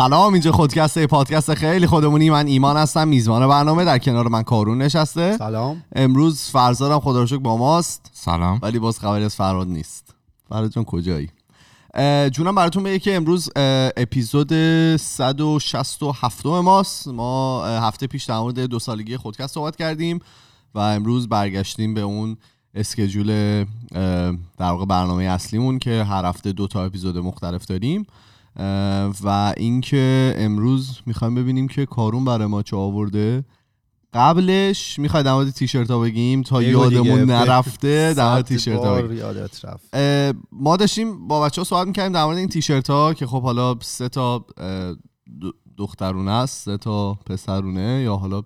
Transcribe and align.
سلام 0.00 0.32
اینجا 0.32 0.52
خودکسته 0.52 1.06
پادکست 1.06 1.54
خیلی 1.54 1.86
خودمونی. 1.86 2.30
من 2.30 2.46
ایمان 2.46 2.76
هستم 2.76 3.08
میزبان 3.08 3.48
برنامه 3.48 3.84
در 3.84 3.98
کنار 3.98 4.28
من 4.28 4.42
کارون 4.42 4.82
نشسته. 4.82 5.36
سلام. 5.36 5.82
امروز 5.96 6.42
فرزادم 6.42 7.00
خدا 7.00 7.20
رو 7.20 7.26
شکر 7.26 7.38
با 7.38 7.56
ماست. 7.56 8.10
سلام. 8.12 8.58
ولی 8.62 8.78
باز 8.78 8.98
خبری 8.98 9.24
از 9.24 9.36
فراد 9.36 9.68
نیست. 9.68 10.14
فراد 10.48 10.70
جان 10.70 10.84
کجایی؟ 10.84 11.30
جونم 12.32 12.54
براتون 12.54 12.82
بگه 12.82 12.98
که 12.98 13.16
امروز 13.16 13.50
اپیزود 13.96 14.52
167 14.96 16.46
ماست. 16.46 17.08
ما 17.08 17.64
هفته 17.66 18.06
پیش 18.06 18.24
در 18.24 18.38
مورد 18.38 18.60
دو 18.60 18.78
سالگی 18.78 19.16
خودکست 19.16 19.54
صحبت 19.54 19.76
کردیم 19.76 20.20
و 20.74 20.78
امروز 20.78 21.28
برگشتیم 21.28 21.94
به 21.94 22.00
اون 22.00 22.36
اسکجول 22.74 23.64
در 24.58 24.70
واقع 24.70 24.84
برنامه 24.84 25.24
اصلیمون 25.24 25.78
که 25.78 26.04
هر 26.04 26.24
هفته 26.24 26.52
دو 26.52 26.66
تا 26.66 26.84
اپیزود 26.84 27.18
مختلف 27.18 27.64
داریم. 27.64 28.06
و 29.24 29.54
اینکه 29.56 30.34
امروز 30.38 30.98
می‌خوایم 31.06 31.34
ببینیم 31.34 31.68
که 31.68 31.86
کارون 31.86 32.24
برای 32.24 32.46
ما 32.46 32.62
چه 32.62 32.76
آورده. 32.76 33.44
قبلش 34.14 34.98
می‌خوای 34.98 35.22
در 35.22 35.32
مورد 35.32 35.50
تیشرت 35.50 35.90
ها 35.90 35.98
بگیم 35.98 36.42
تا. 36.42 36.62
یادمون 36.62 37.20
نرفته 37.20 38.14
در 38.14 38.30
مورد 38.30 38.44
تیشرت 38.44 38.78
ها 38.78 38.84
بار 38.84 39.02
بگیم. 39.02 39.18
یادت 39.18 39.64
رفت. 39.64 39.88
اه، 39.92 40.32
ما 40.52 40.76
داشتیم 40.76 41.28
با 41.28 41.40
بچه 41.40 41.60
ها 41.60 41.64
صحبت 41.64 41.86
می‌کردیم 41.86 42.12
در 42.12 42.24
مورد 42.24 42.38
این 42.38 42.48
تیشرت 42.48 42.90
ها 42.90 43.14
که 43.14 43.26
خب 43.26 43.42
حالا 43.42 43.76
سه 43.80 44.08
تا 44.08 44.46
دخترونه 45.78 46.30
است 46.30 46.64
سه 46.64 46.76
تا 46.76 47.14
پسرونه 47.14 48.02
یا 48.04 48.16
حالا 48.16 48.42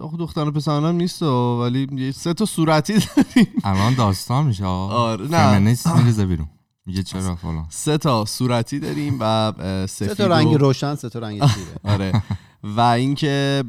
آخه 0.00 0.16
دختر 0.16 0.48
و 0.48 0.50
پسرونه 0.50 0.88
هم 0.88 0.94
نیست 0.94 1.22
ولی 1.22 2.12
سه 2.12 2.34
تا 2.34 2.44
صورتی 2.44 2.92
داریم. 2.92 3.52
الان 3.64 3.94
داستان 3.94 4.46
میشه 4.46 4.64
آره، 4.64 5.26
نه. 5.26 5.52
فمینیست 5.52 5.86
میریزه 5.86 6.26
بیرون. 6.26 6.48
میگه 6.86 7.02
چرا 7.02 7.36
فلان. 7.36 7.66
سه 7.70 7.98
تا 7.98 8.24
صورتی 8.24 8.78
داریم 8.78 9.16
و 9.20 9.52
سه 9.86 10.14
تا 10.14 10.26
رنگ 10.26 10.48
و- 10.48 10.56
روشن 10.56 10.94
سه 10.94 11.08
تا 11.08 11.18
رنگ 11.18 11.40
تیره 11.54 11.76
آره. 11.84 12.22
و 12.62 12.80
اینکه 12.80 13.64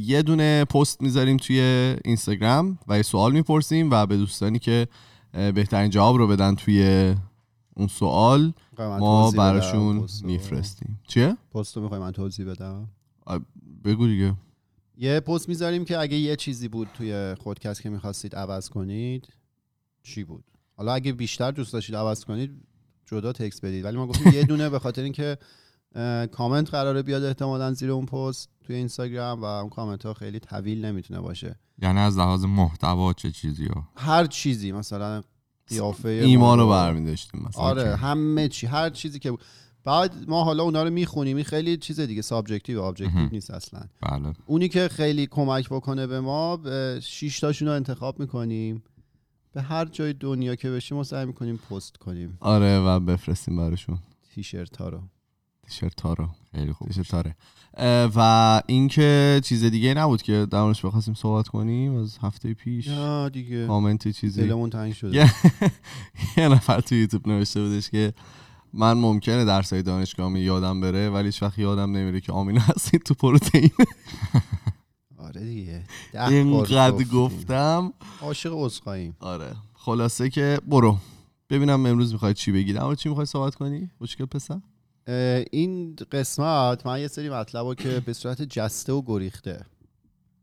یه 0.00 0.22
دونه 0.22 0.64
پست 0.64 1.02
می‌ذاریم 1.02 1.36
توی 1.36 1.60
اینستاگرام 2.04 2.78
و 2.88 2.96
یه 2.96 3.02
سوال 3.02 3.32
می‌پرسیم 3.32 3.90
و 3.90 4.06
به 4.06 4.16
دوستانی 4.16 4.58
که 4.58 4.88
بهترین 5.32 5.90
جواب 5.90 6.16
رو 6.16 6.26
بدن 6.26 6.54
توی 6.54 7.14
اون 7.76 7.88
سوال 7.88 8.52
ما 8.78 9.30
براشون؟ 9.30 10.06
میفرستیم. 10.24 11.00
چیه؟ 11.08 11.36
پستو 11.54 11.80
می‌خوای 11.80 12.00
من 12.00 12.12
توضیح 12.12 12.46
بدم؟ 12.46 12.88
بگو 13.84 14.06
دیگه. 14.06 14.34
یه 14.98 15.20
پست 15.20 15.48
می‌ذاریم 15.48 15.84
که 15.84 15.98
اگه 15.98 16.16
یه 16.16 16.36
چیزی 16.36 16.68
بود 16.68 16.88
توی 16.94 17.34
خودکست 17.34 17.82
که 17.82 17.90
می‌خواستید 17.90 18.36
عوض 18.36 18.68
کنید 18.68 19.28
چی 20.02 20.24
بود؟ 20.24 20.44
حالا 20.76 20.94
اگه 20.94 21.12
بیشتر 21.12 21.50
دوست 21.50 21.72
داشتید 21.72 21.96
عوض 21.96 22.24
کنید 22.24 22.50
جدا 23.06 23.32
تکس 23.32 23.60
بدید. 23.60 23.84
ولی 23.84 23.96
ما 23.96 24.06
گفتیم 24.06 24.32
یه 24.32 24.44
دونه 24.44 24.68
به 24.68 24.78
خاطر 24.78 25.02
اینکه 25.02 25.38
کامنت 26.32 26.70
قراره 26.70 27.02
بیاد 27.02 27.24
احتمالا 27.24 27.72
زیر 27.72 27.90
اون 27.90 28.06
پست 28.06 28.48
توی 28.64 28.76
اینستاگرام 28.76 29.42
و 29.42 29.44
اون 29.44 29.70
کامنت 29.70 30.06
ها 30.06 30.14
خیلی 30.14 30.40
طویل 30.40 30.84
نمی‌تونه 30.84 31.20
باشه. 31.20 31.58
یعنی 31.82 31.98
از 31.98 32.18
لحاظ 32.18 32.44
محتوا 32.44 33.12
چه 33.12 33.30
چیزی 33.30 33.66
ها 33.66 33.88
هر 33.96 34.26
چیزی 34.26 34.72
مثلا 34.72 35.22
قیافه 35.66 36.08
ایمان 36.08 36.58
رو 36.58 36.68
برمیداشتیم 36.68 37.44
مثلا 37.48 37.62
آره. 37.62 37.96
همه 37.96 38.48
چی 38.48 38.66
هر 38.66 38.90
چیزی 38.90 39.18
که 39.18 39.30
بود. 39.30 39.40
بعد 39.84 40.28
ما 40.28 40.44
حالا 40.44 40.62
اونا 40.62 40.82
رو 40.82 40.90
می‌خونیم 40.90 41.36
این 41.36 41.44
خیلی 41.44 41.76
چیز 41.76 42.00
دیگه 42.00 42.22
subjective. 42.22 42.80
objective. 42.80 43.28
نیست 43.32 43.50
اصلا. 43.50 43.80
بله. 44.02 44.32
اونی 44.46 44.68
که 44.68 44.88
خیلی 44.88 45.26
کمک 45.26 45.68
بکنه 45.68 46.06
به 46.06 46.20
ما 46.20 46.60
شش 47.02 47.40
تاشون 47.40 47.68
رو 47.68 47.74
انتخاب 47.74 48.20
می‌کنیم. 48.20 48.82
به 49.56 49.62
هر 49.62 49.84
جای 49.84 50.12
دنیا 50.12 50.54
که 50.54 50.70
بشیم 50.70 50.96
ما 50.96 51.04
سعی 51.04 51.26
می‌کنیم 51.26 51.56
پست 51.56 51.96
کنیم. 51.96 52.36
آره 52.40 52.78
و 52.78 53.00
بفرستیم 53.00 53.56
براشون. 53.56 53.98
تیشرت 54.34 54.76
ها 54.76 54.88
رو. 54.88 55.00
تیشرت 55.62 56.00
ها 56.00 56.12
رو. 56.12 56.28
خیلی 56.54 56.72
خوب. 56.72 56.88
تیشرت 56.88 57.14
ها 57.14 57.32
و 58.16 58.62
اینکه 58.66 59.40
چیز 59.44 59.64
دیگه 59.64 59.94
نبود 59.94 60.22
که 60.22 60.46
در 60.50 60.62
موردش 60.62 60.84
بخواستیم 60.84 61.14
صحبت 61.14 61.48
کنیم 61.48 61.96
از 61.96 62.18
هفته 62.22 62.54
پیش. 62.54 62.86
یا 62.86 63.28
دیگه. 63.28 63.66
کامنت 63.66 64.08
چیزی. 64.08 64.42
دلمون 64.42 64.70
تنگ 64.70 64.92
شده. 64.92 65.16
یه 66.36 66.48
نفر 66.48 66.80
تو 66.80 66.94
یوتیوب 66.94 67.28
نوشته 67.28 67.62
بودش 67.62 67.90
که 67.90 68.12
من 68.72 68.92
ممکنه 68.92 69.44
درسای 69.44 69.82
دانشگاه 69.82 70.40
یادم 70.40 70.80
بره 70.80 71.10
ولی 71.10 71.26
هیچ 71.26 71.42
وقت 71.42 71.58
یادم 71.58 71.96
نمیره 71.96 72.20
که 72.20 72.32
آمینو 72.32 72.60
هستید 72.60 73.02
تو 73.02 73.14
پروتئین. 73.14 73.70
آره 75.18 75.40
دیگه. 75.40 75.75
اینقدر. 76.14 77.04
گفتم. 77.04 77.92
عاشق 78.22 78.52
عذرخواهیم. 78.54 79.16
آره. 79.20 79.56
خلاصه 79.74 80.30
که 80.30 80.58
برو. 80.66 80.98
ببینم 81.50 81.86
امروز 81.86 82.12
می‌خوای 82.12 82.34
چی 82.34 82.52
بگی 82.52 82.76
اما 82.76 82.94
چی 82.94 83.08
می‌خوای 83.08 83.26
صحبت 83.26 83.54
کنی؟ 83.54 83.90
خوشگل 83.98 84.24
پسر؟ 84.24 84.60
این 85.50 85.96
قسمت 86.12 86.86
من 86.86 87.00
یه 87.00 87.08
سری 87.08 87.30
مطلب 87.30 87.74
که 87.74 88.02
به 88.06 88.12
صورت 88.12 88.42
جسته 88.42 88.92
و 88.92 89.02
گریخته 89.06 89.60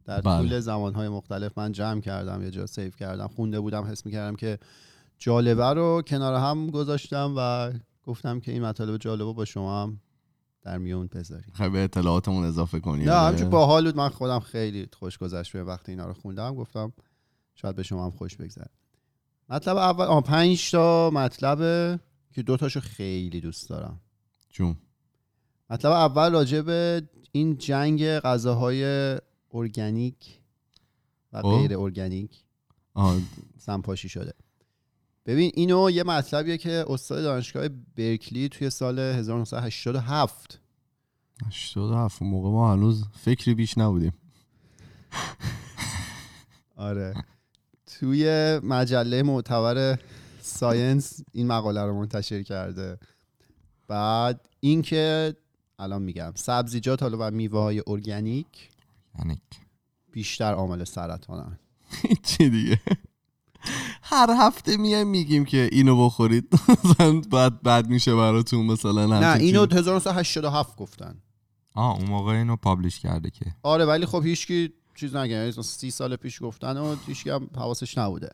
در 0.05 0.21
بله. 0.21 0.37
طول 0.37 0.59
زمانهای 0.59 1.09
مختلف 1.09 1.57
من 1.57 1.71
جمع 1.71 2.01
کردم 2.01 2.43
یه 2.43 2.51
جا 2.51 2.65
سیف 2.65 2.95
کردم 2.95 3.27
خونده 3.27 3.59
بودم 3.59 3.83
حس 3.83 4.05
می‌کردم 4.05 4.35
که 4.35 4.59
جالبه 5.19 5.65
رو 5.65 6.01
کنار 6.07 6.35
هم 6.35 6.67
گذاشتم 6.67 7.33
و 7.37 7.71
گفتم 8.03 8.39
که 8.39 8.51
این 8.51 8.63
مطالب 8.65 8.97
جالبه 8.97 9.33
با 9.33 9.45
شما 9.45 9.83
هم 9.83 9.99
در 10.63 10.77
میون 10.77 11.07
بذاریم 11.07 11.45
می‌خوای 11.47 11.69
به 11.69 11.83
اطلاعاتمون 11.83 12.43
اضافه 12.43 12.79
کنی 12.79 13.05
نه. 13.05 13.13
همچون 13.13 13.49
باحال 13.49 13.85
بود. 13.85 13.97
من 13.97 14.09
خودم 14.09 14.39
خیلی 14.39 14.87
خوش 14.93 15.17
گذشت 15.17 15.55
وقتی 15.55 15.91
اینا 15.91 16.05
رو 16.05 16.13
خوندم. 16.13 16.55
گفتم 16.55 16.93
شاید 17.55 17.75
به 17.75 17.83
شما 17.83 18.05
هم 18.05 18.11
خوش 18.11 18.35
بگذره. 18.35 18.69
مطلب 19.49 19.77
اول 19.77 20.05
آه 20.05 20.23
پنج 20.23 20.71
تا 20.71 21.09
مطلبه 21.09 21.99
که 22.31 22.43
دو 22.43 22.57
تاشو 22.57 22.79
خیلی 22.79 23.41
دوست 23.41 23.69
دارم. 23.69 23.99
جون. 24.49 24.77
مطلب 25.69 25.91
اول 25.91 26.31
راجع 26.31 26.61
به 26.61 27.09
این 27.31 27.57
جنگ 27.57 28.19
غذاهای 28.19 28.83
ارگانیک 29.53 30.39
و 31.33 31.41
خب. 31.41 31.49
غیر 31.49 31.77
ارگانیک. 31.77 32.43
سمپاشی 33.57 34.09
شده. 34.09 34.33
ببین 35.25 35.51
اینو 35.53 35.89
یه 35.89 36.03
مطلبیه 36.03 36.57
که 36.57 36.85
استاد 36.87 37.23
دانشگاه 37.23 37.67
برکلی 37.97 38.49
توی 38.49 38.69
سال 38.69 38.99
1987 38.99 40.59
87 41.45 42.21
اون 42.21 42.31
موقع 42.31 42.49
ما 42.49 42.73
هنوز 42.73 43.05
فکری 43.13 43.53
بیش 43.53 43.77
نبودیم. 43.77 44.13
آره. 46.75 47.13
توی 47.85 48.59
مجله 48.63 49.23
معتبر 49.23 49.99
ساینس 50.41 51.21
این 51.31 51.47
مقاله 51.47 51.83
رو 51.83 51.99
منتشر 51.99 52.43
کرده. 52.43 52.97
بعد 53.87 54.49
اینکه 54.59 55.35
الان 55.79 56.01
میگم 56.01 56.31
سبزیجات 56.35 57.03
حالا 57.03 57.17
و 57.19 57.31
میوه 57.31 57.59
های 57.59 57.83
ارگانیک. 57.87 58.69
بیشتر 60.11 60.53
عامل 60.53 60.83
سرطانن. 60.83 61.59
چی 62.23 62.49
دیگه؟ 62.49 62.79
هر 64.05 64.29
هفته 64.39 64.77
میایم 64.77 65.07
میگیم 65.07 65.45
که 65.45 65.69
اینو 65.71 66.05
بخورید. 66.05 66.53
مثلا 66.83 67.21
بعد 67.31 67.61
بد 67.61 67.87
میشه 67.87 68.15
براتون 68.15 68.65
مثلا 68.65 69.19
نه 69.19 69.37
اینو 69.39 69.65
چیزی. 69.65 69.79
1987 69.79 70.75
گفتن. 70.75 71.15
آه 71.75 71.95
اون 71.97 72.09
موقع 72.09 72.31
اینو 72.31 72.55
پابلش 72.55 72.99
کرده 72.99 73.29
که. 73.29 73.45
آره 73.63 73.85
ولی 73.85 74.05
خب 74.05 74.23
هیچکی 74.25 74.73
چیز 74.95 75.15
نگه. 75.15 75.35
یعنی 75.35 75.51
سی 75.51 75.91
سال 75.91 76.15
پیش 76.15 76.43
گفتن 76.43 76.77
و 76.77 76.95
هیچکی 77.07 77.29
هم 77.29 77.49
حواسش 77.55 77.97
نبوده. 77.97 78.29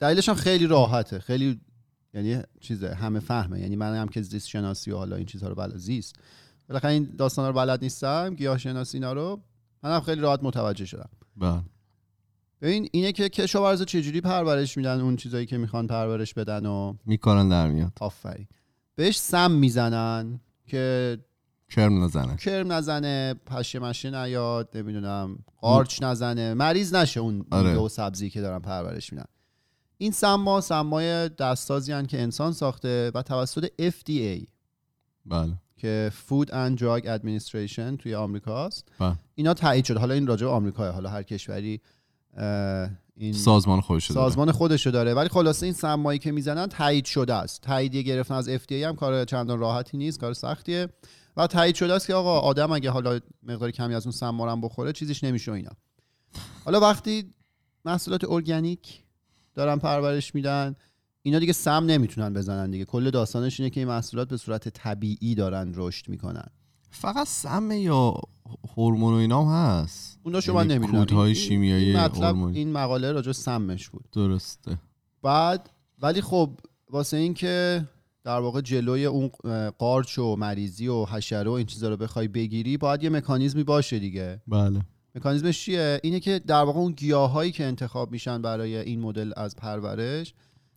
دلیلش 0.00 0.28
هم 0.28 0.34
خیلی 0.34 0.66
راحته. 0.66 1.18
خیلی 1.18 1.60
یعنی 2.14 2.42
چیزه 2.60 2.94
همه 2.94 3.20
فهمه. 3.20 3.60
یعنی 3.60 3.76
من 3.76 3.94
هم 3.96 4.08
که 4.08 4.22
زیست 4.22 4.48
شناسی 4.48 4.90
و 4.90 4.96
حالا 4.96 5.16
این 5.16 5.26
چیزها 5.26 5.48
رو 5.48 5.54
بلد 5.54 5.76
زیست. 5.76 6.16
بالاخره 6.68 6.90
این 6.90 7.14
داستانا 7.18 7.48
رو 7.48 7.54
بلد 7.54 7.82
نیستم 7.82 8.34
گیاه 8.34 8.58
شناسی 8.58 8.96
اینا 8.96 9.12
رو. 9.12 9.40
من 9.82 9.94
هم 9.94 10.00
خیلی 10.00 10.20
راحت 10.20 10.40
متوجه 10.42 10.84
شدم. 10.84 11.08
بله. 11.36 11.62
ببین 12.60 12.88
اینه 12.92 13.12
که 13.12 13.28
کشاورزا 13.28 13.84
چجوری 13.84 14.20
پرورش 14.20 14.76
میدن 14.76 15.00
اون 15.00 15.16
چیزایی 15.16 15.46
که 15.46 15.56
می‌خوان 15.56 15.86
پرورش 15.86 16.34
بدن 16.34 16.66
و 16.66 16.94
میکارن 17.06 17.48
در 17.48 17.68
میاد. 17.70 17.92
آفرین. 18.00 18.46
بهش 18.96 19.18
سم 19.18 19.50
می‌زنن 19.50 20.40
که 20.66 21.18
کرم 21.70 22.04
نزنه. 22.04 22.36
کرم 22.36 22.72
نزنه 22.72 23.34
پشه 23.46 23.78
مشه 23.78 24.10
نیاد 24.10 24.68
نمی‌دونم 24.74 25.38
قارچ 25.60 26.02
نزنه 26.02 26.54
مریض 26.54 26.94
نشه 26.94 27.20
اون 27.20 27.44
آره. 27.50 27.76
و 27.76 27.88
سبزی 27.88 28.30
که 28.30 28.40
دارن 28.40 28.58
پرورش 28.58 29.12
میدن. 29.12 29.24
این 29.98 30.12
سما 30.12 30.60
سمای 30.60 31.28
دستازی 31.28 31.92
هن 31.92 32.06
که 32.06 32.22
انسان 32.22 32.52
ساخته 32.52 33.10
و 33.14 33.22
توسط 33.22 33.66
FDA 33.66 34.46
بله. 35.26 35.52
که 35.76 36.12
Food 36.28 36.48
and 36.48 36.80
Drug 36.80 37.04
Administration 37.06 37.96
توی 37.98 38.14
آمریکاست. 38.14 38.88
بله. 38.98 39.16
اینا 39.34 39.54
تایید 39.54 39.84
شد 39.84 39.96
حالا 39.96 40.14
این 40.14 40.26
راجع 40.26 40.46
به 40.46 40.52
آمریکا 40.52 40.92
حالا 40.92 41.10
هر 41.10 41.22
کشوری 41.22 41.80
این 43.16 43.32
سازمان 43.32 43.80
خودش 43.80 44.10
داره. 44.10 44.20
سازمان 44.20 44.52
خودشو 44.52 44.90
داره. 44.90 45.14
ولی 45.14 45.28
خلاصه 45.28 45.66
این 45.66 45.74
سمایی 45.74 46.18
که 46.18 46.32
می‌زنن 46.32 46.66
تایید 46.66 47.04
شده 47.04 47.34
است. 47.34 47.60
تاییدیه 47.60 48.02
گرفتن 48.02 48.34
از 48.34 48.48
FDA 48.48 48.72
هم 48.72 48.96
کار 48.96 49.24
چندان 49.24 49.58
راحتی 49.58 49.96
نیست 49.96 50.20
کار 50.20 50.32
سختیه. 50.32 50.88
و 51.36 51.46
تایید 51.46 51.74
شده 51.74 51.94
است 51.94 52.06
که 52.06 52.14
آقا 52.14 52.38
آدم 52.40 52.72
اگه 52.72 52.90
حالا 52.90 53.20
مقدار 53.42 53.70
کمی 53.70 53.94
از 53.94 54.06
اون 54.06 54.12
سما 54.12 54.44
رو 54.44 54.50
هم 54.50 54.60
بخوره 54.60 54.92
چیزیش 54.92 55.24
نمیشه 55.24 55.50
و 55.50 55.54
اینا. 55.54 55.70
حالا 56.64 56.80
وقتی 56.80 57.34
محصولات 57.84 58.24
ارگانیک 58.30 59.02
دارن 59.54 59.76
پرورش 59.76 60.34
میدن 60.34 60.76
اینا 61.22 61.38
دیگه 61.38 61.52
سم 61.52 61.84
نمی‌تونن 61.86 62.34
بزنن 62.34 62.70
دیگه. 62.70 62.84
کل 62.84 63.10
داستانش 63.10 63.60
اینه 63.60 63.70
که 63.70 63.80
این 63.80 63.88
محصولات 63.88 64.28
به 64.28 64.36
صورت 64.36 64.68
طبیعی 64.68 65.34
دارن 65.34 65.72
رشد 65.74 66.08
می‌کنن. 66.08 66.46
فقط 66.90 67.26
سم 67.26 67.70
یا 67.70 68.14
هورمون 68.76 69.14
و 69.14 69.16
اینا 69.16 69.44
هم 69.44 69.82
هست. 69.82 70.18
اونا 70.22 70.40
شما 70.40 70.62
یعنی 70.62 70.74
نمی‌دونم. 70.74 70.98
کودهای 70.98 71.34
شیمیایی 71.34 71.84
این 71.84 72.00
مطلب. 72.00 72.42
این 72.42 72.72
مقاله 72.72 73.12
راجع 73.12 73.32
سمش 73.32 73.88
بود. 73.88 74.04
درسته. 74.12 74.78
بعد 75.22 75.70
ولی 76.02 76.20
خب 76.20 76.50
واسه 76.90 77.16
اینکه 77.16 77.84
در 78.24 78.40
واقع 78.40 78.60
جلوی 78.60 79.04
اون 79.04 79.30
قارچ 79.78 80.18
و 80.18 80.36
مریضی 80.36 80.88
و 80.88 81.04
حشره 81.04 81.50
و 81.50 81.52
این 81.52 81.66
چیزا 81.66 81.88
رو 81.88 81.96
بخوای 81.96 82.28
بگیری 82.28 82.76
باید 82.76 83.02
یه 83.02 83.10
مکانیزمی 83.10 83.64
باشه 83.64 83.98
دیگه. 83.98 84.42
بله. 84.48 84.80
مکانیزمش 85.14 85.64
چیه؟ 85.64 86.00
اینه 86.02 86.20
که 86.20 86.38
در 86.38 86.62
واقع 86.62 86.78
اون 86.78 86.92
گیاهایی 86.92 87.52
که 87.52 87.64
انتخاب 87.64 88.12
میشن 88.12 88.42
برای 88.42 88.76
این 88.76 89.00
مدل 89.00 89.32
از 89.36 89.56
پرورش 89.56 90.34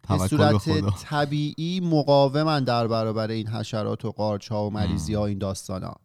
به 0.10 0.28
صورت 0.28 0.70
طبیعی 1.04 1.80
مقاومن 1.80 2.64
در 2.64 2.88
برابر 2.88 3.32
این 3.32 3.48
حشرات 3.48 4.06
و 4.06 4.12
قارچ 4.12 4.48
ها 4.48 4.68
و 4.68 4.70
مریضی 4.70 5.14
ها 5.14 5.26
این 5.26 5.38
داستان 5.38 5.84
ها. 5.84 5.96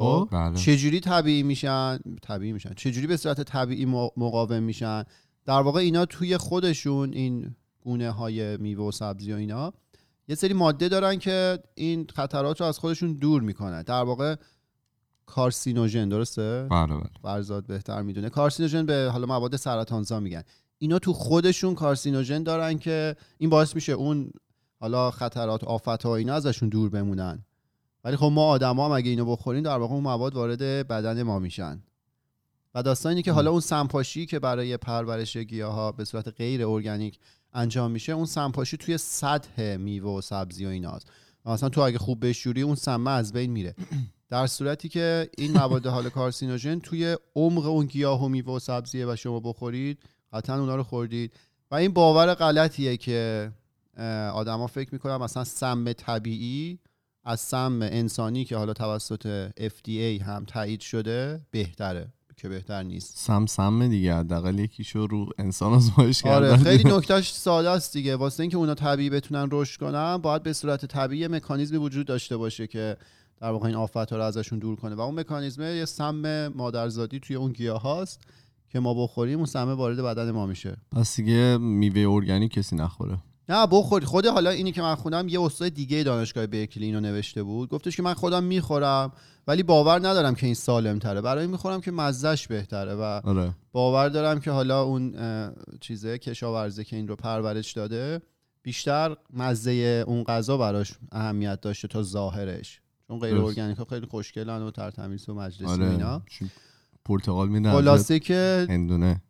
خب؟ 0.00 0.28
بله. 0.32 0.56
چجوری 0.56 1.00
طبیعی 1.00 1.42
میشن؟ 1.42 1.98
طبیعی 2.22 2.52
میشن. 2.52 2.74
چجوری 2.74 3.06
به 3.06 3.16
صورت 3.16 3.40
طبیعی 3.40 3.84
مقاوم 4.16 4.62
میشن؟ 4.62 5.04
در 5.46 5.60
واقع 5.60 5.80
اینا 5.80 6.06
توی 6.06 6.36
خودشون 6.36 7.12
این 7.12 7.54
گونه 7.80 8.10
های 8.10 8.56
میوه 8.56 8.84
و 8.84 8.90
سبزی 8.90 9.32
و 9.32 9.36
اینا 9.36 9.72
یه 10.28 10.34
سری 10.34 10.54
ماده 10.54 10.88
دارن 10.88 11.18
که 11.18 11.58
این 11.74 12.06
خطرات 12.14 12.60
رو 12.60 12.66
از 12.66 12.78
خودشون 12.78 13.12
دور 13.12 13.42
می‌کنن. 13.42 13.82
در 13.82 14.02
واقع 14.02 14.36
کارسینوژن 15.26 16.08
درسته؟ 16.08 16.66
بله 16.70 16.86
بله. 16.86 17.10
فرزاد 17.22 17.66
بهتر 17.66 18.02
می‌دونه. 18.02 18.28
کارسینوژن 18.28 18.86
به 18.86 19.10
حالا 19.12 19.26
مواد 19.26 19.56
سرطانزا 19.56 20.20
میگن. 20.20 20.42
اینا 20.78 20.98
تو 20.98 21.12
خودشون 21.12 21.74
کارسینوژن 21.74 22.42
دارن 22.42 22.78
که 22.78 23.16
این 23.38 23.50
باعث 23.50 23.74
میشه 23.74 23.92
اون 23.92 24.30
حالا 24.80 25.10
خطرات 25.10 25.64
آفت 25.64 26.02
ها 26.02 26.16
اینا 26.16 26.34
ازشون 26.34 26.68
دور 26.68 26.90
بمونن. 26.90 27.44
ولی 28.04 28.16
خب 28.16 28.30
ما 28.32 28.46
آدما 28.46 28.86
هم 28.86 28.92
اگه 28.92 29.10
اینو 29.10 29.24
بخوریم 29.24 29.62
در 29.62 29.78
واقع 29.78 29.94
اون 29.94 30.02
مواد 30.02 30.34
وارد 30.34 30.62
بدن 30.62 31.22
ما 31.22 31.38
میشن. 31.38 31.82
و 32.74 32.82
داستان 32.82 33.10
اینه 33.10 33.22
که 33.22 33.32
حالا 33.32 33.50
اون 33.50 33.60
سمپاشی 33.60 34.26
که 34.26 34.38
برای 34.38 34.76
پرورش 34.76 35.36
گیاها 35.36 35.92
به 35.92 36.04
صورت 36.04 36.28
غیر 36.28 36.66
ارگانیک 36.66 37.18
انجام 37.52 37.90
میشه 37.90 38.12
اون 38.12 38.26
سمپاشی 38.26 38.76
توی 38.76 38.98
سطح 38.98 39.76
میوه 39.76 40.10
و 40.10 40.20
سبزی 40.20 40.66
و 40.66 40.68
ایناست. 40.68 41.06
و 41.44 41.50
مثلا 41.50 41.68
تو 41.68 41.80
اگه 41.80 41.98
خوب 41.98 42.26
بشوری 42.26 42.62
اون 42.62 42.74
سمه 42.74 43.10
از 43.10 43.32
بین 43.32 43.50
میره. 43.50 43.74
در 44.30 44.46
صورتی 44.46 44.88
که 44.88 45.30
این 45.38 45.52
مواد 45.52 45.86
حال 45.86 46.08
کارسینوژن 46.08 46.78
توی 46.78 47.16
عمق 47.36 47.66
اون 47.66 47.86
گیاه 47.86 48.24
و 48.24 48.28
میوه 48.28 48.52
و 48.52 48.58
سبزیه 48.58 49.06
و 49.06 49.16
شما 49.16 49.40
بخورید 49.40 49.98
قطعا 50.32 50.60
اونا 50.60 50.76
رو 50.76 50.82
خوردید. 50.82 51.32
و 51.70 51.74
این 51.74 51.92
باور 51.92 52.34
غلطیه 52.34 52.96
که 52.96 53.52
آدما 54.34 54.66
فکر 54.66 54.88
می‌کنن 54.92 55.16
مثلا 55.16 55.44
سم 55.44 55.92
طبیعی 55.92 56.78
از 57.24 57.40
سم 57.40 57.78
انسانی 57.82 58.44
که 58.44 58.56
حالا 58.56 58.72
توسط 58.72 59.50
FDA 59.58 60.22
هم 60.22 60.44
تایید 60.44 60.80
شده 60.80 61.40
بهتره 61.50 62.12
که 62.36 62.48
بهتر 62.48 62.82
نیست. 62.82 63.12
سم 63.16 63.46
سم 63.46 63.88
دیگه 63.88 64.14
حداقل 64.14 64.58
یکیشو 64.58 65.06
رو 65.06 65.26
انسان 65.38 65.72
آزمایش 65.72 66.26
آره 66.26 66.48
کردن 66.48 66.64
خیلی 66.64 66.94
نکتهش 66.96 67.32
ساده 67.32 67.70
است 67.70 67.92
دیگه. 67.92 68.16
واسه 68.16 68.40
اینکه 68.42 68.56
اونا 68.56 68.74
طبیعی 68.74 69.10
بتونن 69.10 69.48
رشد 69.52 69.80
کنن 69.80 70.16
باید 70.16 70.42
به 70.42 70.52
صورت 70.52 70.86
طبیعی 70.86 71.28
مکانیزمی 71.28 71.78
وجود 71.78 72.06
داشته 72.06 72.36
باشه 72.36 72.66
که 72.66 72.96
در 73.40 73.50
واقع 73.50 73.66
این 73.66 73.76
آفت 73.76 73.96
ها 73.96 74.16
رو 74.16 74.22
ازشون 74.22 74.58
دور 74.58 74.76
کنه. 74.76 74.94
و 74.94 75.00
اون 75.00 75.20
مکانیزم 75.20 75.62
یه 75.62 75.84
سم 75.84 76.48
مادرزادی 76.48 77.20
توی 77.20 77.36
اون 77.36 77.52
گیاه 77.52 77.82
هاست 77.82 78.20
که 78.68 78.80
ما 78.80 78.94
بخوریم 78.94 79.36
اون 79.36 79.46
سمه 79.46 79.72
وارد 79.72 80.02
بدن 80.02 80.30
ما 80.30 80.46
میشه. 80.46 80.76
پس 80.92 81.16
دیگه 81.16 81.56
میوه 81.56 82.14
ارگانیک 82.14 82.52
کسی 82.52 82.76
نخوره. 82.76 83.18
نه 83.50 83.66
بخورید 83.66 84.08
خود 84.08 84.26
حالا 84.26 84.50
اینی 84.50 84.72
که 84.72 84.82
من 84.82 84.94
خودم 84.94 85.28
یه 85.28 85.42
استاد 85.42 85.68
دیگه 85.68 86.02
دانشگاه 86.02 86.46
برکلی 86.46 86.86
اینو 86.86 87.00
نوشته 87.00 87.42
بود. 87.42 87.68
گفتش 87.68 87.96
که 87.96 88.02
من 88.02 88.14
خودم 88.14 88.44
می‌خورم 88.44 89.12
ولی 89.46 89.62
باور 89.62 89.98
ندارم 89.98 90.34
که 90.34 90.46
این 90.46 90.54
سالم 90.54 90.98
تره 90.98 91.20
برای 91.20 91.46
می‌خورم 91.46 91.80
که 91.80 91.90
مزهش 91.90 92.46
بهتره 92.46 92.94
و 92.94 93.02
آره. 93.24 93.54
باور 93.72 94.08
دارم 94.08 94.40
که 94.40 94.50
حالا 94.50 94.82
اون 94.82 95.14
چیزه 95.80 96.18
کشاورزه 96.18 96.84
که 96.84 96.96
این 96.96 97.08
رو 97.08 97.16
پرورش 97.16 97.72
داده 97.72 98.20
بیشتر 98.62 99.16
مزه 99.32 100.04
اون 100.06 100.24
غذا 100.24 100.56
براش 100.56 100.92
اهمیت 101.12 101.60
داشته 101.60 101.88
تا 101.88 102.02
ظاهرش. 102.02 102.80
چون 103.08 103.18
غیر. 103.18 103.34
ارگانیک 103.34 103.76
ها 103.76 103.84
خیلی 103.84 104.06
خوشگلن 104.06 104.62
و 104.62 104.70
ترتمیز 104.70 105.28
و 105.28 105.34
مجلسی 105.34 105.72
آره. 105.72 105.90
اینا. 105.90 106.22
پرتقال 107.04 107.48
میدن 107.48 107.72
خلاصه 107.72 108.18
که 108.18 108.66
هندونه. 108.70 109.22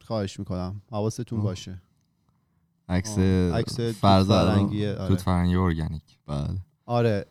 خواهش 0.00 0.38
می‌کنم. 0.38 0.82
حواستون. 0.90 1.42
باشه. 1.42 1.82
عکس 2.88 3.18
عکس 3.18 3.80
فرنگی 3.80 4.86
آره. 4.86 5.08
توت 5.08 5.20
فرنگی 5.20 5.56
ارگانیک. 5.56 6.02
بله. 6.26 6.58
آره 6.86 7.26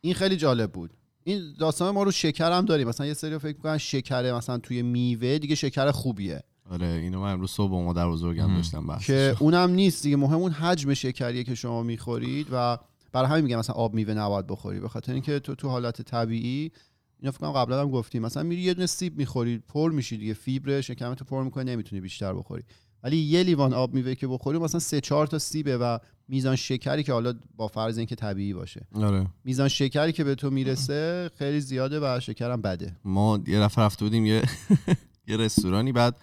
این 0.00 0.14
خیلی 0.14 0.36
جالب 0.36 0.72
بود. 0.72 0.90
این 1.24 1.54
داستان 1.58 1.94
ما 1.94 2.02
رو 2.02 2.10
شکر 2.10 2.52
هم 2.52 2.64
داریم. 2.64 2.88
مثلا 2.88 3.06
یه 3.06 3.14
سری 3.14 3.38
فکر 3.38 3.56
می‌کنن 3.56 3.78
شکر 3.78 4.32
مثلا 4.32 4.58
توی 4.58 4.82
میوه 4.82 5.38
دیگه 5.38 5.54
شکر 5.54 5.90
خوبیه. 5.90 6.42
آره 6.70 6.86
اینو 6.86 7.20
من 7.20 7.32
امروز 7.32 7.50
صبح 7.50 7.70
با 7.70 7.82
مادر 7.82 8.08
بزرگم. 8.08 8.54
داشتم 8.54 8.86
بحث 8.86 9.06
که 9.06 9.36
اونم 9.40 9.70
نیست 9.70 10.02
دیگه. 10.02 10.16
مهم 10.16 10.38
اون 10.38 10.52
حجم 10.52 10.94
شکریه 10.94 11.44
که 11.44 11.54
شما 11.54 11.82
می‌خورید 11.82 12.46
و 12.52 12.78
برای 13.12 13.28
همین 13.28 13.44
میگم 13.44 13.58
مثلا 13.58 13.76
آب 13.76 13.94
میوه 13.94 14.14
نباید 14.14 14.46
بخوری. 14.46 14.80
به 14.80 14.88
خاطر 14.88 15.12
اینکه 15.12 15.38
تو 15.38 15.54
تو 15.54 15.68
حالت 15.68 16.02
طبیعی 16.02 16.72
اینا 17.18 17.32
فکر 17.32 17.40
کنم 17.40 17.52
قبلا 17.52 17.80
هم 17.80 17.90
گفتیم. 17.90 18.22
مثلا 18.22 18.42
میری 18.42 18.62
یه 18.62 18.74
دونه 18.74 18.86
سیب 18.86 19.18
می‌خوری 19.18 19.58
پر 19.58 19.92
میشی 19.92 20.16
دیگه. 20.16 20.34
فیبر 20.34 20.80
شکمت 20.80 21.22
پر 21.22 21.44
می‌کنه 21.44 21.64
نمی‌تونی 21.64 22.00
بیشتر 22.00 22.32
بخوری. 22.32 22.62
ولی 23.04 23.16
یه 23.16 23.42
لیوان 23.42 23.74
آب 23.74 23.94
میوه 23.94 24.14
که 24.14 24.26
بخوری 24.26 24.58
مثلا 24.58 24.80
سه 24.80 25.00
چهار 25.00 25.26
تا 25.26 25.38
سیبه 25.38 25.78
و 25.78 25.98
میزان 26.28 26.56
شکری 26.56 27.02
که 27.02 27.12
حالا 27.12 27.34
با 27.56 27.68
فرض 27.68 27.98
اینکه 27.98 28.14
طبیعی 28.14 28.54
باشه. 28.54 28.86
آره. 28.94 29.26
میزان 29.44 29.68
شکری 29.68 30.12
که 30.12 30.24
به 30.24 30.34
تو 30.34 30.50
می‌رسه 30.50 31.30
خیلی 31.38 31.60
زیاده 31.60 32.00
و 32.02 32.20
شکرم 32.20 32.62
بده. 32.62 32.96
ما 33.04 33.40
یه 33.46 33.60
دفعه 33.60 33.84
رفته 33.84 34.04
بودیم 34.04 34.26
یه 34.26 34.42
یه 35.28 35.36
رستورانی 35.36 35.92
بعد 35.92 36.16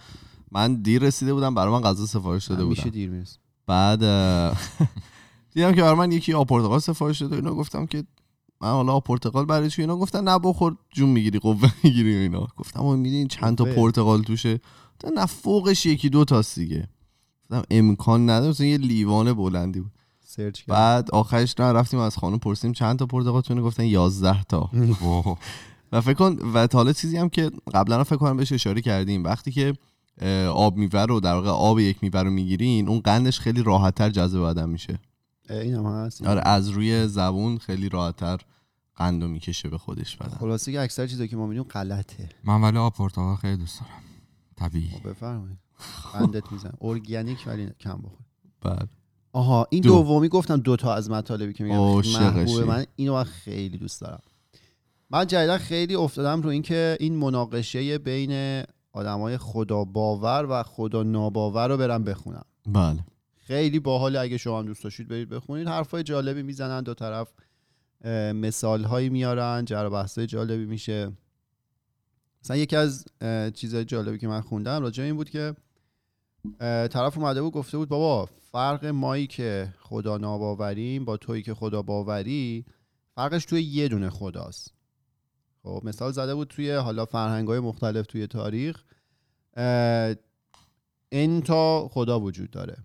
من 0.51 0.81
دیر 0.81 1.01
رسیده 1.01 1.33
بودم 1.33 1.55
برای 1.55 1.73
من 1.73 1.81
غذا 1.81 2.05
سفارش 2.05 2.47
داده 2.47 2.65
بودم 2.65 2.89
دیر 2.89 3.09
می‌رسه 3.09 3.37
بعد 3.67 3.99
دیدم 5.53 5.71
که 5.71 5.81
برای 5.81 5.95
من 5.95 6.11
یکی 6.11 6.33
آب 6.33 6.47
پرتقال 6.47 6.79
سفارش 6.79 7.21
داده 7.21 7.35
اینا 7.35 7.53
گفتم 7.53 7.85
که 7.85 8.03
من 8.61 8.69
حالا 8.71 8.93
آب 8.93 9.03
پرتقال 9.03 9.45
برای 9.45 9.69
چی؟ 9.69 9.81
اینا 9.81 9.97
گفتن 9.97 10.23
نه 10.23 10.39
بخور 10.39 10.75
جون 10.93 11.09
می‌گیری 11.09 11.39
قوه 11.39 11.71
می‌گیری 11.83 12.15
اینا. 12.15 12.47
گفتم 12.57 12.79
آقا 12.79 12.95
میدین 12.95 13.27
چند 13.27 13.57
تا. 13.57 13.65
پرتقال 13.65 14.21
توشه. 14.21 14.59
نه 15.09 15.25
فوقش 15.25 15.85
یکی 15.85 16.09
دو 16.09 16.25
تاست 16.25 16.59
دیگه. 16.59 16.87
گفتم 17.43 17.63
امکان 17.71 18.29
نداره 18.29 18.49
مثلا 18.49 18.67
یه 18.67 18.77
لیوان 18.77 19.33
بلندی 19.33 19.79
بود. 19.79 19.91
سرچ 20.25 20.61
بعد 20.67 21.11
آخرش 21.11 21.59
نه 21.59 21.65
رفتیم 21.65 21.99
از 21.99 22.17
خانم 22.17 22.37
پرسیدیم 22.37 22.73
چند 22.73 22.99
تا 22.99 23.05
پرتقال 23.05 23.41
تونه 23.41 23.61
گفتن 23.61 23.83
11 23.83 24.43
تا. 24.43 24.69
و 25.91 26.01
فکر 26.01 26.13
کن 26.13 26.37
و 26.53 26.67
تا 26.67 26.77
حالا 26.77 26.93
چیزی 26.93 27.17
هم 27.17 27.29
که 27.29 27.51
قبلا 27.73 27.97
هم 27.97 28.03
فکر 28.03 28.15
کنم 28.15 28.37
بهش 28.37 28.51
اشاره 28.51 28.81
کردیم 28.81 29.23
وقتی 29.23 29.51
که 29.51 29.73
آب 30.47 30.77
میوه 30.77 31.01
رو 31.01 31.19
در 31.19 31.33
واقع 31.33 31.49
آب 31.49 31.79
یک 31.79 31.97
میوه 32.01 32.21
رو 32.21 32.29
می‌گیرین 32.29 32.87
اون 32.87 32.99
قندش 32.99 33.39
خیلی 33.39 33.63
راحتتر 33.63 34.09
جذب 34.09 34.39
بدن 34.39 34.69
میشه. 34.69 34.99
اینم 35.49 35.85
هست. 35.85 36.27
آره 36.27 36.41
از 36.45 36.69
روی 36.69 37.07
زبون 37.07 37.57
خیلی 37.57 37.89
راحتتر 37.89 38.37
قند 38.95 39.23
رو 39.23 39.29
می‌کشه 39.29 39.69
به 39.69 39.77
خودش 39.77 40.15
بدن. 40.17 40.37
خلاصه 40.39 40.71
که 40.71 40.81
اکثر 40.81 41.07
چیزایی 41.07 41.29
که 41.29 41.35
ما 41.35 41.47
می‌دونیم 41.47 41.69
غلطه. 41.71 42.29
من 42.43 42.61
ولی 42.61 42.77
آب 42.77 42.93
پرتقال 42.93 43.35
خیلی 43.35 43.57
دوست 43.57 43.79
دارم. 43.79 44.10
طبیعی. 44.61 44.89
خب 44.89 45.09
بفرمایید. 45.09 45.57
بندت 46.13 46.51
میزن 46.51 46.73
ارگانیک 46.81 47.43
ولی 47.47 47.69
کم 47.79 47.97
بخور. 47.97 48.19
بعد. 48.61 48.89
آها 49.33 49.67
این 49.69 49.81
دو. 49.81 49.89
دومی 49.89 50.29
گفتم 50.29 50.57
دو 50.57 50.75
تا 50.75 50.93
از 50.93 51.09
مطالبی 51.09 51.53
که 51.53 51.63
میگم. 51.63 51.77
محبوب 51.77 52.59
من 52.59 52.85
اینو 52.95 53.13
من 53.13 53.23
خیلی 53.23 53.77
دوست 53.77 54.01
دارم. 54.01 54.21
من 55.09 55.27
جدیدا 55.27 55.57
خیلی 55.57 55.95
افتادم 55.95 56.41
رو 56.41 56.49
اینکه 56.49 56.97
این 56.99 57.15
مناقشه 57.15 57.97
بین 57.97 58.63
آدمای 58.93 59.37
خدا 59.37 59.83
باور 59.83 60.45
و 60.49 60.63
خدا 60.63 61.03
ناباور 61.03 61.67
رو 61.67 61.77
برم 61.77 62.03
بخونم. 62.03 62.45
بله. 62.67 62.99
خیلی 63.37 63.79
باحال 63.79 64.15
اگه 64.15 64.37
شما 64.37 64.59
هم 64.59 64.65
دوست 64.65 64.83
داشتید 64.83 65.07
برید 65.07 65.29
بخونید. 65.29 65.67
حرفای 65.67 66.03
جالبی 66.03 66.43
می‌زنن 66.43 66.81
دو 66.81 66.93
طرف 66.93 67.27
مثال 68.33 68.83
هایی 68.83 69.09
میارن 69.09 69.65
جر 69.65 69.85
و 69.85 69.89
بحثای 69.89 70.27
جالبی 70.27 70.65
میشه. 70.65 71.11
مثلا 72.43 72.57
یکی 72.57 72.75
از 72.75 73.05
چیزهای 73.53 73.85
جالبی 73.85 74.17
که 74.17 74.27
من 74.27 74.41
خوندم 74.41 74.81
راجع 74.81 75.03
این 75.03 75.15
بود 75.15 75.29
که 75.29 75.55
طرف 76.87 77.17
اومده 77.17 77.41
بود 77.41 77.53
گفته 77.53 77.77
بود 77.77 77.89
بابا 77.89 78.29
فرق 78.51 78.85
مایی 78.85 79.27
که 79.27 79.73
خدا 79.79 80.17
ناباوریم 80.17 81.05
با 81.05 81.17
تویی 81.17 81.43
که 81.43 81.53
خدا 81.53 81.81
باوری 81.81 82.65
فرقش 83.15 83.45
توی 83.45 83.61
یه 83.61 83.87
دونه 83.87 84.09
خداست. 84.09 84.73
خب 85.63 85.81
مثال 85.83 86.11
زده 86.11 86.35
بود 86.35 86.47
توی 86.47 86.71
حالا 86.71 87.05
فرهنگ 87.05 87.47
های 87.47 87.59
مختلف 87.59 88.05
توی 88.05 88.27
تاریخ 88.27 88.83
این 91.09 91.41
تا 91.41 91.87
خدا 91.87 92.19
وجود 92.19 92.51
داره 92.51 92.77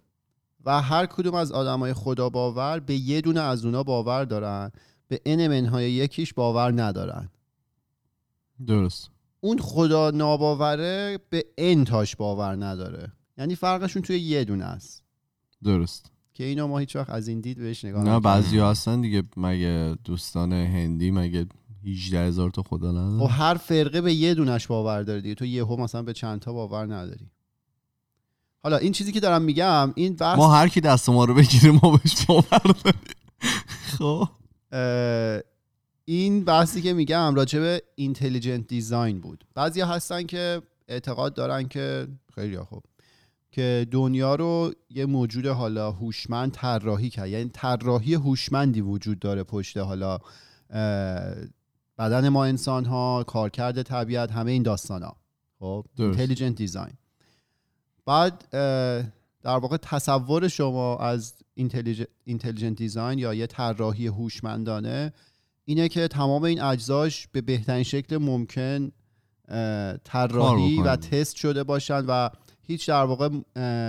و 0.64 0.82
هر 0.82 1.06
کدوم 1.06 1.34
از 1.34 1.52
آدمای 1.52 1.92
خدا 1.92 2.28
باور 2.28 2.80
به 2.80 2.94
یه 2.94 3.20
دونه 3.20 3.40
از 3.40 3.64
اونا 3.64 3.82
باور 3.82 4.24
دارن 4.24 4.72
به 5.08 5.20
ان 5.26 5.48
منهای 5.48 5.92
یکیش 5.92 6.34
باور 6.34 6.82
ندارن. 6.82 7.30
درست. 8.66 9.15
اون 9.46 9.58
خدا 9.58 10.10
ناباوره 10.10 11.18
به 11.30 11.44
ان 11.58 11.84
تاش 11.84 12.16
باور 12.16 12.64
نداره. 12.64 13.12
یعنی 13.38 13.54
فرقشون 13.54 14.02
توی 14.02 14.18
یه 14.18 14.44
دونه 14.44 14.64
است. 14.64 15.02
درست. 15.64 16.10
که 16.34 16.44
اینو 16.44 16.66
ما 16.66 16.78
هیچ 16.78 16.96
وقت 16.96 17.10
از 17.10 17.28
این 17.28 17.40
دید 17.40 17.58
بهش 17.58 17.84
نگاه 17.84 18.04
نه. 18.04 18.20
بعضی 18.20 18.58
هستن 18.58 19.00
دیگه 19.00 19.22
مگه 19.36 19.96
دوستان 20.04 20.52
هندی 20.52 21.10
مگه 21.10 21.46
18 21.84 22.20
هزار 22.20 22.50
تا 22.50 22.62
خدا 22.62 22.92
خب 22.92 22.96
نداره 22.96 23.32
هر 23.32 23.54
فرقه 23.54 24.00
به 24.00 24.14
یه 24.14 24.34
دونش 24.34 24.66
باور 24.66 25.02
داره 25.02 25.20
دیگه. 25.20 25.34
تو 25.34 25.44
یهو 25.44 25.76
مثلا 25.76 26.02
به 26.02 26.12
چند 26.12 26.40
تا 26.40 26.52
باور 26.52 26.94
نداری. 26.94 27.30
حالا 28.62 28.76
این 28.76 28.92
چیزی 28.92 29.12
که 29.12 29.20
دارم 29.20 29.42
میگم 29.42 29.92
این 29.94 30.14
بحث 30.16 30.38
ما 30.38 30.54
هر 30.54 30.68
کی 30.68 30.80
دست 30.80 31.08
ما 31.08 31.24
رو 31.24 31.34
بگیره 31.34 31.70
ما 31.82 31.96
بهش 31.96 32.24
باور 32.26 32.74
داریم. 32.84 33.00
خب. 33.98 34.28
این 36.08 36.44
بحثی 36.44 36.82
که 36.82 36.92
میگم 36.92 37.34
راجع 37.34 37.58
به 37.58 37.82
اینتلیجنت 37.94 38.66
دیزاین 38.66 39.20
بود. 39.20 39.44
بعضی 39.54 39.80
هستن 39.80 40.22
که 40.26 40.62
اعتقاد 40.88 41.34
دارن 41.34 41.68
که 41.68 42.08
خیلی 42.34 42.58
خوب 42.58 42.84
که 43.50 43.86
دنیا 43.90 44.34
رو 44.34 44.72
یه 44.90 45.06
موجود 45.06 45.46
حالا 45.46 45.92
هوشمند 45.92 46.52
طراحی 46.52 47.10
کرد. 47.10 47.28
یعنی 47.28 47.50
طراحی 47.54 48.14
هوشمندی 48.14 48.80
وجود 48.80 49.18
داره 49.18 49.42
پشت 49.42 49.76
حالا 49.76 50.18
بدن 51.98 52.28
ما 52.28 52.44
انسان 52.44 52.84
ها 52.84 53.24
کارکرد 53.26 53.82
طبیعت 53.82 54.32
همه 54.32 54.52
این 54.52 54.62
داستان 54.62 55.02
ها 55.02 55.16
خب. 55.58 55.86
intelligent 55.98 56.54
design 56.54 56.94
بعد 58.06 58.50
در 59.42 59.56
واقع 59.58 59.76
تصور 59.76 60.48
شما 60.48 60.98
از 60.98 61.34
intelligent 62.24 62.76
design 62.76 63.18
یا 63.18 63.34
یه 63.34 63.46
طراحی 63.46 64.06
هوشمندانه 64.06 65.12
اینه 65.68 65.88
که 65.88 66.08
تمام 66.08 66.42
این 66.42 66.60
اجزاش 66.60 67.28
به 67.32 67.40
بهترین 67.40 67.82
شکل 67.82 68.16
ممکن 68.16 68.90
طراحی 70.04 70.82
و 70.82 70.96
تست 70.96 71.36
شده 71.36 71.64
باشن 71.64 72.04
و 72.06 72.30
هیچ 72.62 72.88
در 72.88 73.04
واقع 73.04 73.28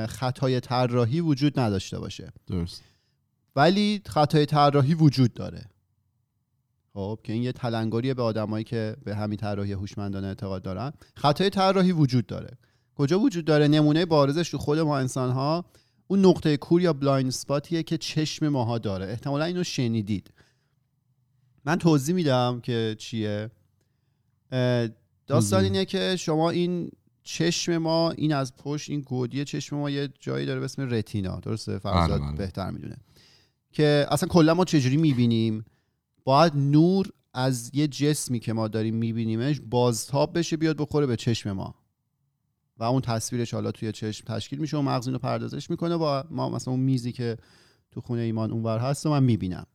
خطای 0.05 0.59
طراحی 0.59 1.19
وجود 1.19 1.59
نداشته 1.59 1.99
باشه. 1.99 2.33
درست. 2.47 2.83
ولی 3.55 4.01
خطای 4.05 4.45
طراحی 4.45 4.93
وجود 4.93 5.33
داره. 5.33 5.65
خب 6.93 7.19
که 7.23 7.33
این 7.33 7.43
یه 7.43 7.51
تلنگریه 7.51 8.13
به 8.13 8.23
آدمایی 8.23 8.63
که 8.63 8.95
به 9.03 9.15
همین 9.15 9.37
طراحی 9.37 9.71
هوشمندانه 9.71 10.27
اعتقاد 10.27 10.61
دارن. 10.61 10.93
خطای 11.15 11.49
طراحی 11.49 11.91
وجود 11.91 12.25
داره. 12.25 12.57
کجا 12.95 13.19
وجود 13.19 13.45
داره؟ 13.45 13.67
نمونه 13.67 14.05
بارزش 14.05 14.49
تو 14.49 14.57
خود 14.57 14.79
ما 14.79 14.97
انسان 14.97 15.31
ها 15.31 15.65
اون 16.07 16.25
نقطه 16.25 16.57
کور 16.57 16.81
یا 16.81 16.93
blind 16.93 17.31
spot 17.31 17.66
یه 17.66 17.83
که 17.83 17.97
چشم 17.97 18.47
ماها 18.47 18.77
داره. 18.77 19.05
احتمالا 19.05 19.45
اینو 19.45 19.63
شنیدید. 19.63 20.31
من 21.67 21.75
توضیح 21.75 22.15
میدم 22.15 22.59
که 22.63 22.95
چیه. 22.99 23.51
داستان. 25.27 25.63
اینه 25.63 25.85
که 25.85 26.15
شما 26.15 26.49
این 26.49 26.91
چشم 27.23 27.77
ما 27.77 28.11
این 28.11 28.33
از 28.33 28.55
پشت 28.55 28.89
این 28.89 29.01
گودی 29.01 29.45
چشم 29.45 29.75
ما 29.75 29.89
یه 29.89 30.09
جایی 30.19 30.45
داره 30.45 30.59
به 30.59 30.65
اسم 30.65 30.89
retina. 30.89 31.39
درسته؟ 31.39 31.79
فرزاد 31.79 32.19
بله، 32.19 32.29
بله. 32.29 32.37
بهتر 32.37 32.71
می‌دونه. 32.71 32.97
که 33.71 34.05
اصلا 34.09 34.29
کلا 34.29 34.53
ما 34.53 34.65
چجوری 34.65 34.97
می‌بینیم؟ 34.97 35.65
باید 36.23 36.55
نور 36.55 37.09
از 37.33 37.71
یه 37.73 37.87
جسمی 37.87 38.39
که 38.39 38.53
ما 38.53 38.67
داریم 38.67 38.95
میبینیمش 38.95 39.61
بازتاب 39.69 40.37
بشه 40.37 40.57
بیاد 40.57 40.77
بخوره 40.77 41.05
به 41.05 41.15
چشم 41.15 41.51
ما. 41.51 41.75
و 42.77 42.83
اون 42.83 43.01
تصویرش 43.01 43.53
حالا 43.53 43.71
توی 43.71 43.91
چشم 43.91 44.25
تشکیل 44.25 44.59
میشه 44.59 44.77
و 44.77 44.81
مغز 44.81 45.07
اینو 45.07 45.19
پردازش 45.19 45.69
می‌کنه 45.69 45.97
با 45.97 46.25
ما 46.29 46.49
مثلا 46.49 46.73
اون 46.73 46.83
میزی 46.83 47.11
که 47.11 47.37
تو 47.91 48.01
خونه 48.01 48.21
ایمان 48.21 48.51
اونور 48.51 48.79
هست 48.79 49.05
و 49.05 49.09
من 49.09 49.23
می‌بینم. 49.23 49.67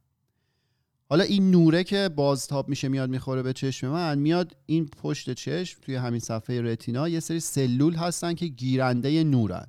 حالا 1.13 1.25
این 1.25 1.51
نوره 1.51 1.85
که 1.85 2.11
بازتاب 2.17 2.69
میشه 2.69 2.89
میاد 2.89 3.11
می‌خوره 3.11 3.43
به 3.43 3.53
چشم 3.53 3.89
من 3.89 4.19
میاد 4.19 4.57
این 4.67 4.87
پشت 4.87 5.33
چشم 5.33 5.81
توی 5.83 5.95
همین 5.95 6.21
صفحه 6.21 6.63
رتینا 6.63 7.09
یه 7.09 7.21
سری 7.21 7.41
سلول 7.41 7.95
هستن 7.95 8.35
که 8.35 8.47
گیرنده 8.47 9.25
نورن. 9.25 9.67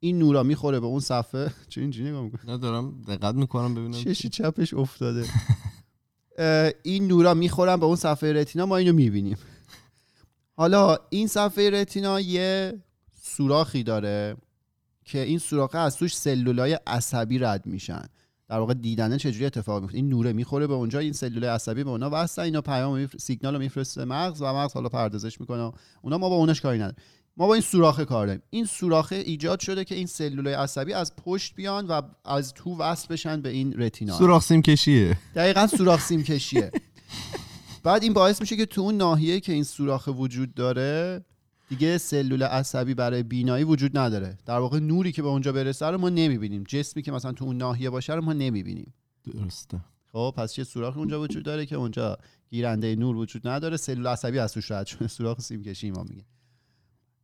این 0.00 0.18
نورا 0.18 0.42
می‌خوره 0.42 0.80
به 0.80 0.86
اون 0.86 1.00
صفحه. 1.00 1.50
چه 1.68 1.80
اینجوری 1.80 2.08
نگاه 2.08 2.22
می‌کنی؟ 2.22 2.52
ندارم 2.52 3.02
دقت 3.02 3.34
می‌کنم 3.34 3.74
ببینم 3.74 3.92
چشی 3.92 4.28
چپش 4.28 4.74
افتاده. 4.74 5.26
این 6.82 7.08
نورا 7.08 7.34
می‌خورن 7.34 7.76
به 7.76 7.86
اون 7.86 7.96
صفحه 7.96 8.32
رتینا 8.32 8.66
ما 8.66 8.76
اینو 8.76 8.92
می‌بینیم. 8.92 9.38
حالا 10.56 10.98
این 11.10 11.26
صفحه 11.26 11.70
رتینا 11.70 12.20
یه 12.20 12.82
سوراخی 13.22 13.82
داره 13.82 14.36
که 15.04 15.20
این 15.20 15.38
سوراخه 15.38 15.78
از 15.78 15.96
توش 15.96 16.16
سلولای 16.16 16.78
عصبی 16.86 17.38
رد 17.38 17.66
میشن. 17.66 18.04
در 18.54 18.60
واقع 18.60 18.74
دیدنه 18.74 19.18
چجوری 19.18 19.46
اتفاق 19.46 19.82
میفته؟ 19.82 19.96
این 19.96 20.08
نوره 20.08 20.32
می‌خوره 20.32 20.66
به 20.66 20.74
اونجا 20.74 20.98
این 20.98 21.12
سلولای 21.12 21.50
عصبی 21.50 21.84
به 21.84 21.90
اونا 21.90 22.10
وصلن 22.12 22.44
اینا 22.44 22.60
پیام 22.60 22.98
میفر... 22.98 23.18
سیگنال 23.18 23.54
رو 23.54 23.58
میفرسته 23.58 24.04
مغز 24.04 24.42
و 24.42 24.44
مغز 24.44 24.72
حالا 24.72 24.88
پردازش 24.88 25.40
می‌کنه 25.40 25.72
اونا 26.02 26.18
ما 26.18 26.28
با 26.28 26.34
اونش 26.34 26.60
کاری 26.60 26.78
نداریم. 26.78 26.96
ما 27.36 27.46
با 27.46 27.54
این 27.54 27.62
سوراخه 27.62 28.04
کار 28.04 28.26
داریم. 28.26 28.42
این 28.50 28.64
سوراخه 28.64 29.16
ایجاد 29.16 29.60
شده 29.60 29.84
که 29.84 29.94
این 29.94 30.06
سلولای 30.06 30.54
عصبی 30.54 30.92
از 30.92 31.16
پشت 31.16 31.54
بیان 31.54 31.86
و 31.86 32.02
از 32.24 32.54
تو 32.54 32.76
وصل 32.78 33.06
بشن 33.10 33.40
به 33.40 33.48
این 33.48 33.72
رتینا. 33.72 34.18
سوراخ 34.18 34.42
سیم 34.42 34.62
کشیه. 34.62 35.16
دقیقا 35.34 35.66
سوراخ 35.66 36.00
سیم 36.00 36.22
کشیه. 36.32 36.70
بعد 37.82 38.02
این 38.02 38.12
باعث 38.12 38.40
میشه 38.40 38.56
که 38.56 38.66
تو 38.66 38.80
اون 38.80 38.96
ناحیه 38.96 39.40
که 39.40 39.52
این 39.52 39.64
سوراخ 39.64 40.08
وجود 40.18 40.54
داره 40.54 41.24
دیگه 41.74 41.98
سلول 41.98 42.42
عصبی 42.42 42.94
برای 42.94 43.22
بینایی 43.22 43.64
وجود 43.64 43.98
نداره. 43.98 44.38
در 44.46 44.58
واقع 44.58 44.78
نوری 44.78 45.12
که 45.12 45.22
به 45.22 45.28
اونجا 45.28 45.52
برسه 45.52 45.86
رو 45.86 45.98
ما 45.98 46.08
نمی‌بینیم. 46.08 46.64
جسمی 46.68 47.02
که 47.02 47.12
مثلا 47.12 47.32
تو 47.32 47.44
اون 47.44 47.56
ناحیه 47.56 47.90
باشه 47.90 48.14
رو 48.14 48.22
ما 48.22 48.32
نمی‌بینیم. 48.32 48.94
درسته. 49.24 49.80
خب 50.12 50.34
پس 50.36 50.58
یه 50.58 50.64
سوراخ 50.64 50.96
اونجا 50.96 51.20
وجود 51.20 51.44
داره 51.44 51.66
که 51.66 51.76
اونجا 51.76 52.18
گیرنده 52.50 52.96
نور 52.96 53.16
وجود 53.16 53.48
نداره. 53.48 53.76
سلول 53.76 54.06
عصبی 54.06 54.38
از 54.38 54.52
توش 54.52 54.70
رد 54.70 54.86
شده. 54.86 55.08
سوراخ 55.08 55.40
سیم 55.40 55.62
کشی 55.62 55.90
ما 55.90 56.02
میگه. 56.02 56.24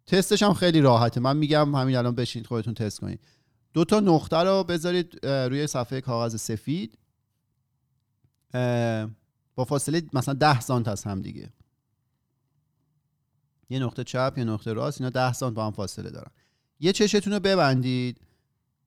تستش 0.07 0.43
هم 0.43 0.55
خیلی 0.55 0.81
راحته. 0.81 1.21
من 1.21 1.37
میگم 1.37 1.75
همین 1.75 1.97
الان 1.97 2.15
بشینید 2.15 2.47
خودتون 2.47 2.75
تست 2.75 3.01
کنید 3.01 3.21
دو 3.73 3.85
تا 3.85 4.01
نقطه 4.01 4.37
رو 4.37 4.65
بذارید 4.65 5.27
روی 5.27 5.67
صفحه 5.67 6.01
کاغذ 6.01 6.37
سفید. 6.37 6.99
با 9.55 9.65
فاصله 9.65 10.03
مثلا 10.13 10.35
10 10.35 10.61
سانت 10.61 10.89
از 10.89 11.05
هم 11.05 11.23
دیگه. 11.23 11.51
یه 13.71 13.79
نقطه 13.79 14.05
چپ 14.05 14.35
یه 14.37 14.45
نقطه 14.45 14.73
راست 14.73 15.01
اینا 15.01 15.11
10 15.11 15.33
سانت 15.33 15.55
با 15.55 15.67
هم 15.67 15.73
فاصله 15.73 16.11
دارن. 16.11 16.31
یه 16.81 16.93
چشتون 16.93 17.33
رو 17.33 17.41
ببندید. 17.41 18.21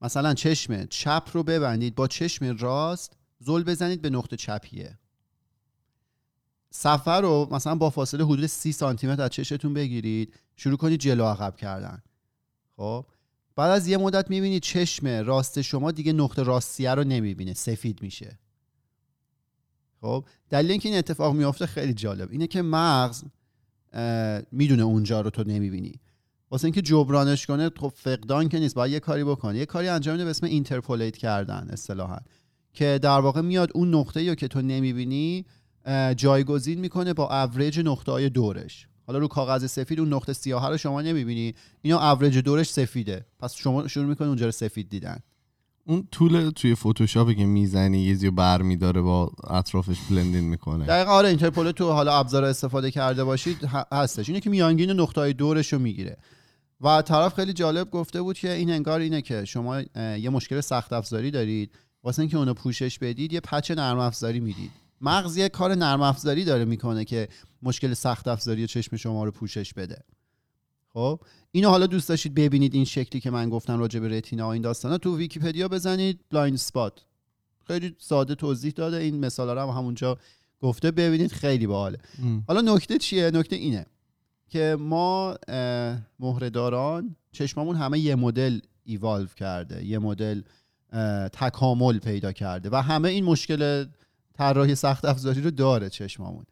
مثلا 0.02 0.34
چشم 0.34 0.86
چپ 0.86 1.30
رو 1.34 1.44
ببندید. 1.44 1.96
با 1.96 2.08
چشم 2.08 2.58
راست 2.58 3.18
زل 3.40 3.64
بزنید 3.64 4.02
به 4.02 4.10
نقطه 4.10 4.36
چپیه. 4.36 5.00
صفحه 6.72 7.14
رو 7.14 7.48
مثلا 7.52 7.76
با 7.76 7.90
فاصله 7.90 8.26
حدود 8.26 8.46
30 8.46 8.72
سانتی 8.72 9.08
متر 9.08 9.22
از 9.22 9.30
چشتون 9.30 9.74
بگیرید. 9.74 10.34
شروع 10.56 10.78
کنید 10.78 11.00
جلو 11.00 11.26
عقب 11.26 11.56
کردن. 11.56 12.04
خب؟ 12.78 13.06
بعد 13.56 13.72
از 13.72 13.88
یه 13.88 13.98
مدت 13.98 14.30
می‌بینید 14.30 14.64
چشم 14.64 15.08
راست 15.08 15.62
شما 15.62 15.92
دیگه 15.92 16.14
نقطه 16.14 16.44
راستیه 16.44 16.92
رو 16.92 17.04
نمی‌بینه. 17.04 17.54
سفید 17.54 18.02
میشه. 18.02 18.40
خب؟ 20.02 20.26
دلیل 20.50 20.72
اینکه 20.72 20.90
این 20.90 20.98
اتفاق 20.98 21.36
میافته 21.36 21.66
خیلی 21.66 21.94
جالب. 21.94 22.32
اینه 22.32 22.48
که 22.48 22.62
مغز 22.62 23.24
می‌دونه 24.52 24.84
اونجا 24.84 25.22
رو 25.22 25.30
تو 25.30 25.44
نمی‌بینی. 25.44 26.00
واسه 26.52 26.66
اینکه 26.66 26.82
جبرانش 26.82 27.46
کنه 27.46 27.72
خب 27.80 27.94
فقدان 27.96 28.50
که 28.50 28.60
نیست 28.60 28.76
باید 28.76 28.94
یه 28.94 29.00
کاری 29.00 29.24
بکنه. 29.24 29.58
یه 29.58 29.66
کاری 29.66 29.88
انجام 29.88 30.14
میده 30.14 30.24
به 30.24 30.30
اسم 30.30 30.46
اینترپولیت 30.46 31.18
کردن 31.18 31.68
اصطلاحا. 31.72 32.18
که 32.74 33.00
در 33.02 33.20
واقع 33.20 33.42
میاد 33.42 33.70
اون 33.74 33.96
نقطه 33.96 34.30
رو 34.30 34.36
که 34.36 34.48
تو 34.48 34.62
نمی‌بینی 34.62 35.46
جایگزین 36.16 36.80
می‌کنه 36.80 37.14
با 37.14 37.44
اوریج 37.44 37.80
نقطه 37.80 38.12
های 38.12 38.30
دورش. 38.30 38.88
حالا 39.08 39.20
رو 39.20 39.28
کاغذ 39.28 39.66
سفید 39.66 40.00
اون 40.00 40.14
نقطه 40.14 40.34
سیاه 40.34 40.70
رو 40.70 40.78
شما 40.78 41.02
نمی‌بینی. 41.02 41.56
اینو 41.82 41.98
اوریج 41.98 42.38
دورش 42.38 42.70
سفیده. 42.70 43.26
پس 43.40 43.56
شما 43.56 43.88
شروع 43.88 44.06
می‌کنی 44.06 44.28
اونجا 44.28 44.46
رو 44.46 44.52
سفید 44.52 44.90
دیدن. 44.90 45.20
اون 45.86 46.08
tool 46.12 46.50
توی 46.50 46.76
فتوشاپی 46.76 47.36
که 47.36 47.46
می‌زنی 47.46 48.00
یه 48.00 48.14
زیو 48.14 48.32
بر 48.32 48.62
میداره 48.62 49.02
با 49.02 49.32
اطرافش 49.50 49.98
blend 50.10 50.34
این 50.34 50.44
می‌کنه. 50.44 50.86
دقیقا 50.86 51.12
آره 51.12 51.30
interpolate 51.30 51.72
و 51.72 51.92
حالا 51.92 52.20
ابزار 52.20 52.44
استفاده 52.44 52.92
کرده 52.92 53.24
باشید 53.24 53.58
هستش. 53.92 54.30
اینه 54.30 54.42
که 54.42 54.50
میانگین 54.50 54.92
نقطه 54.92 55.22
های 55.22 55.34
دورش 55.34 55.74
رو 55.74 55.80
می‌گیره. 55.80 56.18
و 56.82 57.02
طرف 57.02 57.36
خیلی 57.36 57.54
جالب 57.54 57.92
گفته 57.92 58.22
بود 58.22 58.38
که 58.38 58.52
این 58.52 58.72
انگار 58.72 59.00
اینه 59.00 59.22
که 59.22 59.46
شما 59.46 59.82
یه 59.96 60.30
مشکل 60.30 60.62
سخت 60.62 60.94
افزاری 60.94 61.32
دارید. 61.32 61.72
واسه 62.04 62.20
اینکه 62.20 62.38
اونو 62.38 62.54
پوشش 62.54 63.00
بدید 63.00 63.34
یه 63.34 63.40
patch 63.40 63.72
نرم 63.72 64.00
افزاری 64.00 64.40
می‌دید. 64.40 64.72
مغز 65.02 65.38
یه 65.38 65.50
کار 65.50 65.76
نرم 65.76 66.02
افزاری 66.02 66.44
داره 66.44 66.66
می‌کنه 66.66 67.06
که 67.06 67.28
مشکل 67.62 67.94
سخت 67.94 68.28
افزاری 68.28 68.68
چشم 68.68 68.98
شما 68.98 69.24
رو 69.24 69.32
پوشش 69.32 69.74
بده. 69.74 70.04
خب. 70.94 71.20
اینو 71.52 71.70
حالا 71.70 71.88
دوست 71.88 72.10
داشتید 72.10 72.34
ببینید 72.34 72.74
این 72.74 72.86
شکلی 72.86 73.22
که 73.22 73.32
من 73.32 73.50
گفتم 73.50 73.80
راجع 73.80 74.00
به 74.00 74.08
retina 74.08 74.48
و 74.48 74.52
این 74.52 74.62
داستانا. 74.62 74.98
تو 74.98 75.18
ویکیپدیا 75.18 75.68
بزنید 75.68 76.20
blind 76.32 76.58
spot. 76.58 77.06
خیلی 77.68 77.96
ساده 78.00 78.36
توضیح 78.36 78.72
داده. 78.72 78.98
این 78.98 79.20
مثالا 79.20 79.54
رو 79.54 79.62
هم 79.62 79.78
همونجا 79.78 80.18
گفته. 80.62 80.92
ببینید 80.92 81.32
خیلی 81.32 81.68
باحاله. 81.68 81.98
حالا 82.48 82.76
نکته 82.76 82.98
چیه؟ 82.98 83.32
نکته 83.32 83.56
اینه 83.56 83.86
که 84.50 84.78
ما 84.80 85.36
مهرهداران 86.20 87.16
چشممون 87.32 87.76
همه 87.76 88.00
یه 88.00 88.16
مدل 88.16 88.60
ایوالو 88.84 89.28
کرده. 89.28 89.86
یه 89.86 90.00
مدل 90.00 90.42
تکامل 91.34 92.00
پیدا 92.00 92.32
کرده 92.32 92.70
و 92.72 92.76
همه 92.76 93.10
این 93.10 93.24
مشکل 93.24 93.86
طراحی 94.34 94.76
سخت 94.76 95.06
افزاری 95.06 95.42
رو 95.42 95.52
داره 95.52 95.90
چشممون 95.90 96.46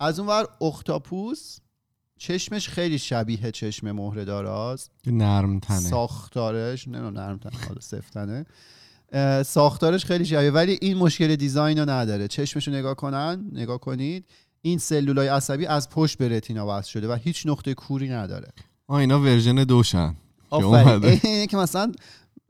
از 0.00 0.18
اون 0.18 0.28
ور 0.28 0.46
اختاپوس 0.60 1.58
چشمش 2.20 2.68
خیلی 2.68 2.98
شبیه 2.98 3.50
چشم 3.50 3.92
مهره 3.92 4.24
داراست 4.24 4.90
نرم 5.06 5.58
تنه. 5.58 5.78
ساختارش 5.78 6.88
نه 6.88 7.10
نرم 7.10 7.38
تنه 7.38 7.52
حالا 7.68 7.80
سفت 7.80 8.13
تنه 8.13 8.46
ساختارش 9.42 10.04
خیلی 10.04 10.24
شبیه 10.24 10.50
ولی 10.50 10.78
این 10.82 10.96
مشکل 10.96 11.36
design 11.36 11.78
رو 11.78 11.90
نداره. 11.90 12.28
چشمش 12.28 12.68
رو 12.68 12.74
نگاه 12.74 12.94
کنن 12.94 13.44
نگاه 13.52 13.78
کنید. 13.78 14.24
این 14.62 14.78
سلولای 14.78 15.28
عصبی 15.28 15.66
از 15.66 15.88
پشت 15.88 16.18
به 16.18 16.28
retina 16.28 16.78
وصل 16.78 16.90
شده 16.90 17.08
و 17.08 17.12
هیچ 17.12 17.46
نقطه 17.46 17.74
کوری 17.74 18.08
نداره. 18.08 18.48
آه 18.86 18.96
اینا 18.96 19.20
version 19.20 19.64
دوشن 19.64 20.16
که 21.50 21.56
مثلا 21.64 21.92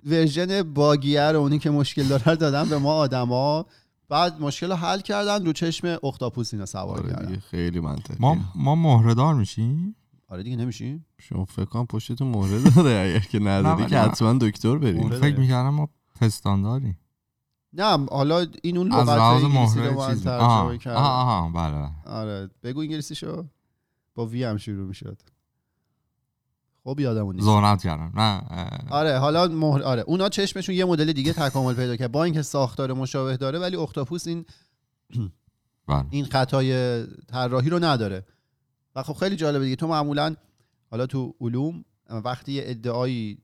ورژن 0.07 0.63
باگیه 0.63 1.23
رو 1.23 1.39
اونی 1.39 1.59
که 1.59 1.71
مشکل 1.71 2.03
داره 2.03 2.37
دادن 2.37 2.69
به 2.69 2.79
ما 2.79 2.95
آدما. 2.95 3.67
بعد 4.11 4.41
مشکل 4.41 4.71
رو 4.71 4.75
حل 4.77 5.01
کردن 5.01 5.47
رو 5.47 5.53
چشم 5.53 5.99
اختاپوس 6.03 6.55
اینا 6.55 6.67
سوار 6.67 6.99
آره 7.01 7.11
کردن. 7.11 7.37
خیلی 7.37 7.81
منطقی 7.81 8.17
ما 8.21 8.37
ما 8.55 8.75
مهرهدار 8.75 9.35
میشیم؟ 9.35 9.97
آره 10.29 10.43
دیگه 10.43 10.57
نمیشیم. 10.57 11.07
شما 11.19 11.45
فکر 11.45 11.65
کنم 11.65 11.87
پشتتون 11.87 12.29
مهره 12.29 12.71
داره 12.71 12.91
اگر 12.91 13.27
که 13.27 13.39
نداری 13.39 13.83
نه، 13.83 13.89
که. 13.89 13.99
حتما 13.99 14.33
دکتر 14.33 14.79
بریم. 14.79 15.11
فکر. 15.11 15.39
می‌کردم 15.39 15.69
ما 15.69 15.89
پستان 16.21 16.63
داریم 16.63 16.99
نه 17.73 18.07
حالا 18.07 18.47
این 18.63 18.77
اون 18.77 18.93
از 18.93 19.09
لغت 19.09 19.21
انگلیسی 19.21 19.79
رو 19.79 19.85
مهره 19.85 19.91
با 19.95 20.07
هم 20.07 20.15
چیز 20.15 20.25
ترجمه 20.25 20.95
آها 20.95 21.23
آها، 21.23 21.51
بله 21.51 21.73
بله. 21.73 22.15
آره 22.15 22.51
بگو 22.63 22.81
انگلیسی 22.81 23.15
شو 23.15 23.45
با 24.15 24.27
وی 24.27 24.45
هم 24.45 24.57
شروع 24.57 24.89
می‌شد. 24.89 25.19
خب 26.85 27.01
یادمون 27.01 27.35
نیست. 27.35 27.45
زونت 27.45 27.83
کردم 27.83 28.13
نه 28.21 28.43
آره 28.91 29.19
حالا 29.19 29.49
مهر 29.49 29.83
آره. 29.83 30.03
اونا 30.03 30.29
چشمشون 30.29 30.75
یه 30.75 30.85
مدل 30.85 31.13
دیگه 31.13 31.33
تکامل 31.33 31.75
پیدا 31.75 31.97
کرد. 31.97 32.13
با 32.13 32.25
اینکه 32.25 32.43
ساختار 32.43 32.93
مشابه 32.93 33.37
داره 33.37 33.59
ولی 33.59 33.77
اختاپوس 33.77 34.27
این 34.27 34.45
بله. 35.89 36.05
این 36.11 36.25
خطای 36.25 37.03
طراحی 37.07 37.71
رو 37.71 37.85
نداره. 37.85 38.25
و 38.97 39.03
خب 39.03 39.13
خیلی 39.13 39.37
جالبه 39.37 39.65
دیگه. 39.65 39.77
تو 39.77 39.87
معمولا 39.89 40.37
حالا 40.91 41.07
تو 41.07 41.35
علوم 41.41 41.85
وقتی 42.11 42.53
یه 42.53 42.63
ادعایی 42.67 43.39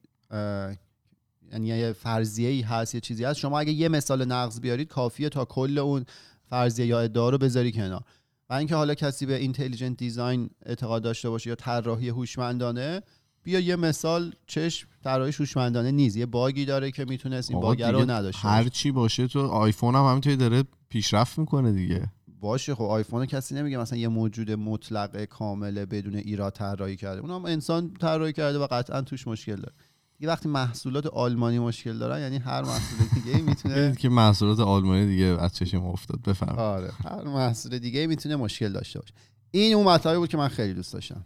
یعنی 1.53 1.67
یه 1.67 1.93
فرضیه 1.93 2.49
ای 2.49 2.61
هست 2.61 2.95
یه 2.95 3.01
چیزی 3.01 3.25
هست 3.25 3.39
شما 3.39 3.61
اگه 3.61 3.73
یه 3.73 3.89
مثال 3.89 4.25
نقض 4.25 4.61
بیارید 4.61 4.89
کافیه 4.89 5.29
تا 5.29 5.45
کل 5.45 5.79
اون 5.79 6.05
فرضیه 6.45 6.87
یا 6.87 7.01
ادعا 7.01 7.31
رو 7.31 7.39
بذاری 7.39 7.73
کنار. 7.73 8.03
و 8.51 8.55
اینکه 8.55 8.75
حالا 8.75 8.95
کسی 8.95 9.27
به 9.27 9.37
intelligent 9.37 9.97
design 9.97 10.51
اعتقاد 10.67 11.03
داشته 11.03 11.31
باشه 11.31 11.51
یا 11.51 11.57
طراحی 11.57 12.09
هوشمندانه 12.09 13.03
بیا 13.47 13.61
یه 13.61 13.77
مثال 13.77 14.33
چشم 14.47 14.89
طراحیش 15.05 15.41
هوشمندانه 15.41 15.91
نیست. 15.91 16.17
یه 16.17 16.27
bug 16.27 16.55
ی 16.55 16.65
داره 16.65 16.91
که 16.91 17.05
می‌تونست 17.05 17.51
این 17.51 17.61
bug 17.61 17.83
رو 17.83 18.11
نداشته 18.11 18.49
هر. 18.49 18.69
چی 18.69 18.91
باشه 18.91 19.27
تو 19.27 19.47
آیفون 19.47 19.95
هم 19.95 20.05
همینطوری 20.05 20.37
داره 20.37 20.65
پیشرفت 20.89 21.39
می‌کنه 21.39 21.73
دیگه. 21.73 22.11
باشه 22.41 22.75
خب 22.75 22.83
آیفون 22.83 23.21
رو 23.21 23.27
کسی 23.27 23.55
نمیگه 23.55 23.79
مثلا 23.79 23.99
یه 23.99 24.09
موجود 24.09 24.51
مطلق 24.51 25.25
کامله 25.25 25.87
بدون 25.87 26.15
ایراد 26.15 26.53
طراحی 26.53 26.97
کرده. 26.97 27.21
اونم 27.21 27.45
انسان 27.45 27.95
طراحی 28.01 28.33
کرده 28.33 28.59
و 28.59 28.67
قطعا 28.71 29.03
توش 29.03 29.27
مشکل 29.29 29.57
داره. 29.57 29.73
دیگه 30.19 30.29
وقتی 30.33 30.49
محصولات 30.49 31.07
آلمانی 31.07 31.59
مشکل 31.59 31.99
دارن 31.99 32.21
یعنی 32.21 32.37
هر 32.37 32.63
محصول 32.63 33.07
دیگه 33.15 33.43
می‌تونه 33.43 33.95
که 34.01 34.09
محصولات 34.09 34.61
آلمانی 34.61 35.07
دیگه 35.07 35.25
از 35.25 35.53
چشم 35.57 35.85
افتاد 35.85 36.23
بفرم 36.23 36.59
آره 36.59 36.91
هر 37.05 37.23
محصول 37.25 37.79
دیگه 37.79 38.07
می‌تونه 38.07 38.37
مشکل 38.37 38.73
داشته 38.73 38.99
باشه. 39.01 39.15
این 39.51 39.75
اون 39.75 39.87
مطلبی 39.87 40.19
بود 40.19 40.29
که 40.29 40.37
من 40.37 40.49
خیلی 40.49 40.75
دوست 40.75 40.93
داشتم. 40.93 41.25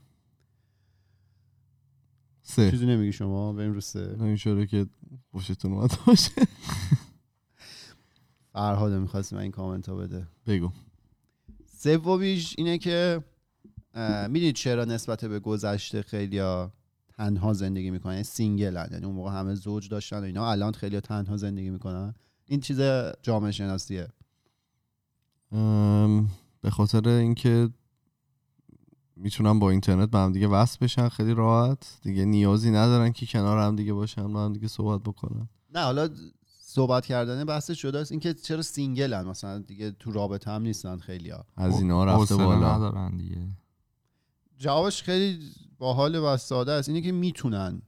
سه. 2.50 2.70
چیزی 2.70 2.86
نمیگی 2.86 3.12
شما؟ 3.12 3.52
بریم 3.52 3.72
رو 3.72 3.80
سه. 3.80 4.16
این 4.20 4.36
شده 4.36 4.66
که 4.66 4.86
خوشتون 5.30 5.72
اومد 5.72 5.98
باشه. 6.06 6.30
فرهاد 8.52 8.92
می‌خواست 8.92 9.32
من 9.32 9.40
این 9.40 9.50
کامنت 9.50 9.88
ها 9.88 9.94
بده. 9.94 10.26
بگو. 10.46 10.70
سومیش 11.76 12.54
اینه 12.58 12.78
که 12.78 13.24
می‌دونید 14.28 14.54
چرا 14.54 14.84
نسبت 14.84 15.24
به 15.24 15.40
گذشته 15.40 16.02
خیلی 16.02 16.42
تنها 17.16 17.52
زندگی 17.52 17.90
می‌کنن؟ 17.90 18.12
یعنی 18.12 18.24
single 18.24 18.86
یعنی 18.92 19.04
اون 19.04 19.14
موقع 19.14 19.30
همه 19.30 19.54
زوج 19.54 19.88
داشتن 19.88 20.18
و 20.20 20.22
اینا 20.22 20.50
الان 20.50 20.72
خیلی 20.72 21.00
تنها 21.00 21.36
زندگی 21.36 21.70
می‌کنن. 21.70 22.14
این 22.46 22.60
چیز 22.60 22.80
جامعه 23.22 23.52
شناسیه. 23.52 24.08
به 26.60 26.70
خاطر 26.70 27.08
اینکه 27.08 27.68
می‌تونن 29.20 29.58
با 29.58 29.70
اینترنت 29.70 30.10
به 30.10 30.18
هم 30.18 30.32
دیگه 30.32 30.48
وصل 30.48 30.78
بشن 30.80 31.08
خیلی 31.08 31.34
راحت. 31.34 31.98
دیگه 32.02 32.24
نیازی 32.24 32.70
ندارن 32.70 33.12
که 33.12 33.26
کنار 33.26 33.58
هم 33.58 33.76
دیگه 33.76 33.92
باشن 33.92 34.32
با 34.32 34.44
هم 34.44 34.52
دیگه 34.52 34.68
صحبت 34.68 35.02
بکنن. 35.02 35.48
نه 35.74 35.80
حالا 35.80 36.08
صحبت 36.60 37.06
کردن 37.06 37.44
بحث 37.44 37.70
شده 37.70 37.98
است. 37.98 38.12
اینکه 38.12 38.34
چرا 38.34 38.62
سینگلن؟ 38.62 39.24
مثلا 39.24 39.58
دیگه 39.58 39.90
تو 39.90 40.12
رابطه 40.12 40.50
هم 40.50 40.62
نیستن 40.62 40.98
خیلی 40.98 41.30
ها 41.30 41.44
از 41.56 41.80
اینا 41.80 42.04
رفته 42.04 42.36
بالا. 42.36 42.76
ندارن 42.76 43.16
دیگه. 43.16 43.48
جوابش 44.58 45.02
خیلی 45.02 45.38
باحال 45.78 46.14
و 46.14 46.36
ساده 46.36 46.72
است. 46.72 46.88
اینه 46.88 47.00
که 47.00 47.12
می‌تونن. 47.12 47.82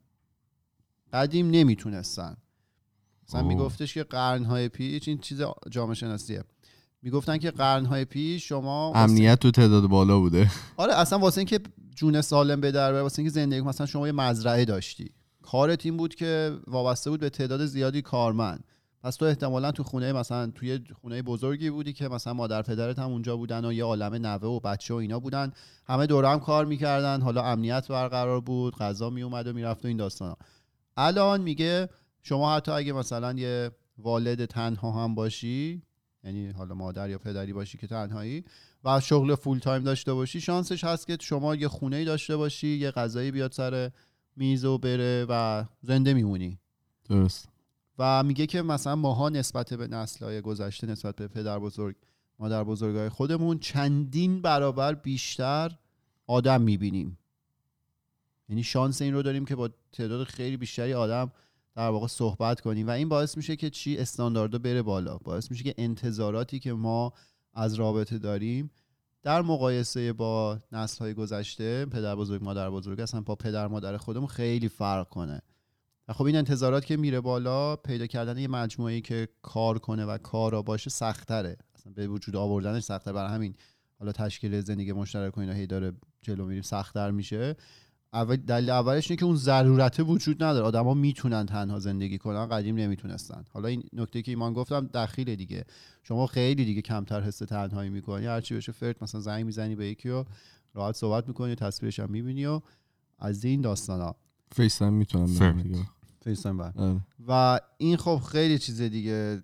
قدیم 1.13 1.51
نمی‌تونستن. 1.51 2.37
مثلا. 3.29 3.43
میگفتش 3.43 3.95
که 3.95 4.03
قرنهای 4.03 4.69
پیش 4.69 5.09
این 5.09 5.19
چیز 5.19 5.43
جامعه 5.71 5.95
شناسیه 5.95 6.45
می‌گفتن 7.03 7.39
که 7.39 7.51
قرنهای 7.51 8.05
پیش 8.05 8.49
شما 8.49 8.93
امنیت 8.95 9.39
تو 9.41 9.51
تعداد 9.51 9.87
بالا 9.87 10.19
بوده. 10.19 10.51
آره 10.77 10.95
اصلا 10.95 11.19
واسه 11.19 11.39
اینکه 11.39 11.61
جون 11.95 12.21
سالم 12.21 12.61
به 12.61 12.73
در 12.73 13.03
واسه 13.03 13.19
اینکه 13.19 13.33
زندگی 13.33 13.61
مثلا 13.61 13.87
شما 13.87 14.07
یه 14.07 14.13
مزرعه 14.13 14.65
داشتی. 14.65 15.11
کارت 15.43 15.87
این 15.87 15.97
بود 15.97 16.15
که 16.15 16.57
وابسته 16.67 17.11
بود 17.11 17.21
به 17.21 17.31
تعداد 17.31 17.67
زیادی 17.67 18.03
کارمند. 18.03 18.65
پس 19.03 19.17
تو 19.17 19.25
احتمالا 19.25 19.73
تو 19.73 19.83
خونه 19.83 20.13
مثلا 20.13 20.51
توی 20.51 20.81
خونه 21.01 21.23
بزرگی 21.23 21.71
بودی 21.71 21.93
که 21.93 22.09
مثلا 22.09 22.33
مادر 22.33 22.63
پدرت 22.63 22.99
هم 22.99 23.11
اونجا 23.11 23.37
بودن 23.37 23.65
و 23.65 23.73
یه 23.73 23.85
عالم 23.85 24.15
نوه 24.15 24.49
و 24.49 24.61
بچه 24.61 24.95
و 24.95 24.97
اینا 24.97 25.21
بودن. 25.21 25.53
همه 25.87 26.07
دور 26.07 26.25
هم 26.25 26.41
کار 26.41 26.65
می‌کردن. 26.65 27.23
حالا 27.23 27.43
امنیت 27.43 27.89
برقرار 27.89 28.41
بود 28.41 28.77
غذا 28.77 29.11
میومد 29.11 29.47
و 29.47 29.53
می‌رفت 29.53 29.85
و 29.85 29.89
این 29.89 29.97
داستانا. 29.97 30.37
الان 30.97 31.41
میگه 31.41 31.89
شما 32.23 32.57
حتی 32.57 32.73
اگه 32.73 32.93
مثلا 32.93 33.33
یه 33.33 33.71
والد 33.99 34.45
تنها 34.45 35.05
هم 35.05 35.15
باشی 35.15 35.83
یعنی 36.25 36.51
حالا 36.51 36.75
مادر 36.75 37.11
یا 37.11 37.19
پدری 37.19 37.53
باشی 37.53 37.79
که 37.79 37.87
تنهایی 37.87 38.45
و 38.85 39.01
شغل 39.01 39.35
فول 39.35 39.59
تایم 39.59 39.83
داشته 39.83 40.15
باشی 40.15 40.41
شانسش 40.41 40.85
هست 40.85 41.07
که 41.07 41.17
شما 41.21 41.55
یه 41.55 41.69
خونه 41.69 42.05
داشته 42.05 42.37
باشی 42.37 42.69
یه 42.69 42.91
غذایی 42.91 43.31
بیاد 43.31 43.53
سر 43.53 43.91
میز 44.37 44.65
و 44.65 44.79
بره 44.79 45.27
و 45.29 45.65
زنده 45.83 46.15
میمونی. 46.15 46.59
درست. 47.09 47.49
و 47.99 48.23
میگه 48.23 48.47
که 48.47 48.63
مثلا 48.63 48.97
ماها 48.97 49.29
نسبت 49.29 49.75
به 49.75 49.89
نسلهای 49.89 50.41
گذشته 50.41 50.87
نسبت 50.87 51.17
به 51.17 51.29
پدر 51.29 51.59
بزرگ 51.59 51.97
مادر 52.39 52.65
بزرگای 52.65 53.09
خودمون 53.09 53.59
چندین 53.59 54.43
برابر 54.43 54.95
بیشتر 54.95 55.79
آدم 56.27 56.63
می‌بینیم. 56.63 57.19
یعنی 58.49 58.63
شانس 58.63 59.03
این 59.03 59.15
رو 59.15 59.23
داریم 59.23 59.45
که 59.45 59.57
با 59.57 59.71
تعداد 59.93 60.27
خیلی 60.27 60.57
بیشتری 60.57 60.95
آدم 60.95 61.33
در 61.75 61.89
واقع 61.89 62.07
صحبت 62.07 62.61
کنیم. 62.61 62.87
و 62.87 62.91
این 62.91 63.09
باعث 63.09 63.37
میشه 63.37 63.57
که 63.57 63.71
چی؟ 63.71 63.99
استانداردها 63.99 64.59
بره 64.59 64.83
بالا. 64.83 65.19
باعث 65.19 65.51
میشه 65.51 65.65
که 65.65 65.75
انتظاراتی 65.79 66.59
که 66.59 66.73
ما 66.73 67.13
از 67.55 67.75
رابطه 67.75 68.19
داریم 68.19 68.71
در 69.23 69.43
مقایسه 69.43 70.13
با 70.13 70.59
نسل 70.73 70.99
های 70.99 71.15
گذشته 71.15 71.87
پدر 71.87 72.17
بزرگ 72.17 72.45
مادر 72.45 72.71
بزرگ 72.71 73.01
اصلا 73.01 73.21
با 73.21 73.35
پدر 73.35 73.67
مادر 73.67 73.97
خودمون 73.97 74.27
خیلی 74.27 74.69
فرق 74.69 75.09
کنه. 75.09 75.43
و 76.09 76.13
خب 76.13 76.25
این 76.25 76.37
انتظارات 76.37 76.85
که 76.85 76.97
میره 76.97 77.21
بالا 77.21 77.77
پیدا 77.77 78.07
کردن 78.07 78.39
یه 78.39 78.49
مجموعه 78.49 79.01
که 79.01 79.29
کار 79.43 79.79
کنه 79.79 80.05
و 80.05 80.19
کارا 80.19 80.63
باشه 80.63 80.91
سختره. 80.91 81.57
اصلا 81.75 81.93
به 81.93 82.09
وجود 82.09 82.37
آوردنش 82.37 82.83
سختره 82.83 83.13
برای 83.13 83.35
همین 83.35 83.55
حالا 83.99 84.13
تشکیل 84.13 84.61
زندگی 84.61 84.93
مشترک 84.93 85.39
و 85.39 85.41
اینا 85.41 85.53
هی 85.53 85.67
داره 85.67 85.93
جلو 86.23 86.47
میریم 86.47 86.63
سختتر 86.63 87.11
میشه. 87.11 87.57
اول 88.13 88.37
دلیل 88.37 88.71
اولش 88.71 89.11
اینه 89.11 89.19
که 89.19 89.25
اون 89.25 89.37
ضرورت 89.37 90.01
وجود 90.01 90.43
نداره. 90.43 90.67
آدما 90.67 90.95
می‌تونن 90.95 91.47
تنها 91.47 91.79
زندگی 91.79 92.19
کنن 92.19 92.47
قدیم 92.47 92.77
نمی‌تونستن. 92.77 93.45
حالا 93.53 93.69
این 93.69 93.83
نکته 93.93 94.23
که 94.23 94.31
ایمان 94.31 94.53
گفتم 94.53 94.87
دخیل 94.87 95.35
دیگه. 95.35 95.65
شما 96.03 96.27
خیلی 96.27 96.65
دیگه 96.65 96.83
کمتر 96.83 97.21
حس 97.21 97.39
تنهایی 97.39 97.91
می‌کنی. 97.91 98.27
هرچی 98.27 98.55
بشه 98.55 98.73
فرد 98.73 98.97
مثلا 99.01 99.21
زنگ 99.21 99.45
می‌زنی 99.47 99.75
به 99.75 99.87
یکی 99.87 100.09
و 100.09 100.25
راحت 100.75 100.97
صحبت 100.97 101.29
می‌کنی 101.29 101.55
تصویرش 101.55 102.01
هم 102.01 102.11
می‌بینی 102.11 102.47
و 102.47 102.61
از 103.19 103.45
این 103.45 103.61
داستانا. 103.61 104.15
FaceTime 104.53 104.93
می‌تونم 104.93 105.27
آره. 106.77 107.01
و 107.29 107.61
این 107.79 107.97
خب 107.97 108.21
خیلی 108.33 108.59
چیز 108.59 108.81
دیگه 108.81 109.43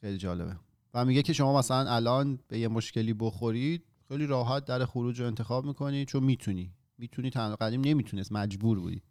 خیلی 0.00 0.18
جالبه. 0.18 0.56
و 0.94 1.04
میگه 1.04 1.22
که 1.22 1.32
شما 1.32 1.58
مثلا 1.58 1.90
الان 1.90 2.38
به 2.48 2.58
یه 2.58 2.68
مشکلی 2.68 3.14
بخورید 3.14 3.82
خیلی 4.08 4.26
راحت 4.26 4.64
در 4.64 4.84
خروج 4.84 5.20
رو 5.20 5.26
انتخاب 5.26 5.64
می‌کنی 5.64 6.04
چون 6.04 6.24
می‌تونی. 6.24 6.72
می‌تونی 6.98 7.30
تنها 7.30 7.56
قدیم 7.56 7.80
نمی‌تونست 7.80 8.32
مجبور 8.32 8.80
بودی. 8.80 9.02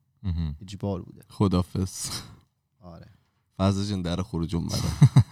اجبار 0.61 1.01
بوده. 1.01 1.21
خدافز 1.29 2.09
آره. 2.79 3.07
فضل 3.57 3.83
جون 3.89 4.01
در 4.01 4.21
خروج 4.21 4.55
اومده 4.55 4.77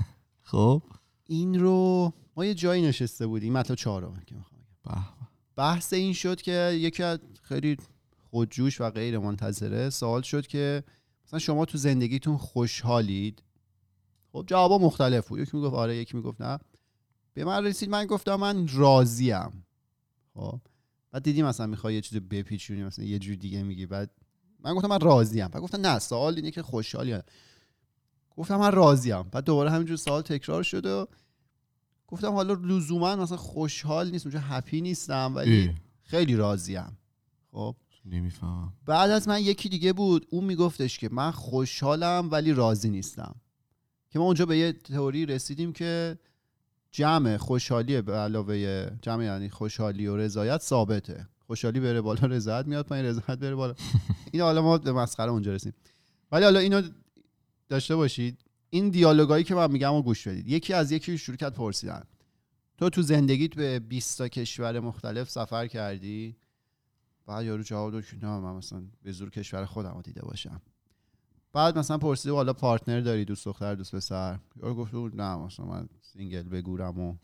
خب. 0.52 0.84
این 1.28 1.60
رو 1.60 2.14
ما 2.38 2.46
یه 2.46 2.54
جایی 2.54 2.82
نشسته 2.88 3.28
بودیم 3.28 3.54
مطلب 3.54 3.78
چهارم 3.78 4.22
که 4.26 4.36
می‌خوام. 4.36 4.62
بحث 5.56 5.94
این 5.94 6.14
شد 6.14 6.42
که 6.42 6.78
یکی 6.80 7.04
از 7.04 7.20
خیلی 7.42 7.78
خودجوش 8.30 8.82
و 8.82 8.90
غیر 8.90 9.20
منتظره 9.20 9.90
سوال 9.90 10.22
شد 10.22 10.48
که 10.48 10.84
مثلا 11.26 11.40
شما 11.40 11.66
تو 11.66 11.78
زندگیتون 11.78 12.38
خوشحالید؟ 12.38 13.44
خب 14.32 14.44
جوابا 14.48 14.78
مختلف 14.78 15.28
بود. 15.28 15.40
یکی 15.40 15.58
می‌گفت 15.58 15.76
آره 15.76 15.98
یکی 15.98 16.18
می‌گفت 16.18 16.42
نه. 16.42 16.60
به 17.34 17.46
من 17.46 17.66
رسید 17.66 17.90
من 17.90 18.06
گفتم 18.06 18.36
من 18.36 18.68
راضیم. 18.68 19.66
خب. 20.34 20.60
بعد 21.16 21.24
دیدی 21.24 21.44
مثلا 21.44 21.68
می‌خوای 21.68 21.96
یه 21.96 22.02
چیزی 22.02 22.20
بپیچونی 22.20 22.84
مثلا 22.84 23.06
یه 23.06 23.20
جور 23.20 23.36
دیگه 23.36 23.64
میگی. 23.64 23.86
بعد 23.86 24.12
من 24.60 24.74
گفتم 24.74 24.88
من 24.88 25.00
راضیم. 25.00 25.48
بعد 25.48 25.64
گفتم 25.64 25.88
نه 25.88 26.00
سوال 26.00 26.36
اینه 26.36 26.52
که 26.52 26.62
خوشحالی 26.62 27.18
گفتم 28.38 28.56
من 28.56 28.72
راضیم. 28.72 29.24
بعد 29.24 29.44
دوباره 29.44 29.72
همینجور 29.72 29.98
سوال 29.98 30.22
تکرار 30.22 30.64
شد 30.64 30.86
و 30.86 31.08
گفتم 32.08 32.32
حالا 32.32 32.54
لزوما 32.54 33.16
مثلا 33.16 33.38
خوشحال 33.38 34.12
نیستم 34.12 34.30
چون 34.30 34.42
هپی 34.44 34.82
نیستم 34.82 35.34
ولی 35.36 35.56
ای، 35.56 35.74
خیلی 36.04 36.36
راضیم. 36.36 36.98
خب؟ 37.52 37.76
نمی‌فهمم. 38.06 38.74
بعد 38.86 39.12
از 39.12 39.28
من 39.28 39.42
یکی 39.42 39.70
دیگه 39.70 39.94
بود 39.94 40.28
اون 40.30 40.44
میگفتش 40.44 41.00
که 41.00 41.10
من 41.12 41.32
خوشحالم 41.32 42.32
ولی 42.32 42.54
راضی 42.54 42.90
نیستم. 42.90 43.36
که 44.10 44.20
ما 44.20 44.26
اونجا 44.26 44.46
به 44.46 44.58
یه 44.58 44.74
تئوری 44.74 45.26
رسیدیم 45.26 45.74
که 45.74 46.18
جمع 46.96 47.38
خوشحالی 47.38 48.02
به 48.02 48.16
علاوه 48.16 48.88
جمع 49.02 49.24
یعنی 49.24 49.50
خوشحالی 49.50 50.08
و 50.08 50.18
رضایت 50.18 50.62
ثابته. 50.62 51.28
خوشحالی 51.48 51.80
بره 51.80 52.02
بالا 52.02 52.28
رضایت 52.28 52.66
میاد 52.68 52.86
پایین 52.86 53.06
رضایت 53.06 53.40
بره 53.40 53.56
بالا. 53.56 53.76
این 54.32 54.42
حالا 54.42 54.62
ما 54.62 54.78
به 54.78 54.92
مسخره 54.92 55.32
اونجا 55.32 55.54
رسیم 55.54 55.74
ولی 56.32 56.44
حالا 56.44 56.60
اینو 56.60 56.82
داشته 57.70 57.96
باشید. 57.96 58.42
این 58.70 58.90
دیالوگایی 58.90 59.44
که 59.44 59.56
من 59.56 59.72
میگم 59.72 59.94
رو 59.94 60.02
گوش 60.02 60.28
بدید. 60.28 60.48
یکی 60.48 60.74
از 60.74 60.92
یکی 60.92 61.18
شروع 61.18 61.38
کرد 61.38 61.54
پرسیدن. 61.54 62.04
تو 62.78 62.90
تو 62.90 63.02
زندگیت 63.02 63.56
به 63.56 63.80
20 63.80 64.18
تا 64.18 64.28
کشور 64.28 64.80
مختلف 64.80 65.30
سفر 65.30 65.68
کردی؟ 65.68 66.36
بعد 67.26 67.46
یارو 67.46 67.64
جواب 67.64 67.92
داد 67.92 68.06
که 68.06 68.16
نه 68.16 68.40
من 68.40 68.54
مثلا 68.54 68.84
به 69.04 69.12
زور 69.12 69.30
کشور 69.30 69.66
خودم 69.66 69.94
رو 69.96 70.02
دیده 70.02 70.22
باشم. 70.22 70.62
بعد 71.56 71.78
مثلا 71.78 71.98
پرسیده 71.98 72.34
حالا 72.34 72.54
partner 72.54 73.00
داری 73.00 73.26
دوست 73.26 73.46
دختر 73.46 73.76
دوست 73.76 73.96
پسر؟ 73.96 74.40
یارو 74.56 74.76
گفت 74.76 74.96
نه 74.96 75.36
مثلا 75.38 75.66
من 75.66 75.90
single 76.02 76.44
بگورم 76.44 77.00
و 77.00 77.16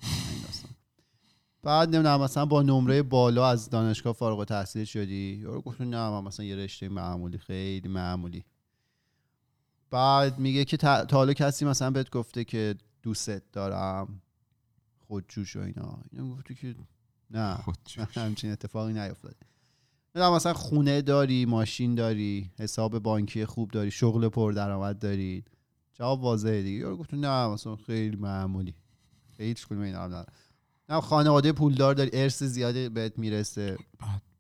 بعد 1.63 1.95
نمی‌دونم 1.95 2.21
مثلا 2.21 2.45
با 2.45 2.61
نمره 2.61 3.03
بالا 3.03 3.47
از 3.47 3.69
دانشگاه 3.69 4.13
فارغ 4.13 4.39
التحصیل 4.39 4.85
شدی؟ 4.85 5.39
یارو 5.41 5.61
گفت 5.61 5.81
نه 5.81 6.09
من 6.09 6.23
مثلا 6.23 6.45
یه 6.45 6.55
رشته 6.55 6.89
معمولی 6.89 7.37
خیلی 7.37 7.87
معمولی. 7.87 8.45
بعد 9.89 10.39
میگه 10.39 10.65
که 10.65 10.77
تا 10.77 11.05
حالا 11.11 11.33
کسی 11.33 11.65
مثلا 11.65 11.91
بهت 11.91 12.09
گفته 12.09 12.43
که 12.43 12.75
دوستت 13.03 13.43
دارم 13.51 14.21
خودجوش 15.07 15.55
و 15.55 15.59
اینا. 15.59 15.99
اینا 16.11 16.35
گفته 16.35 16.55
که 16.55 16.75
نه. 17.31 17.57
همچین 18.15 18.51
اتفاقی 18.51 18.93
نیفتاده. 18.93 19.50
نه 20.15 20.29
مثلا 20.29 20.53
خونه 20.53 21.01
داری 21.01 21.45
ماشین 21.45 21.95
داری 21.95 22.51
حساب 22.59 22.99
بانکی 22.99 23.45
خوب 23.45 23.71
داری 23.71 23.91
شغل 23.91 24.29
پردرآمد 24.29 24.99
داری. 24.99 25.43
جواب 25.93 26.23
واضحه 26.23 26.61
دیگه. 26.61 26.79
یارو 26.79 26.97
گفت 26.97 27.13
نه 27.13 27.47
مثلا 27.47 27.75
خیلی 27.75 28.15
معمولی. 28.15 28.73
هیچ 29.37 29.67
کدوم 29.67 29.81
اینا 29.81 30.03
هم. 30.03 30.25
نه 30.89 31.01
خانواده 31.01 31.51
پولدار 31.51 31.93
داری 31.93 32.09
ارث 32.13 32.43
زیاده 32.43 32.89
بهت 32.89 33.19
می‌رسه. 33.19 33.77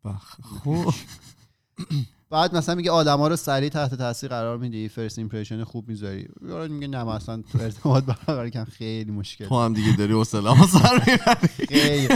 بدبخت. 0.03 0.41
خب. 0.41 0.93
بعد 2.31 2.55
مثلا 2.55 2.75
میگه 2.75 2.91
آدما 2.91 3.27
رو 3.27 3.35
سریع 3.35 3.69
تحت 3.69 3.95
تاثیر 3.95 4.29
قرار 4.29 4.57
میدی 4.57 4.89
first 4.89 5.17
impression 5.17 5.63
خوب 5.63 5.89
می‌ذاری. 5.89 6.27
یارو 6.47 6.73
میگه 6.73 6.87
نه 6.87 7.03
مثلا 7.03 7.41
تو 7.51 7.59
ارتباط 7.61 8.03
برقرار 8.03 8.49
کردن 8.49 8.71
خیلی 8.71 9.11
مشکل. 9.11 9.45
تو 9.47 9.61
هم 9.61 9.73
دیگه 9.73 9.95
داری 9.95 10.13
حوصله‌مو 10.13 10.67
سر 10.67 11.03
می‌بری. 11.07 11.67
خیلی. 11.67 12.07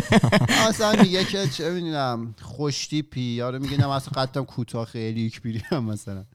مثلا 0.69 1.03
میگه 1.03 1.23
که 1.23 1.47
چه 1.47 1.71
می‌دونم 1.71 2.35
خوشتیپی 2.41 3.21
یارو 3.21 3.59
میگه 3.59 3.77
نه 3.77 3.87
مثلا 3.87 4.23
قدم 4.23 4.43
کوتاه 4.45 4.85
خیلی 4.85 5.21
یک 5.21 5.41
هم 5.65 5.83
مثلا. 5.83 6.25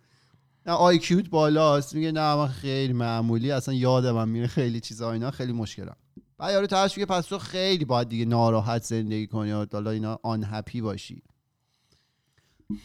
نه 0.67 0.73
آی 0.73 0.99
کیوت 0.99 1.31
بالاست. 1.31 1.95
میگه 1.95 2.13
نه 2.13 2.35
من 2.35 2.49
خیلی 2.49 2.93
معمولی. 2.93 3.51
اصلا 3.51 3.75
یادم 3.75 4.29
میره 4.29 4.47
خیلی 4.47 4.81
چیزا 4.81 5.13
اینا. 5.13 5.31
خیلی 5.31 5.53
مشکلم. 5.53 5.97
بعد 6.39 6.53
یارو 6.53 6.67
تاش 6.67 6.97
میگه 6.97 7.07
پس 7.07 7.27
تو 7.27 7.39
خیلی 7.39 7.85
باید 7.85 8.09
دیگه 8.09 8.25
ناراحت 8.25 8.83
زندگی 8.83 9.27
کنی 9.27 9.49
یا 9.49 9.69
حالا 9.73 9.91
اینا 9.91 10.19
آن 10.23 10.45
هپی 10.45 10.81
باشی. 10.81 11.23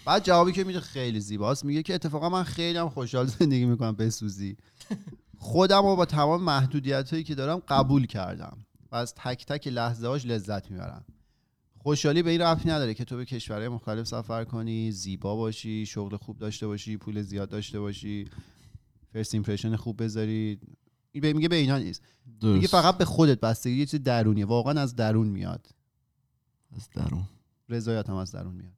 بعد 0.06 0.24
جوابی 0.24 0.52
که 0.52 0.64
میده 0.64 0.80
خیلی 0.80 1.20
زیباست 1.20 1.66
میگه 1.66 1.84
که 1.84 1.94
اتفاقا 1.94 2.30
من 2.30 2.44
خیلی 2.44 2.78
هم 2.78 2.90
خوشحال 2.90 3.26
زندگی 3.28 3.66
می‌کنم 3.66 3.96
بسوزی. 3.96 4.58
خودم 5.38 5.82
رو 5.86 5.96
با 5.96 6.06
تمام 6.06 6.44
محدودیت 6.44 7.12
هایی 7.12 7.24
که 7.24 7.36
دارم 7.36 7.62
قبول 7.68 8.06
کردم 8.06 8.58
و 8.92 8.96
از 8.96 9.14
تک 9.16 9.46
تک 9.46 9.68
لحظه 9.68 10.08
هاش 10.08 10.26
لذت 10.26 10.72
می‌برم. 10.72 11.06
خوشحالی 11.78 12.24
به 12.24 12.30
این 12.30 12.42
ربطی 12.42 12.70
نداره 12.70 12.94
که 12.94 13.06
تو 13.06 13.18
به 13.18 13.26
کشورهای 13.26 13.68
مختلف 13.68 14.08
سفر 14.08 14.44
کنی 14.44 14.92
زیبا 14.92 15.36
باشی 15.36 15.86
شغل 15.86 16.18
خوب 16.18 16.38
داشته 16.38 16.68
باشی 16.68 16.98
پول 16.98 17.22
زیاد 17.22 17.50
داشته 17.50 17.80
باشی 17.80 18.26
first 19.14 19.34
impression 19.34 19.76
خوب 19.76 20.04
بذاری. 20.04 20.60
این 21.12 21.22
به- 21.22 21.34
میگه 21.34 21.48
به 21.48 21.56
اینا 21.56 21.78
نیست. 21.78 22.02
میگه 22.42 22.68
فقط 22.68 22.98
به 22.98 23.06
خودت 23.06 23.40
بستگی 23.40 23.74
یه 23.80 23.86
چیز 23.86 24.04
درونیه. 24.04 24.46
واقعا 24.46 24.82
از 24.82 24.96
درون 24.96 25.28
میاد. 25.28 25.68
از 26.76 26.90
درون. 26.90 27.24
رضایت 27.70 28.10
هم 28.10 28.16
از 28.16 28.32
درون 28.32 28.56
میاد. 28.56 28.74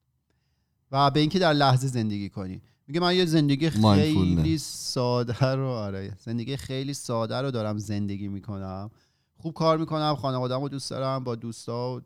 و 0.92 1.12
به 1.12 1.20
اینکه 1.20 1.40
در 1.40 1.54
لحظه 1.54 1.88
زندگی 1.88 2.30
کنی. 2.30 2.62
میگه 2.88 3.00
من 3.00 3.16
یه 3.16 3.26
زندگی 3.26 3.70
خیلی. 3.70 4.58
ساده 4.58 5.46
رو 5.46 5.68
آره 5.68 6.18
زندگی 6.20 6.58
خیلی 6.58 6.94
ساده 6.94 7.36
رو 7.36 7.52
دارم 7.52 7.78
زندگی 7.78 8.28
می‌کنم. 8.28 8.92
خوب 9.38 9.54
کار 9.54 9.78
می‌کنم 9.78 10.16
خانواده‌مو 10.16 10.62
رو 10.62 10.70
دوست 10.70 10.90
دارم 10.90 11.24
با 11.24 11.36
دوستا 11.36 11.96
و 11.96 12.02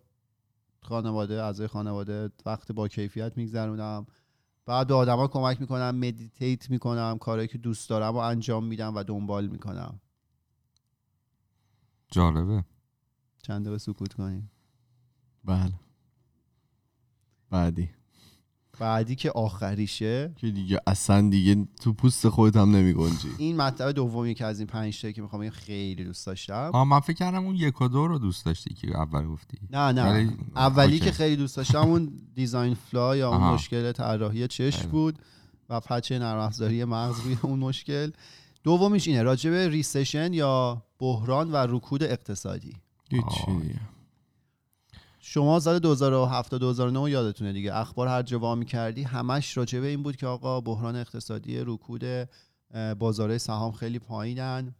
خانواده 0.81 1.43
اعضای 1.43 1.67
خانواده 1.67 2.29
وقت 2.45 2.71
با 2.71 2.87
کیفیت 2.87 3.37
میگذرونم. 3.37 4.05
بعد 4.65 4.87
به 4.87 4.93
آدما 4.93 5.27
کمک 5.27 5.61
می‌کنم 5.61 5.95
مدیتیت 5.95 6.69
می‌کنم 6.69 7.17
کارهایی 7.17 7.47
که 7.47 7.57
دوست 7.57 7.89
دارم 7.89 8.13
و 8.13 8.17
انجام 8.17 8.65
میدم 8.65 8.95
و 8.95 9.03
دنبال 9.03 9.47
می‌کنم. 9.47 9.99
جالبه. 12.11 12.63
چند 13.41 13.61
دقیقه 13.61 13.77
سکوت 13.77 14.13
کنیم. 14.13 14.51
بله. 15.43 15.73
بعدی. 17.49 17.89
بعدی 18.81 19.15
که 19.15 19.31
آخریشه. 19.31 20.31
که 20.35 20.51
دیگه 20.51 20.79
اصلا 20.87 21.29
دیگه 21.29 21.67
تو 21.81 21.93
پوست 21.93 22.29
خودت 22.29 22.55
هم 22.55 22.75
نمی 22.75 22.93
گنجی 22.93 23.27
این 23.37 23.57
مطلب 23.57 23.91
دومی 23.91 24.33
که 24.33 24.45
از 24.45 24.59
این 24.59 24.67
پنج 24.67 25.01
تایی 25.01 25.13
که 25.13 25.21
می‌خوام 25.21 25.41
بگم 25.41 25.49
خیلی 25.51 26.03
دوست 26.03 26.25
داشتم. 26.25 26.71
آه 26.73 26.83
من 26.83 26.99
فکر 26.99 27.13
کردم 27.17 27.45
اون 27.45 27.55
یک 27.55 27.81
و 27.81 27.87
دو 27.87 28.07
رو 28.07 28.17
دوست 28.19 28.45
داشتی 28.45 28.73
که 28.73 28.97
اول 28.97 29.25
گفتی. 29.27 29.57
نه 29.71 29.91
نه. 29.91 30.09
ولی- 30.11 30.37
اولی 30.55 30.93
اوکی. 30.93 31.05
که 31.05 31.11
خیلی 31.11 31.35
دوست 31.35 31.57
داشتم 31.57 31.79
اون 31.79 32.11
design 32.36 32.73
flaw 32.73 33.15
یا 33.15 33.27
اون 33.29 33.37
آها. 33.37 33.53
مشکل 33.53 33.91
طراحی 33.91 34.47
چشم 34.47 34.79
بله. 34.81 34.87
بود 34.91 35.19
و 35.69 35.79
patch 35.79 36.12
نرم 36.11 36.39
افزاری 36.39 36.83
مغز 36.85 37.19
روی 37.21 37.37
اون 37.41 37.59
مشکل. 37.59 38.11
دومیش 38.63 39.07
اینه 39.07 39.23
راجع 39.23 39.49
به 39.49 39.69
recession 39.69 40.34
یا 40.33 40.83
بحران 40.99 41.51
و 41.51 41.55
رکود 41.55 42.03
اقتصادی. 42.03 42.73
هیچی. 43.11 43.75
شما 45.23 45.60
سال 45.60 45.79
2007 45.79 46.51
تا 46.51 46.57
2009 46.57 47.12
یادتونه 47.12 47.53
دیگه. 47.53 47.75
اخبار 47.75 48.07
هر 48.07 48.21
جا 48.21 48.55
می 48.55 48.65
کردی 48.65 49.03
همش 49.03 49.57
راجع 49.57 49.79
به 49.79 49.88
این 49.88 50.03
بود 50.03 50.15
که 50.15 50.27
آقا 50.27 50.62
بحران 50.62 50.95
اقتصادی 50.95 51.60
رکود 51.60 52.03
اه، 52.05 52.93
بازارهای 52.93 53.39
سهام 53.39 53.71
خیلی 53.71 53.99
پایینن 53.99 54.75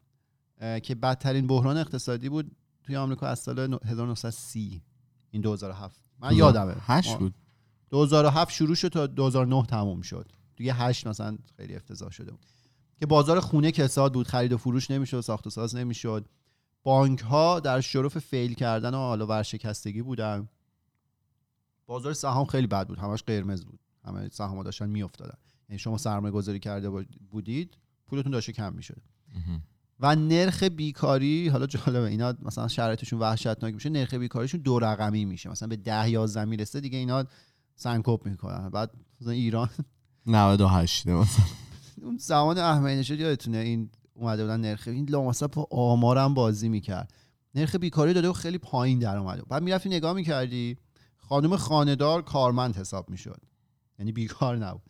که 0.84 0.95
بدترین 0.95 1.47
بحران 1.47 1.77
اقتصادی 1.77 2.30
بود 2.30 2.51
توی 2.84 2.95
آمریکا 2.95 3.27
از 3.27 3.39
سال 3.39 3.60
1930 3.86 4.82
این 5.32 5.41
2007 5.41 6.01
من 6.19 6.36
یادمه 6.36 6.75
هشت 6.80 7.12
ما- 7.12 7.17
بود. 7.17 7.34
2007 7.89 8.54
شروع 8.54 8.75
شد 8.75 8.88
تا 8.88 9.08
2009 9.08 9.65
تموم 9.65 10.01
شد. 10.01 10.32
دیگه 10.56 10.73
8 10.73 11.08
مثلا 11.08 11.38
خیلی 11.58 11.75
افتضاح 11.75 12.12
شده 12.12 12.32
بود. 12.32 12.45
که 12.99 13.06
بازار 13.06 13.39
خونه 13.39 13.71
کساد 13.71 14.13
بود 14.13 14.27
خرید 14.27 14.54
و 14.54 14.58
فروش 14.58 14.91
نمی‌شد 14.91 15.21
ساخت 15.21 15.47
و 15.47 15.49
ساز 15.49 15.75
نمی‌شد. 15.75 16.25
بانک 16.84 17.20
ها 17.20 17.60
در 17.60 17.82
شرف 17.82 18.17
فیل 18.17 18.54
کردن 18.54 18.94
و 18.94 18.98
حالا 18.98 19.28
ورشکستگی 19.28 20.02
بودن. 20.02 20.50
بازار 21.86 22.13
سهام 22.13 22.46
خیلی 22.46 22.67
بد 22.67 22.88
بود. 22.88 23.00
همش 23.00 23.24
قرمز 23.24 23.65
بود. 23.65 23.80
همه 24.06 24.30
سهام 24.32 24.58
ها 24.58 24.63
داشتن 24.63 24.89
میافتادن. 24.89 25.38
یعنی 25.70 25.80
شما 25.80 25.98
سرمایه 25.98 26.32
گذاری 26.32 26.60
کرده 26.60 26.89
بودید 27.30 27.78
پولتون 28.08 28.32
داشته 28.32 28.52
کم 28.52 28.74
می‌شد. 28.74 29.02
و 30.00 30.15
نرخ 30.15 30.63
بیکاری 30.63 31.48
حالا 31.48 31.65
جالبه 31.65 32.08
اینا 32.08 32.34
مثلا 32.41 32.67
شرایطشون 32.67 33.20
وحشتناک 33.20 33.74
میشه 33.74 33.89
نرخ 33.89 34.13
بیکاریشون 34.13 34.62
دو 34.62 34.80
رقمی 34.80 35.26
میشه. 35.26 35.50
مثلا 35.50 35.67
به 35.67 35.76
10 35.76 36.10
11 36.10 36.46
می‌رسه 36.46 36.80
دیگه 36.80 36.98
اینا 36.98 37.26
سنکوب 37.76 38.26
می‌کنن. 38.26 38.70
بعد 38.70 38.91
مثلا 39.22 39.34
ایران 39.34 39.70
98 40.26 41.08
مثلا. 41.08 41.46
اون 42.02 42.17
زمان 42.17 42.58
احمدی 42.58 42.96
نژاد 42.96 43.20
یادتونه 43.20 43.58
این 43.58 43.89
اومده 44.21 44.43
بودن 44.43 44.62
نرخ 44.62 44.88
این 44.88 45.10
لامصب 45.10 45.51
با 45.51 45.67
آمارم 45.71 46.34
بازی 46.34 46.69
می‌کرد. 46.69 47.13
نرخ 47.55 47.75
بیکاری 47.75 48.13
داده 48.13 48.29
و 48.29 48.34
خیلی 48.34 48.57
پایین 48.57 48.99
در 48.99 49.17
اومده 49.17 49.41
بعد 49.41 49.63
می‌رفتی 49.63 49.89
نگاه 49.89 50.13
می‌کردی 50.13 50.77
خانم 51.17 51.55
خاندار 51.55 52.21
کارمند 52.21 52.75
حساب 52.75 53.10
می‌شد. 53.10 53.41
یعنی 53.99 54.12
بیکار 54.12 54.57
نبود. 54.57 54.81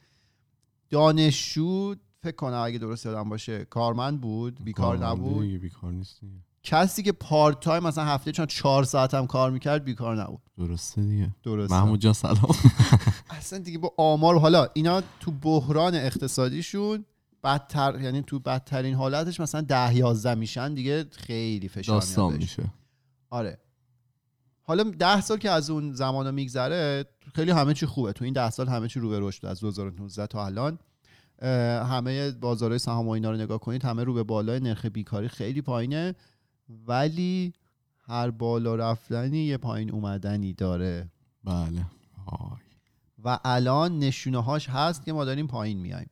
دانشجو 0.90 1.96
فکر 2.24 2.36
کنم 2.36 2.62
اگه 2.66 2.78
درست 2.78 3.06
یادم 3.06 3.30
باشه 3.30 3.66
کارمند 3.66 4.22
بود 4.22 4.64
بیکار 4.64 5.08
نبود. 5.08 5.46
بیکار 5.46 5.92
نیست 5.92 6.22
دیگه. 6.22 6.34
کسی 6.64 7.04
که 7.04 7.12
پارت 7.12 7.60
تایم 7.60 7.84
مثلا 7.84 8.06
هفته 8.06 8.32
چون 8.32 8.46
چهار 8.46 8.84
ساعت 8.84 9.14
هم 9.14 9.28
کار 9.28 9.52
می‌کرد 9.52 9.84
بیکار 9.84 10.24
نبود. 10.24 10.42
درسته 10.58 11.02
دیگه. 11.02 11.36
درسته. 11.44 11.76
محمود 11.76 12.00
جان 12.00 12.14
سلام. 12.14 12.56
اصلا 13.30 13.60
دیگه 13.60 13.78
با 13.78 13.94
آمار 13.98 14.40
حالا 14.40 14.68
اینا 14.74 15.02
تو 15.20 15.32
بحران 15.32 15.96
اقتصادیشون 15.96 17.06
بدتر 17.44 18.02
یعنی 18.02 18.22
تو 18.22 18.40
بدترین 18.40 18.96
حالتش 18.96 19.40
مثلا 19.40 19.62
ده 19.62 19.96
یازده 19.96 20.36
میشن 20.36 20.74
دیگه 20.74 21.06
خیلی 21.12 21.68
فشار 21.68 21.96
داستان. 21.96 22.38
میشه. 22.38 22.64
آره. 23.30 23.58
حالا 24.64 24.84
ده 24.84 25.22
سال 25.22 25.38
که 25.38 25.52
از 25.52 25.70
اون 25.70 25.94
زمان 25.94 26.34
میگذره 26.34 27.06
خیلی 27.36 27.52
همه 27.52 27.74
چی 27.74 27.86
خوبه. 27.86 28.14
تو 28.14 28.26
این 28.26 28.34
ده 28.34 28.50
سال 28.50 28.68
همه 28.68 28.88
چی 28.88 29.00
رو 29.00 29.10
به 29.10 29.20
رشد 29.20 29.46
از 29.46 29.60
2019 29.60 30.28
تا 30.28 30.46
الان 30.46 30.80
همه 31.84 32.32
بازارهای 32.32 32.80
سهام 32.80 33.08
و 33.08 33.12
اینا 33.12 33.32
رو 33.32 33.38
نگاه 33.38 33.60
کنید 33.60 33.86
همه 33.86 34.04
رو 34.04 34.14
به 34.14 34.24
بالای 34.24 34.60
نرخ 34.60 34.86
بیکاری 34.86 35.28
خیلی 35.28 35.62
پایینه 35.62 36.16
ولی 36.70 37.54
هر 38.08 38.32
بالا 38.32 38.76
رفتنی 38.76 39.38
یه 39.38 39.58
پایین 39.58 39.92
اومدنی 39.92 40.54
داره. 40.54 41.10
بله. 41.44 41.86
آی. 42.26 42.62
و 43.24 43.40
الان 43.46 44.00
نشونه 44.00 44.44
هاش 44.44 44.70
هست 44.70 45.06
که 45.06 45.14
ما 45.14 45.26
داریم 45.26 45.48
پایین 45.48 45.78
میایم. 45.80 46.10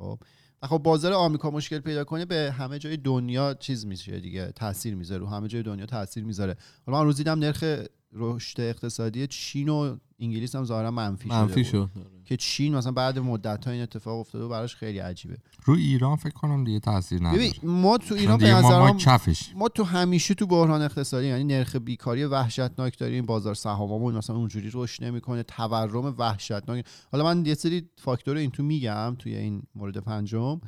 خب. 0.00 0.18
و 0.62 0.66
خب 0.66 0.78
بازار 0.78 1.12
آمریکا 1.12 1.50
مشکل 1.50 1.78
پیدا 1.78 2.04
کنه 2.04 2.24
به 2.24 2.54
همه 2.58 2.78
جای 2.78 2.96
دنیا 2.96 3.54
چیز 3.54 3.86
میشه 3.86 4.20
دیگه 4.20 4.52
تاثیر 4.52 4.94
می‌ذاره 4.94 5.20
رو 5.20 5.26
همه 5.26 5.48
جای 5.48 5.62
دنیا 5.62 5.86
تاثیر 5.86 6.24
می‌ذاره. 6.24 6.56
حالا 6.86 6.98
من 6.98 7.04
روز 7.04 7.16
دیدم 7.16 7.38
نرخ 7.38 7.64
رشد 8.12 8.60
اقتصادی 8.60 9.26
چین 9.26 9.68
و 9.68 9.96
انگلیس 10.18 10.54
هم 10.54 10.64
ظاهرا 10.64 10.90
منفی, 10.90 11.28
منفی 11.28 11.64
شده 11.64 11.80
بود. 11.80 11.90
شد. 11.94 12.06
که 12.24 12.36
چین 12.36 12.74
مثلا 12.74 12.92
بعد 12.92 13.18
مدت 13.18 13.64
ها 13.64 13.70
این 13.70 13.82
اتفاق 13.82 14.18
افتاده 14.18 14.44
و 14.44 14.48
براش 14.48 14.76
خیلی 14.76 14.98
عجیبه. 14.98 15.36
رو 15.64 15.74
ایران 15.74 16.16
فکر 16.16 16.32
کنم 16.32 16.64
دیگه 16.64 16.80
تاثیر 16.80 17.22
نداره. 17.22 17.52
ما 17.62 17.98
تو 17.98 18.14
ایران 18.14 18.38
به 18.38 18.54
ما, 18.54 18.60
ما 18.60 18.68
نظرم 18.68 18.96
کفش. 18.96 19.52
ما 19.54 19.68
تو 19.68 19.84
همیشه 19.84 20.34
تو 20.34 20.46
بحران 20.46 20.82
اقتصادی 20.82 21.26
یعنی 21.26 21.44
نرخ 21.44 21.76
بیکاری 21.76 22.24
وحشتناک 22.24 22.98
داریم 22.98 23.26
بازار 23.26 23.54
سهاممون 23.54 24.14
مثلا 24.14 24.36
اونجوری 24.36 24.70
رشد 24.74 25.04
نمی‌کنه 25.04 25.42
تورم 25.42 26.14
وحشتناک. 26.18 26.84
حالا 27.12 27.24
من 27.24 27.46
یه 27.46 27.54
سری 27.54 27.88
فاکتور 27.96 28.36
این 28.36 28.50
تو 28.50 28.62
میگم 28.62 29.16
توی 29.18 29.36
این 29.36 29.62
مورد 29.74 29.98
پنجم 29.98 30.60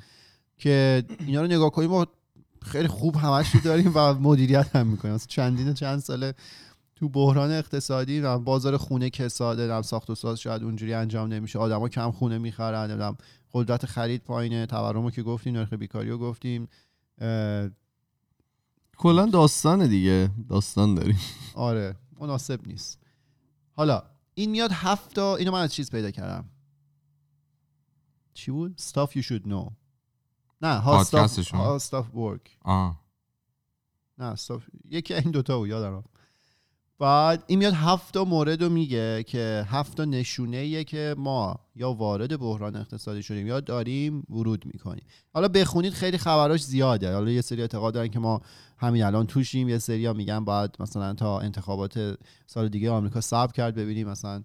که 0.58 1.04
اینا 1.26 1.40
رو 1.40 1.46
نگاه 1.46 1.70
کنیم 1.70 1.90
ما 1.90 2.06
خیلی 2.62 2.88
خوب 2.88 3.16
همش 3.16 3.56
داریم 3.64 3.92
و 3.94 4.14
مدیریت 4.14 4.76
هم 4.76 4.86
می‌کنیم. 4.86 5.14
مثلا 5.14 5.26
چندین 5.28 5.74
چند 5.74 5.98
ساله 5.98 6.34
تو 7.02 7.08
بحران 7.08 7.50
اقتصادی 7.50 8.20
و 8.20 8.38
بازار 8.38 8.76
خونه 8.76 9.10
کساده 9.10 9.66
نم 9.66 9.82
ساخت 9.82 10.10
و 10.10 10.14
ساز 10.14 10.40
شاید 10.40 10.62
اونجوری 10.62 10.94
انجام 10.94 11.32
نمیشه. 11.32 11.58
آدما 11.58 11.88
کم 11.88 12.10
خونه 12.10 12.38
می‌خرن 12.38 12.90
نمی‌دونم 12.90 13.16
قدرت 13.52 13.86
خرید 13.86 14.24
پایینه. 14.24 14.66
تورم 14.66 15.02
رو 15.02 15.10
که 15.10 15.22
گفتیم 15.22 15.54
نرخ 15.54 15.72
بیکاری 15.72 16.10
رو 16.10 16.18
گفتیم. 16.18 16.68
کلا 18.96 19.26
داستانه 19.32 19.88
دیگه. 19.88 20.30
داستان 20.48 20.94
داریم. 20.94 21.18
آره 21.54 21.96
مناسب 22.20 22.66
نیست. 22.66 23.00
حالا 23.72 24.02
این 24.34 24.50
میاد 24.50 24.70
هفتا 24.72 25.36
اینو 25.36 25.52
من 25.52 25.62
از 25.62 25.74
چیز 25.74 25.90
پیدا 25.90 26.10
کردم. 26.10 26.48
چی 28.34 28.50
بود؟ 28.50 28.80
stuff 28.80 29.10
you 29.10 29.22
should 29.22 29.42
know. 29.44 29.72
نه 30.60 30.82
how 30.82 31.04
stuff, 31.78 32.06
work. 32.14 32.66
نه 34.18 34.34
stuff 34.34 34.62
یکی 34.90 35.14
این 35.14 35.30
دوتا 35.30 35.58
بود 35.58 35.68
یادم 35.68 35.96
رفت. 35.96 36.11
بعد 36.98 37.44
این 37.46 37.58
میاد 37.58 37.72
هفت 37.72 38.14
تا 38.14 38.24
مورد 38.24 38.62
رو 38.62 38.68
میگه 38.68 39.22
که 39.22 39.66
هفت 39.68 39.96
تا 39.96 40.04
نشونه 40.04 40.56
ایه 40.56 40.84
که 40.84 41.14
ما 41.18 41.60
یا 41.76 41.92
وارد 41.92 42.40
بحران 42.40 42.76
اقتصادی 42.76 43.22
شدیم 43.22 43.46
یا 43.46 43.60
داریم 43.60 44.26
ورود 44.30 44.66
می‌کنیم. 44.66 45.04
حالا 45.34 45.48
بخونید 45.48 45.92
خیلی 45.92 46.18
خبراش 46.18 46.64
زیاده. 46.64 47.14
حالا 47.14 47.30
یه 47.30 47.40
سری 47.40 47.60
اعتقاد 47.60 47.94
دارن 47.94 48.08
که 48.08 48.18
ما 48.18 48.40
همین 48.78 49.02
الان 49.04 49.26
توشیم. 49.26 49.68
یه 49.68 49.78
سری 49.78 50.06
ها 50.06 50.12
میگن 50.12 50.44
باید 50.44 50.70
مثلا 50.80 51.14
تا 51.14 51.40
انتخابات 51.40 52.18
سال 52.46 52.68
دیگه 52.68 52.90
آمریکا 52.90 53.20
صبر 53.20 53.52
کرد 53.52 53.74
ببینیم 53.74 54.08
مثلا 54.08 54.42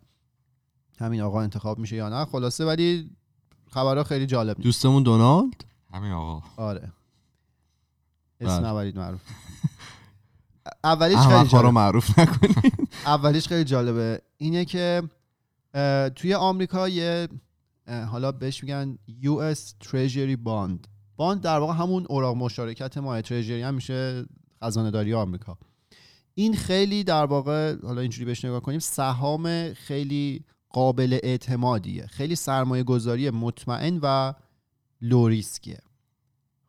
همین 0.99 1.21
آقا 1.21 1.41
انتخاب 1.41 1.79
میشه 1.79 1.95
یا 1.95 2.09
نه. 2.09 2.25
خلاصه 2.25 2.65
ولی 2.65 3.09
خبرها 3.69 4.03
خیلی 4.03 4.25
جالب 4.25 4.61
دوستمون 4.61 5.03
دونالد؟ 5.03 5.65
همین 5.93 6.11
آقا. 6.11 6.41
آره. 6.57 6.91
اسم 8.41 8.59
بله. 8.61 8.67
نبرید 8.69 8.97
معروف. 8.97 9.21
اولیش 10.83 11.17
خیلی 11.17 11.39
رو 11.39 11.47
جالب. 11.47 11.65
معروف 11.65 12.19
نکنی 12.19 12.55
اولیش 13.05 13.47
خیلی 13.47 13.63
جالبه. 13.63 14.21
اینه 14.37 14.65
که 14.65 15.03
توی 16.15 16.33
آمریکا 16.33 16.89
یه 16.89 17.27
حالا 17.87 18.31
بهش 18.31 18.63
میگن 18.63 18.97
US 19.23 19.85
Treasury 19.87 20.37
Bond 20.45 20.87
باند. 21.15 21.41
در 21.41 21.59
واقع 21.59 21.73
همون 21.73 22.05
اوراق 22.09 22.37
مشارکت 22.37 22.97
ما 22.97 23.21
تریجری 23.21 23.61
هم 23.61 23.73
میشه 23.73 24.25
خزانه 24.63 24.91
داری 24.91 25.13
آمریکا. 25.13 25.57
این 26.33 26.55
خیلی 26.55 27.03
در 27.03 27.25
واقع 27.25 27.75
حالا 27.83 28.01
اینجوری 28.01 28.25
بهش 28.25 28.45
نگاه 28.45 28.59
کنیم 28.59 28.79
سهام 28.79 29.73
خیلی 29.73 30.45
قابل 30.69 31.19
اعتمادیه. 31.23 32.07
خیلی 32.07 32.35
سرمایه 32.35 32.83
گذاری 32.83 33.29
مطمئن 33.29 33.99
و 34.03 34.33
لو 35.01 35.27
ریسکیه. 35.27 35.79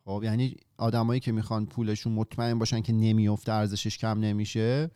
خب 0.04 0.20
یعنی 0.24 0.56
آدمایی 0.78 1.20
که 1.20 1.32
می‌خوان 1.32 1.66
پولشون 1.66 2.12
مطمئن 2.12 2.58
باشن 2.58 2.80
که 2.80 2.92
نمیفته 2.92 3.52
ارزشش 3.52 3.98
کم 3.98 4.20
نمیشه 4.20 4.90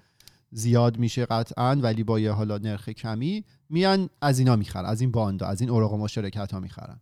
زیاد 0.50 0.98
میشه 0.98 1.26
قطعا 1.26 1.76
ولی 1.82 2.04
با 2.04 2.20
یه 2.20 2.30
حالا 2.30 2.58
نرخ 2.58 2.88
کمی 2.88 3.44
میان 3.68 4.08
از 4.20 4.38
اینا 4.38 4.56
می‌خرن 4.56 4.84
از 4.86 5.00
این 5.00 5.10
باندا 5.10 5.46
از 5.46 5.60
این 5.60 5.70
اوراق 5.70 5.94
مشارکت 5.94 6.52
ها 6.52 6.60
می‌خرن. 6.60 7.00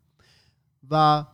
و 0.91 1.25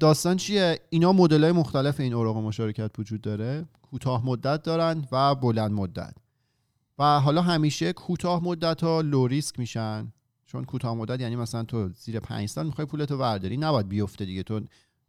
داستان 0.00 0.36
چیه؟ 0.36 0.80
اینا 0.90 1.12
مدل 1.12 1.42
های 1.42 1.52
مختلف 1.52 2.00
این 2.00 2.12
اوراق 2.14 2.36
مشارکت 2.36 2.90
وجود 2.98 3.20
داره. 3.20 3.64
کوتاه 3.82 4.26
مدت 4.26 4.62
دارن 4.62 5.04
و 5.12 5.34
بلند 5.34 5.72
مدت. 5.72 6.14
و 6.98 7.20
حالا 7.20 7.42
همیشه 7.42 7.92
کوتاه 7.92 8.44
مدت 8.44 8.80
ها 8.80 9.00
لو 9.00 9.26
ریسک 9.26 9.58
میشن. 9.58 10.12
چون 10.46 10.64
کوتاه 10.64 10.94
مدت 10.94 11.20
یعنی 11.20 11.36
مثلا 11.36 11.62
تو 11.62 11.88
زیر 11.88 12.20
5 12.20 12.48
سال 12.48 12.66
می‌خوای 12.66 12.86
پولتو 12.86 13.18
برداری. 13.18 13.56
نباید 13.56 13.88
بیفته 13.88 14.24
دیگه. 14.24 14.42
تو 14.42 14.60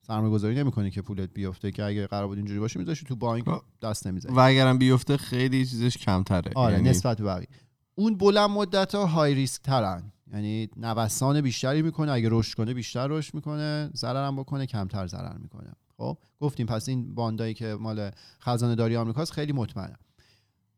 سرمایه 0.07 0.33
گذاری 0.33 0.55
نمی‌کنی 0.55 0.91
که 0.91 1.01
پولت 1.01 1.29
بیفته 1.33 1.71
که 1.71 1.83
اگه 1.83 2.07
قرار 2.07 2.27
بود 2.27 2.37
اینجوری 2.37 2.59
باشه 2.59 2.79
میذاشی 2.79 3.05
تو 3.05 3.15
بانک. 3.15 3.45
دست 3.81 4.07
نمی‌زنی 4.07 4.35
و 4.35 4.39
اگرم 4.39 4.77
بیفته 4.77 5.17
خیلی 5.17 5.65
چیزش 5.65 5.97
کمتره. 5.97 6.51
آره 6.55 6.75
یعنی 6.75 6.89
نسبت 6.89 7.17
به 7.17 7.23
بقیه. 7.23 7.47
اون 7.95 8.17
بلند 8.17 8.49
مدت 8.49 8.95
ها 8.95 9.05
های 9.05 9.33
ریسک 9.33 9.61
ترن. 9.61 10.11
یعنی 10.33 10.69
نوسان 10.77 11.41
بیشتری 11.41 11.81
می‌کنه 11.81 12.11
اگه 12.11 12.29
رشد 12.31 12.57
کنه 12.57 12.73
بیشتر 12.73 13.07
رشد 13.07 13.33
می‌کنه 13.33 13.89
ضرر 13.95 14.27
هم 14.27 14.35
بکنه 14.35 14.65
کمتر 14.65 15.07
ضرر 15.07 15.37
می‌کنه. 15.37 15.73
خب؟ 15.97 16.17
گفتیم 16.39 16.65
پس 16.65 16.89
این 16.89 17.15
باندایی 17.15 17.53
که 17.53 17.77
مال 17.79 18.11
خزانه 18.41 18.75
داری 18.75 18.95
آمریکاست 18.95 19.31
خیلی 19.31 19.53
مطمئنه 19.53 19.95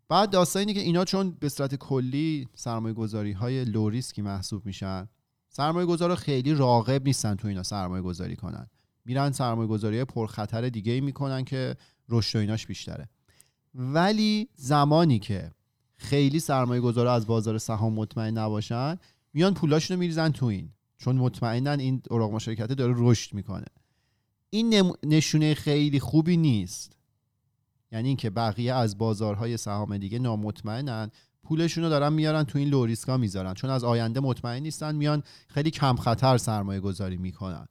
بعد 0.10 0.30
داستان 0.30 0.60
اینه 0.60 0.74
که 0.74 0.80
اینا 0.80 1.06
چون 1.06 1.38
به 1.40 1.50
صورت 1.50 1.76
کلی 1.76 2.48
سرمایه 2.56 2.94
گذاری 2.94 3.32
های 3.32 3.66
لو 3.66 3.90
ریسکی 3.90 4.22
محسوب 4.22 4.66
میشن 4.66 5.08
سرمایه 5.50 5.86
گذارا 5.86 6.16
خیلی 6.16 6.54
راغب 6.54 7.04
نیستن 7.06 7.36
تو 7.36 7.48
اینا 7.48 7.64
سرمایه 7.64 8.02
گذاری 8.02 8.36
کنن. 8.36 8.68
میرن 9.08 9.32
سرمایه 9.32 9.68
گذاری 9.68 10.04
پرخطر 10.04 10.70
دیگه 10.70 10.92
ای 10.92 11.02
می‌کنن 11.02 11.44
که 11.44 11.76
رشد 12.10 12.36
و 12.36 12.40
ایناش 12.40 12.68
بیشتره. 12.68 13.10
ولی 13.76 14.50
زمانی 14.56 15.20
که 15.20 15.52
خیلی 15.98 16.40
سرمایه 16.40 16.82
گذارا 16.82 17.14
از 17.14 17.28
بازار 17.28 17.58
سهام 17.58 17.94
مطمئن 17.94 18.38
نباشن 18.38 18.98
میان 19.34 19.54
پولاشونو 19.54 19.96
رو 19.96 20.00
میریزن 20.00 20.32
تو 20.32 20.46
این. 20.46 20.70
چون 20.98 21.16
مطمئنن 21.16 21.80
این 21.80 22.02
اوراق 22.10 22.34
مشارکته 22.34 22.76
داره 22.76 22.94
رشد 22.98 23.34
می‌کنه. 23.34 23.66
این 24.50 24.94
نشونه 25.04 25.54
خیلی 25.54 26.00
خوبی 26.00 26.38
نیست. 26.38 26.98
یعنی 27.92 28.08
اینکه 28.08 28.30
بقیه 28.30 28.74
از 28.74 28.98
بازارهای 28.98 29.58
سهام 29.58 29.98
دیگه 29.98 30.20
نامطمئنن 30.20 31.12
پولشون 31.44 31.84
رو 31.84 31.90
دارن 31.90 32.14
میارن 32.14 32.44
تو 32.44 32.60
این 32.60 32.70
لو 32.70 32.86
ریسکا 32.86 33.18
می‌ذارن. 33.18 33.54
چون 33.54 33.70
از 33.70 33.84
آینده 33.84 34.20
مطمئن 34.20 34.64
نیستن 34.64 34.96
میان 34.96 35.24
خیلی 35.48 35.72
کم 35.72 35.96
خطر 35.96 36.38
سرمایه 36.38 36.80
گذاری 36.80 37.18
می‌کنن. 37.18 37.68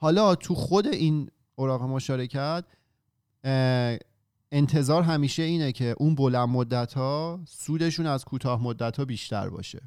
حالا 0.00 0.34
تو 0.34 0.54
خود 0.54 0.86
این 0.86 1.30
اوراق 1.54 1.82
مشارکت 1.82 2.64
انتظار 4.52 5.02
همیشه 5.02 5.42
اینه 5.42 5.72
که 5.72 5.94
اون 5.98 6.14
بلند 6.14 6.48
مدت 6.48 6.94
ها 6.94 7.40
سودشون 7.48 8.06
از 8.06 8.24
کوتاه 8.24 8.62
مدت 8.62 8.96
ها 8.96 9.04
بیشتر 9.04 9.48
باشه. 9.48 9.80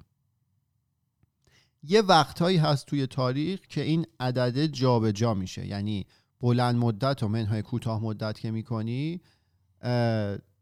یه 1.84 2.02
وقتهایی 2.02 2.58
هست 2.58 2.86
توی 2.86 3.08
تاریخ 3.08 3.60
که 3.70 3.82
این 3.82 4.06
عدد 4.20 4.66
جابجا 4.66 5.12
جا 5.12 5.34
میشه. 5.34 5.68
یعنی 5.68 6.06
بلند 6.42 6.76
مدت 6.76 7.24
و 7.24 7.28
منهای 7.28 7.62
کوتاه 7.62 8.04
مدت 8.04 8.40
که 8.40 8.52
می‌کنی 8.52 9.22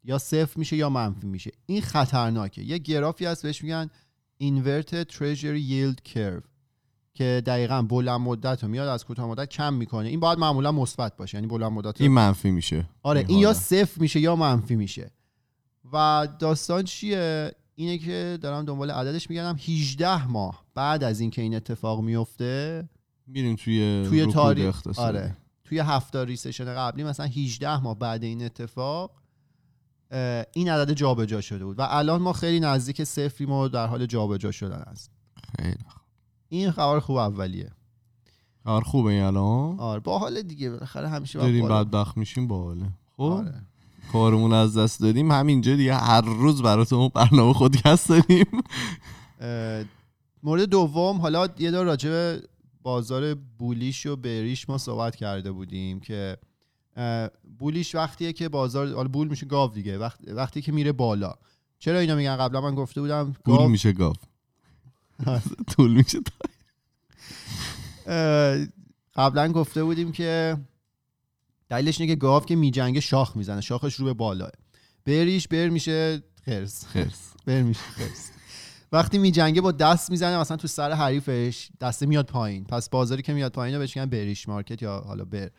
یا 0.03 0.17
صفر 0.17 0.59
میشه 0.59 0.75
یا 0.75 0.89
منفی 0.89 1.27
میشه. 1.27 1.51
این 1.65 1.81
خطرناکه. 1.81 2.63
یه 2.63 2.77
گرافی 2.77 3.25
هست 3.25 3.43
بهش 3.43 3.63
میگن 3.63 3.89
inverted 4.43 5.05
treasury 5.13 5.61
yield 5.69 6.13
curve. 6.13 6.58
که 7.13 7.41
دقیقا 7.45 7.81
بلند 7.81 8.21
مدت 8.21 8.63
رو 8.63 8.69
میاد 8.69 8.87
از 8.87 9.05
کوتاه 9.05 9.27
مدت 9.27 9.49
کم 9.49 9.73
می‌کنه. 9.73 10.07
این 10.07 10.19
باید 10.19 10.39
معمولا 10.39 10.71
مثبت 10.71 11.17
باشه 11.17 11.37
یعنی 11.37 11.47
بلند 11.47 11.71
مدت 11.71 12.01
این 12.01 12.11
منفی 12.11 12.51
میشه. 12.51 12.89
آره 13.03 13.19
این 13.19 13.29
این 13.29 13.39
یا. 13.39 13.53
صفر 13.53 14.01
میشه 14.01 14.19
یا 14.19 14.35
منفی 14.35 14.75
میشه. 14.75 15.11
و 15.93 16.27
داستان 16.39 16.83
چیه؟ 16.83 17.51
اینه 17.75 17.97
که 17.97 18.37
دارم 18.41 18.65
دنبال 18.65 18.91
عددش 18.91 19.29
میگردم. 19.29 19.59
18 19.67 20.27
ماه 20.27 20.65
بعد 20.75 21.03
از 21.03 21.19
اینکه 21.19 21.41
این 21.41 21.55
اتفاق 21.55 22.01
میفته 22.01 22.89
میریم 23.27 23.55
توی 23.55 24.05
توی 24.09 24.25
تاریخ. 24.25 24.87
آره 24.97 25.37
توی 25.63 25.79
هفته 25.79 26.25
ریسشن 26.25 26.65
قبلی 26.65 27.03
مثلا 27.03 27.25
18 27.25 27.77
ماه 27.77 27.99
بعد 27.99 28.23
این 28.23 28.45
اتفاق 28.45 29.11
این 30.53 30.69
عدد 30.69 30.93
جابجا 30.93 31.41
شده 31.41 31.65
بود. 31.65 31.79
و 31.79 31.85
الان 31.89 32.21
ما 32.21 32.33
خیلی 32.33 32.59
نزدیک 32.59 33.03
صفریم 33.03 33.51
و 33.51 33.67
در 33.67 33.87
حال 33.87 34.05
جابجا 34.05 34.51
شدن 34.51 34.83
است 34.87 35.11
خیلی. 35.57 35.77
این 36.49 36.71
خبر 36.71 36.99
خوب 36.99 37.15
اولیه. 37.15 37.71
کار 38.63 38.81
خوبه 38.83 39.09
این 39.09 39.23
الان؟ 39.23 39.79
آره 39.79 39.99
با 39.99 40.19
حال 40.19 40.41
دیگه 40.41 40.69
بالاخره 40.69 41.09
همیشه 41.09 41.39
داریم 41.39 41.67
بدبخت 41.67 42.17
میشیم 42.17 42.47
باحاله 42.47 42.89
خب؟ 43.17 43.23
آره. 43.23 43.53
کارمون 44.11 44.53
از 44.53 44.77
دست 44.77 45.01
دادیم. 45.01 45.31
همینجا 45.31 45.75
دیگه 45.75 45.95
هر 45.95 46.21
روز 46.21 46.61
براتون 46.61 47.09
برنامه 47.15 47.53
خودکست 47.53 48.09
داریم. 48.09 48.45
مورد 50.43 50.61
دوم 50.61 51.17
حالا 51.17 51.47
یه 51.59 51.71
دور 51.71 51.83
راجع 51.83 52.09
به 52.09 52.41
بازار 52.83 53.35
بولیش 53.35 54.05
و 54.05 54.15
بریش 54.15 54.69
ما 54.69 54.77
صحبت 54.77 55.15
کرده 55.15 55.51
بودیم 55.51 55.99
که 55.99 56.37
بولیش 57.59 57.95
وقتیه 57.95 58.33
که 58.33 58.49
بازار 58.49 58.93
حالا 58.93 59.07
بول 59.07 59.27
میشه 59.27 59.45
گاو 59.45 59.71
دیگه 59.71 59.97
وقت 59.97 60.19
وقتی 60.27 60.61
که 60.61 60.71
میره 60.71 60.91
بالا. 60.91 61.33
چرا 61.79 61.99
اینا 61.99 62.15
میگن؟ 62.15 62.35
قبلا 62.35 62.61
من 62.61 62.75
گفته 62.75 63.01
بودم 63.01 63.33
گاو 63.43 63.67
میشه 63.67 63.91
گاو. 63.91 64.13
طول 65.71 65.91
میشه 65.91 66.19
قبلا 69.15 69.51
گفته 69.51 69.83
بودیم 69.83 70.11
که 70.11 70.57
دلیلش 71.69 72.01
اینه 72.01 72.13
که 72.13 72.19
گاو 72.19 72.45
که 72.45 72.55
میجنگه 72.55 72.99
شاخ 72.99 73.37
می‌زنه 73.37 73.61
شاخش 73.61 73.95
رو 73.95 74.05
به 74.05 74.13
بالاه 74.13 74.51
بریش 75.05 75.47
بر 75.47 75.69
میشه 75.69 76.23
خرس. 76.45 76.85
خرس. 76.85 77.33
بر 77.45 77.61
میشه 77.61 77.79
خرس. 77.79 78.31
وقتی 78.91 79.17
میجنگه 79.17 79.61
با 79.61 79.71
دست 79.71 80.11
می‌زنه 80.11 80.37
مثلا 80.37 80.57
تو 80.57 80.67
سر 80.67 80.91
حریفش 80.91 81.69
دسته 81.81 82.05
میاد 82.05 82.25
پایین. 82.25 82.63
پس 82.63 82.89
بازاری 82.89 83.21
که 83.21 83.33
میاد 83.33 83.51
پایین 83.51 83.75
رو 83.75 83.79
بهش 83.79 83.97
میگن 83.97 84.09
بریش 84.09 84.47
مارکت 84.47 84.81
یا 84.81 84.99
حالا 84.99 85.25
بر. 85.25 85.49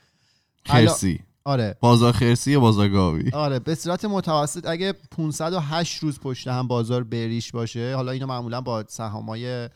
خرسی. 0.65 1.25
آره. 1.45 1.77
بازار 1.81 2.13
خرسی 2.13 2.53
یا 2.53 2.61
بازار 2.61 2.89
گاوی 2.89 3.31
آره 3.31 3.59
به 3.59 3.75
صورت 3.75 4.05
متوسط 4.05 4.67
اگه 4.67 4.93
508 4.93 5.99
روز 5.99 6.21
پشت 6.21 6.49
هم 6.49 6.69
بازار 6.69 7.05
بریش 7.05 7.53
باشه 7.53 7.97
حالا 7.97 8.13
اینو 8.13 8.27
معمولا 8.27 8.61
با 8.61 8.85
سهامای 8.89 9.69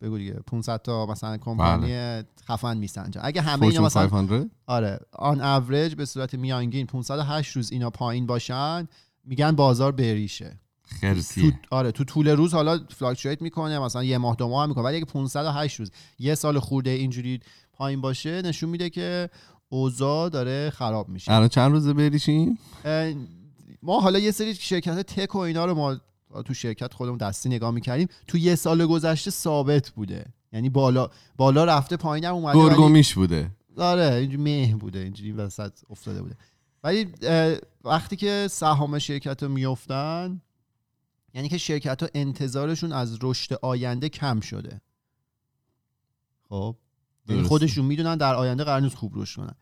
بگو 0.00 0.18
دیگه 0.18 0.32
500 0.32 0.82
تا 0.82 1.06
مثلا 1.06 1.36
کمپانی 1.36 2.22
خفن 2.48 2.76
میسنجن 2.76 3.20
اگه 3.24 3.40
همه 3.40 3.62
اینا 3.62 3.82
مثلا 3.82 4.06
500 4.06 4.50
آره. 4.66 4.98
آن 5.12 5.40
اوریج 5.40 5.94
به 5.94 6.04
صورت 6.04 6.34
میانگین 6.34 6.86
508 6.86 7.56
روز 7.56 7.72
اینا 7.72 7.90
پایین 7.90 8.26
باشن 8.26 8.88
میگن 9.24 9.52
بازار 9.52 9.92
بریشه. 9.92 10.60
تو 10.88 10.96
خرسیه 11.00 11.60
آره 11.70 11.92
تو 11.92 12.04
طول 12.04 12.28
روز 12.28 12.54
حالا 12.54 12.80
فلاکچویت 12.90 13.42
می‌کنه 13.42 13.78
مثلا 13.78 14.04
یه 14.04 14.18
ماه 14.18 14.36
دو 14.36 14.48
ماه 14.48 14.62
هم 14.62 14.68
می‌کنه 14.68 14.84
ولی 14.84 14.96
اگه 14.96 15.04
508 15.04 15.80
روز 15.80 15.90
یه 16.18 16.34
سال 16.34 16.58
خورده 16.58 16.90
اینجوری 16.90 17.40
پایین 17.72 18.00
باشه 18.00 18.42
نشون 18.42 18.70
میده 18.70 18.90
که 18.90 19.30
اوضاع 19.68 20.28
داره 20.28 20.70
خراب 20.70 21.08
میشه. 21.08 21.32
الان 21.32 21.48
چند 21.48 21.72
روزه 21.72 21.92
بریشیم؟ 21.92 22.58
ما 23.82 24.00
حالا 24.00 24.18
یه 24.18 24.30
سری 24.30 24.54
شرکت 24.54 25.00
تک 25.00 25.34
و 25.34 25.38
اینا 25.38 25.64
رو 25.66 25.74
ما 25.74 25.96
تو 26.44 26.54
شرکت 26.54 26.94
خودمون 26.94 27.18
دستی 27.18 27.48
نگاه 27.48 27.70
می‌کردیم. 27.70 28.08
تو 28.26 28.38
یه 28.38 28.54
سال 28.54 28.86
گذشته 28.86 29.30
ثابت 29.30 29.90
بوده. 29.90 30.26
یعنی 30.52 30.68
بالا 30.68 31.10
بالا 31.36 31.64
رفته 31.64 31.96
پایین 31.96 32.24
هم 32.24 32.34
اومده 32.34 32.58
ولی- 32.58 32.68
گرگومیش 32.68 33.14
بوده. 33.14 33.50
آره 33.76 34.14
اینجوری 34.14 34.42
مه 34.42 34.76
بوده 34.76 34.98
اینجوری 34.98 35.32
وسط 35.32 35.72
افتاده 35.90 36.22
بوده. 36.22 36.36
ولی 36.84 37.12
وقتی 37.84 38.16
که 38.16 38.46
سهام 38.50 38.98
شرکت 38.98 39.42
رو 39.42 39.48
میفتن 39.48 40.40
یعنی 41.34 41.48
که 41.48 41.58
شرکت 41.58 42.02
ها 42.02 42.08
انتظارشون 42.14 42.92
از 42.92 43.18
رشد 43.22 43.58
آینده 43.62 44.08
کم 44.08 44.40
شده. 44.40 44.80
خب؟ 46.48 46.76
یعنی. 47.28 47.42
خودشون 47.42 47.84
می‌دونن 47.84 48.16
در 48.16 48.34
آینده 48.34 48.64
قرار 48.64 48.80
نیست 48.80 48.96
خوب 48.96 49.12
رشد 49.14 49.36
کنن. 49.36 49.54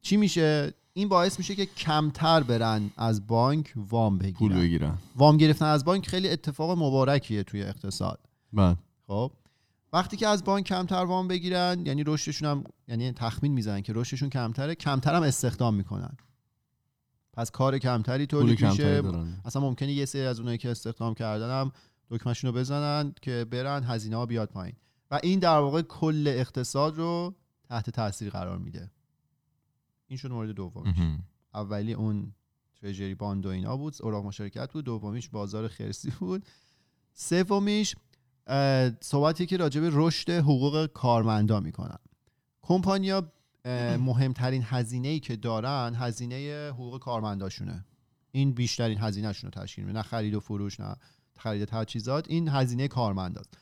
چی 0.00 0.16
میشه؟ 0.16 0.74
این 0.92 1.08
باعث 1.08 1.38
میشه 1.38 1.54
که 1.54 1.66
کمتر 1.66 2.42
برن 2.42 2.90
از 2.96 3.26
بانک 3.26 3.72
وام 3.76 4.18
پول 4.18 4.32
بگیرن. 4.32 4.60
بگیرن 4.60 4.98
وام 5.16 5.36
گرفتن 5.36 5.66
از 5.66 5.84
بانک 5.84 6.08
خیلی 6.08 6.28
اتفاق 6.28 6.78
مبارکیه 6.78 7.42
توی 7.42 7.62
اقتصاد. 7.62 8.18
بعد 8.52 8.78
خب. 9.06 9.32
وقتی 9.92 10.16
که 10.16 10.28
از 10.28 10.44
بانک 10.44 10.66
کمتر 10.66 11.04
وام 11.04 11.28
بگیرن 11.28 11.86
یعنی 11.86 12.04
رشدشون 12.06 12.48
هم 12.48 12.64
یعنی 12.88 13.12
تخمین 13.12 13.52
می‌زنن 13.52 13.80
که 13.80 13.92
رشدشون 13.96 14.30
کمتره 14.30 14.74
کمتر 14.74 15.14
هم 15.14 15.22
استخدام 15.22 15.74
می‌کنن. 15.74 16.16
پس 17.32 17.50
کار 17.50 17.78
کمتری 17.78 18.26
تولید 18.26 18.64
میشه. 18.64 19.02
اصلا 19.44 19.62
ممکنه 19.62 19.92
یه 19.92 20.04
سری 20.04 20.22
از 20.22 20.38
اونایی 20.38 20.58
که 20.58 20.70
استخدام 20.70 21.14
کردن 21.14 21.60
هم 21.60 21.72
دکمهشون 22.10 22.50
رو 22.50 22.60
بزنن 22.60 23.14
که 23.22 23.46
برن 23.50 23.84
هزینه 23.84 24.16
ها 24.16 24.26
بیاد 24.26 24.48
پایین. 24.48 24.76
و 25.14 25.20
این 25.22 25.38
در 25.38 25.58
واقع 25.58 25.82
کل 25.82 26.24
اقتصاد 26.28 26.96
رو 26.96 27.34
تحت 27.68 27.90
تاثیر 27.90 28.30
قرار 28.30 28.58
میده. 28.58 28.90
این 30.06 30.16
شد 30.18 30.30
مورد 30.30 30.60
مهم. 30.60 31.22
اولی 31.54 31.92
اون 31.92 32.32
ترژری 32.80 33.14
باند 33.14 33.46
و 33.46 33.48
اینا 33.48 33.76
بود 33.76 33.96
اوراق 34.02 34.26
مشارکت 34.26 34.72
بود. 34.72 34.84
دومیش 34.84 35.28
بازار 35.28 35.68
خرسی 35.68 36.10
بود. 36.10 36.46
سومیش 37.12 37.96
صحبتی 39.00 39.46
که 39.46 39.56
راجع 39.56 39.80
به 39.80 39.90
رشد 39.92 40.30
حقوق 40.30 40.86
کارمندا 40.86 41.60
می‌کنن. 41.60 41.98
کمپانیا 42.62 43.32
مهمترین 43.98 44.62
هزینه 44.66 45.08
ای 45.08 45.20
که 45.20 45.36
دارن 45.36 45.94
هزینه 45.94 46.70
حقوق 46.72 47.00
کارمنداشونه. 47.00 47.84
این 48.32 48.52
بیشترین 48.52 48.98
هزینهشون 48.98 49.50
رو 49.52 49.62
تشکیل 49.62 49.84
میده. 49.84 49.98
نه 49.98 50.02
خرید 50.02 50.34
و 50.34 50.40
فروش 50.40 50.80
نه 50.80 50.96
خرید 51.38 51.64
تجهیزات. 51.64 52.30
این 52.30 52.48
هزینه 52.48 52.88
کارمنداست. 52.88 53.58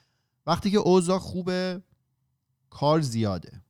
وقتی 0.46 0.70
که 0.70 0.78
اوضاع 0.78 1.18
خوبه 1.18 1.82
کار 2.70 3.00
زیاده 3.00 3.62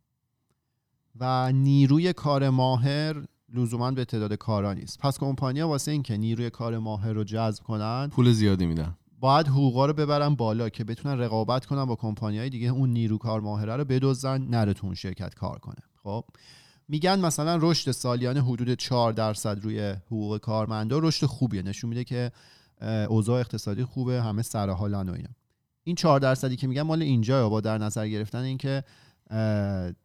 و 1.16 1.52
نیروی 1.52 2.12
کار 2.12 2.50
ماهر 2.50 3.24
لزوما 3.54 3.90
به 3.90 4.04
تعداد 4.04 4.32
کارا 4.32 4.74
نیست. 4.74 4.98
پس 4.98 5.18
کمپانیا 5.18 5.68
واسه 5.68 5.90
اینکه 5.90 6.16
نیروی 6.16 6.50
کار 6.50 6.78
ماهر 6.78 7.12
رو 7.12 7.24
جذب 7.24 7.62
کنن 7.62 8.08
پول 8.12 8.32
زیادی 8.32 8.66
میدن. 8.66 8.96
باید 9.20 9.48
حقوقا 9.48 9.86
رو 9.86 9.92
ببرن 9.92 10.34
بالا 10.34 10.68
که 10.68 10.84
بتونن 10.84 11.18
رقابت 11.18 11.66
کنن 11.66 11.84
با 11.84 11.96
کمپانیای 11.96 12.50
دیگه. 12.50 12.68
اون 12.68 12.90
نیرو 12.90 13.18
کار 13.18 13.40
ماهره 13.40 13.76
رو 13.76 13.84
بدزدن 13.84 14.42
نره 14.42 14.74
تو 14.74 14.86
اون 14.86 14.94
شرکت 14.94 15.34
کار 15.34 15.58
کنه. 15.58 15.82
خب؟ 16.02 16.24
میگن 16.88 17.20
مثلا 17.20 17.58
رشد 17.62 17.90
سالیانه 17.90 18.42
حدود 18.44 18.74
4 18.74 19.12
درصد 19.12 19.60
روی 19.60 19.80
حقوق 20.06 20.38
کارمندا. 20.38 20.98
رشد 20.98 21.26
خوبیه. 21.26 21.62
نشون 21.62 21.88
میده 21.88 22.04
که 22.04 22.32
اوضاع 23.08 23.40
اقتصادی 23.40 23.84
خوبه 23.84 24.22
همه 24.22 24.42
سر 24.42 24.70
حالن 24.70 25.08
و 25.08 25.12
اینا. 25.12 25.28
این 25.84 25.96
4 25.96 26.20
درصدی 26.20 26.56
که 26.56 26.66
میگن 26.66 26.82
مال 26.82 27.02
اینجا 27.02 27.48
با 27.48 27.60
در 27.60 27.78
نظر 27.78 28.08
گرفتن 28.08 28.42
اینکه 28.42 28.84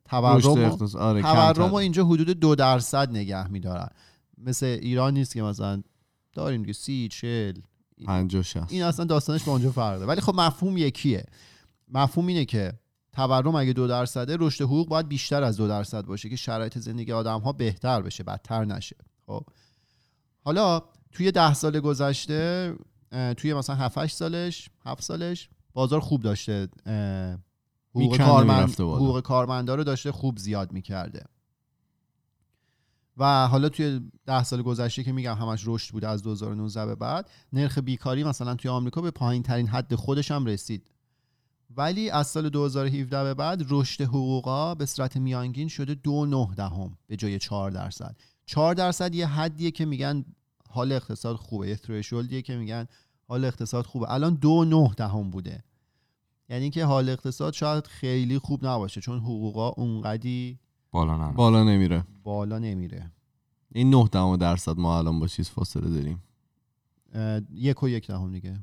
تورم 0.05 0.77
آره 0.97 1.21
تورم 1.21 1.73
اینجا 1.73 2.05
حدود 2.05 2.29
دو 2.29 2.55
درصد 2.55 3.09
نگه 3.09 3.47
میدارن. 3.47 3.89
مثل 4.37 4.65
ایران 4.65 5.13
نیست 5.13 5.33
که 5.33 5.41
مثلا 5.41 5.83
داریم 6.33 6.61
دیگه 6.61 6.73
سی 6.73 7.07
چل 7.07 7.53
50 8.05 8.41
60 8.41 8.71
این 8.71 8.83
اصلا 8.83 9.05
داستانش 9.05 9.43
با 9.43 9.51
اونجا 9.51 9.71
فرق 9.71 10.07
ولی 10.07 10.21
خب 10.21 10.35
مفهوم 10.35 10.77
یکیه. 10.77 11.25
مفهوم 11.87 12.27
اینه 12.27 12.45
که 12.45 12.73
تورم 13.13 13.55
اگه 13.55 13.73
دو 13.73 13.87
درصده 13.87 14.37
رشد 14.39 14.63
حقوق 14.63 14.87
باید 14.87 15.07
بیشتر 15.07 15.43
از 15.43 15.57
دو 15.57 15.67
درصد 15.67 16.05
باشه 16.05 16.29
که 16.29 16.35
شرایط 16.35 16.77
زندگی 16.77 17.11
آدم 17.11 17.39
ها 17.39 17.51
بهتر 17.51 18.01
بشه 18.01 18.23
بدتر 18.23 18.65
نشه. 18.65 18.95
خب؟ 19.25 19.43
حالا 20.41 20.81
توی 21.11 21.31
ده 21.31 21.53
سال 21.53 21.79
گذشته 21.79 22.73
توی 23.37 23.53
مثلا 23.53 23.75
7 23.75 23.97
8 23.97 24.15
سالش 24.15 24.69
7 24.85 25.03
سالش 25.03 25.49
بازار 25.77 25.99
خوب 25.99 26.21
داشته 26.21 26.67
حقوق 27.95 28.17
کارمند. 28.17 28.69
حقوق 28.69 29.21
کارمندا 29.21 29.75
رو 29.75 29.83
داشته 29.83 30.11
خوب 30.11 30.37
زیاد 30.37 30.71
می‌کرده. 30.71 31.23
و 33.17 33.47
حالا 33.47 33.69
توی 33.69 34.11
ده 34.25 34.43
سال 34.43 34.61
گذشته 34.61 35.03
که 35.03 35.11
میگم 35.11 35.35
همش 35.35 35.63
رشد 35.65 35.91
بوده 35.91 36.07
از 36.07 36.23
2019 36.23 36.85
به 36.85 36.95
بعد 36.95 37.29
نرخ 37.53 37.77
بیکاری 37.77 38.23
مثلا 38.23 38.55
توی 38.55 38.71
آمریکا 38.71 39.01
به 39.01 39.11
پایین 39.11 39.43
ترین 39.43 39.67
حد 39.67 39.95
خودش 39.95 40.31
هم 40.31 40.45
رسید. 40.45 40.91
ولی 41.69 42.09
از 42.09 42.27
سال 42.27 42.49
2017 42.49 43.23
به 43.23 43.33
بعد 43.33 43.65
رشد 43.69 44.04
حقوقا 44.04 44.75
به 44.75 44.85
صورت 44.85 45.17
میانگین 45.17 45.67
شده 45.67 45.93
دو 45.93 46.25
نه 46.25 46.47
دهم 46.56 46.97
به 47.08 47.15
جای 47.15 47.39
4 47.39 47.71
درصد. 47.71 48.15
4 48.45 48.75
درصد 48.75 49.15
یه 49.15 49.27
حدیه 49.27 49.71
که 49.71 49.85
میگن 49.85 50.25
حال 50.69 50.91
اقتصاد 50.91 51.35
خوبه. 51.35 51.69
یه 51.69 51.75
thresholdیه 51.75 52.41
که 52.41 52.56
میگن 52.56 52.87
حال 53.27 53.45
اقتصاد 53.45 53.85
خوبه. 53.85 54.12
الان 54.12 54.35
دو 54.35 54.65
نه 54.65 54.91
دهم 54.97 55.29
بوده. 55.29 55.63
یعنی 56.50 56.69
که 56.69 56.85
حال 56.85 57.10
اقتصاد 57.10 57.54
شاید 57.54 57.87
خیلی 57.87 58.39
خوب 58.39 58.65
نباشه 58.65 59.02
چون 59.02 59.19
حقوقا 59.19 59.69
اونقدی 59.69 60.60
بالا 60.91 61.17
نرم 61.17 61.33
بالا 61.33 61.63
نمیره. 61.63 62.04
بالا 62.23 62.60
نمیره. 62.60 63.12
این 63.71 63.89
9 63.89 64.08
دهم 64.12 64.37
درصد 64.37 64.77
ما 64.77 64.98
الان 64.98 65.19
با 65.19 65.27
چیز 65.27 65.50
فاصله 65.50 65.89
داریم. 65.89 66.23
یک 67.54 67.83
و 67.83 67.89
یک 67.89 68.08
دهم 68.08 68.31
دیگه. 68.31 68.60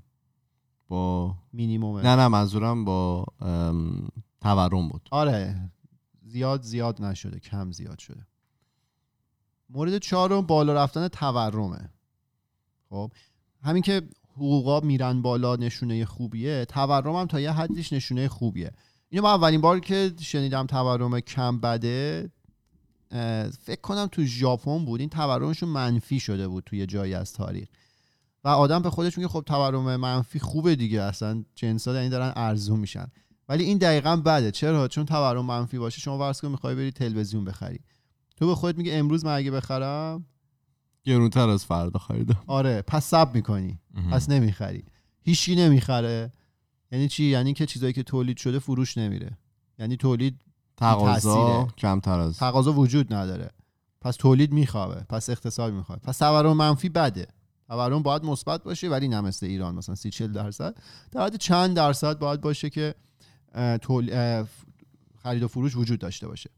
با 0.88 1.34
مینیمومه. 1.52 2.02
نه 2.02 2.16
نه 2.16 2.28
منظورم 2.28 2.84
با 2.84 3.26
تورم 4.40 4.88
بود. 4.88 5.08
آره 5.10 5.70
زیاد 6.22 6.62
زیاد 6.62 7.02
نشده 7.02 7.40
کم 7.40 7.72
زیاد 7.72 7.98
شده. 7.98 8.26
مورد 9.70 9.98
چهارم 9.98 10.40
بالا 10.40 10.74
رفتن 10.74 11.08
تورمه. 11.08 11.90
خب 12.88 13.12
همین 13.62 13.82
که 13.82 14.02
حقوقا 14.36 14.80
میرن 14.80 15.22
بالا 15.22 15.56
نشونه 15.56 16.04
خوبیه 16.04 16.64
تورم 16.64 17.16
هم 17.16 17.26
تا 17.26 17.40
یه 17.40 17.52
حدیش 17.52 17.92
نشونه 17.92 18.28
خوبیه. 18.28 18.70
اینو 19.08 19.24
من 19.24 19.30
اولین 19.30 19.60
بار 19.60 19.80
که 19.80 20.12
شنیدم 20.20 20.66
تورم 20.66 21.20
کم 21.20 21.60
بده 21.60 22.30
فکر 23.60 23.80
کنم 23.82 24.08
تو 24.12 24.24
ژاپن 24.24 24.84
بود. 24.84 25.00
این 25.00 25.08
تورمشون 25.08 25.68
منفی 25.68 26.20
شده 26.20 26.48
بود 26.48 26.64
توی 26.64 26.86
جایی 26.86 27.14
از 27.14 27.32
تاریخ. 27.32 27.68
و 28.44 28.48
آدم 28.48 28.82
به 28.82 28.90
خودش 28.90 29.18
میگه 29.18 29.28
خب 29.28 29.42
تورم 29.46 29.96
منفی 29.96 30.38
خوبه 30.38 30.76
دیگه 30.76 31.02
اصلا 31.02 31.44
جنسا 31.54 31.94
یعنی 31.94 32.08
دارن 32.08 32.32
ارزون 32.36 32.80
میشن. 32.80 33.06
ولی 33.48 33.64
این 33.64 33.78
دقیقا 33.78 34.16
بده. 34.16 34.50
چرا؟ 34.50 34.88
چون 34.88 35.06
تورم 35.06 35.44
منفی 35.44 35.78
باشه 35.78 36.00
شما 36.00 36.32
کن 36.32 36.48
می‌خوای 36.48 36.74
بری 36.74 36.90
تلویزیون 36.90 37.44
بخری. 37.44 37.80
تو 38.36 38.46
به 38.46 38.54
خودت 38.54 38.78
میگه 38.78 38.94
امروز 38.94 39.24
من 39.24 39.36
اگه 39.36 39.50
بخرم 39.50 40.26
گرونتر 41.04 41.48
از 41.48 41.64
فردا 41.64 41.98
خریدم 41.98 42.42
آره 42.46 42.82
پس 42.82 43.04
سب 43.04 43.30
می‌کنی. 43.34 43.78
پس 44.10 44.28
نمی‌خری. 44.28 44.84
هیچی 45.22 45.56
نمی‌خره. 45.56 46.32
یعنی 46.92 47.08
چی؟ 47.08 47.24
یعنی 47.24 47.52
که 47.52 47.66
چیزایی 47.66 47.92
که 47.92 48.02
تولید 48.02 48.36
شده 48.36 48.58
فروش 48.58 48.98
نمیره. 48.98 49.38
یعنی 49.78 49.96
تولید 49.96 50.40
تقاضا. 50.76 51.68
کمتر 51.78 52.18
از 52.18 52.38
تقاضا 52.38 52.72
وجود 52.72 53.14
نداره. 53.14 53.50
پس 54.00 54.16
تولید 54.16 54.52
میخوابه. 54.52 55.00
پس 55.08 55.30
اقتصاد 55.30 55.72
می‌خواد 55.72 56.00
پس 56.00 56.18
تورم 56.18 56.56
منفی 56.56 56.88
بده. 56.88 57.26
تورم 57.68 58.02
باید 58.02 58.24
مثبت 58.24 58.62
باشه 58.62 58.88
ولی 58.88 59.08
نه 59.08 59.20
مثل 59.20 59.46
ایران 59.46 59.74
مثلا 59.74 59.94
30 59.94 60.10
40 60.10 60.32
درصد. 60.32 60.76
در 61.12 61.24
حد 61.24 61.36
چند 61.36 61.76
درصد 61.76 62.18
باید 62.18 62.40
باشه 62.40 62.70
که 62.70 62.94
تول... 63.82 64.44
خرید 65.22 65.42
و 65.42 65.48
فروش 65.48 65.76
وجود 65.76 65.98
داشته 65.98 66.28
باشه. 66.28 66.50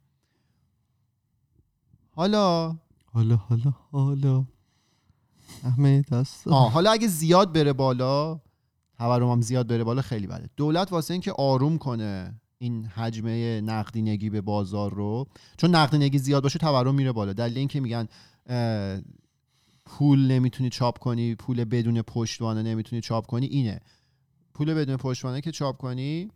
حالا 2.11 2.77
حالا 3.17 3.37
حالا 3.37 3.71
حالا. 3.91 4.45
همه 5.63 6.03
دست 6.13 6.49
آه 6.49 6.73
حالا 6.73 6.91
اگه 6.91 7.09
زیاد 7.09 7.53
بره 7.53 7.73
بالا 7.73 8.41
تورم 8.99 9.31
هم 9.31 9.41
زیاد 9.41 9.67
بره 9.67 9.85
بالا 9.85 10.03
خیلی 10.03 10.27
بده. 10.27 10.51
دولت 10.57 10.93
واسه 10.93 11.15
اینکه 11.15 11.33
آروم 11.33 11.79
کنه 11.79 12.41
این 12.59 12.85
حجمه 12.85 13.61
نقدینگی 13.61 14.31
به 14.31 14.41
بازار 14.41 14.95
رو. 14.95 15.27
چون 15.57 15.75
نقدینگی 15.75 16.19
زیاد 16.19 16.43
باشه 16.43 16.59
تورم 16.59 16.95
میره 16.95 17.13
بالا. 17.13 17.33
دلیل 17.33 17.59
اینکه 17.59 17.81
میگن 17.81 18.09
پول 19.85 20.27
نمی‌تونی 20.33 20.71
چاپ 20.71 20.99
کنی 20.99 21.35
پول 21.35 21.65
بدون 21.65 22.03
پشتوانه 22.03 22.63
نمی‌تونی 22.63 23.03
چاپ 23.03 23.27
کنی 23.27 23.47
اینه. 23.47 23.81
پول 24.55 24.75
بدون 24.75 24.97
پشتوانه 24.97 25.41
که 25.41 25.51
چاپ 25.51 25.77
کنی 25.77 26.31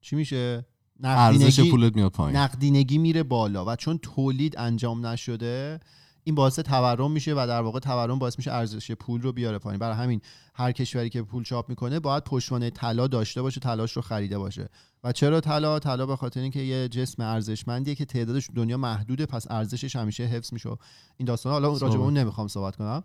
چی 0.00 0.16
میشه؟ 0.16 0.66
ارزش 1.04 1.44
نقدینگی 1.44 1.70
پولت 1.70 1.96
میاد 1.96 2.12
پایین. 2.12 2.36
نقدینگی 2.36 2.98
میره 2.98 3.22
بالا 3.22 3.64
و 3.64 3.76
چون 3.76 3.98
تولید 3.98 4.58
انجام 4.58 5.06
نشده 5.06 5.80
این 6.24 6.34
باعث 6.34 6.58
تورم 6.58 7.10
میشه 7.10 7.32
و 7.32 7.46
در 7.48 7.60
واقع 7.60 7.78
تورم 7.78 8.18
باعث 8.18 8.38
میشه 8.38 8.52
ارزش 8.52 8.92
پول 8.92 9.22
رو 9.22 9.32
بیاره 9.32 9.58
پایین. 9.58 9.78
برای 9.78 9.96
همین 9.96 10.20
هر 10.54 10.72
کشوری 10.72 11.10
که 11.10 11.22
پول 11.22 11.44
چاپ 11.44 11.68
می‌کنه 11.68 12.00
باید 12.00 12.24
پشتوانه 12.24 12.70
طلا 12.70 13.06
داشته 13.06 13.42
باشه 13.42 13.60
تلاش 13.60 13.92
رو 13.92 14.02
خریده 14.02 14.38
باشه. 14.38 14.68
و 15.04 15.12
چرا 15.12 15.40
طلا؟ 15.40 15.78
طلا 15.78 16.06
به 16.06 16.16
خاطر 16.16 16.40
اینکه 16.40 16.60
یه 16.60 16.88
جسم 16.88 17.22
ارزشمندیه 17.22 17.94
که 17.94 18.04
تعدادش 18.04 18.50
دنیا 18.54 18.76
محدوده 18.76 19.26
پس 19.26 19.50
ارزشش 19.50 19.96
همیشه 19.96 20.24
حفظ 20.24 20.52
میشه. 20.52 20.70
این 21.16 21.26
داستان 21.26 21.52
حالا 21.52 21.68
راجع 21.68 21.96
به. 21.96 22.02
اون 22.02 22.18
نمی‌خوام 22.18 22.48
صحبت 22.48 22.76
کنم. 22.76 23.02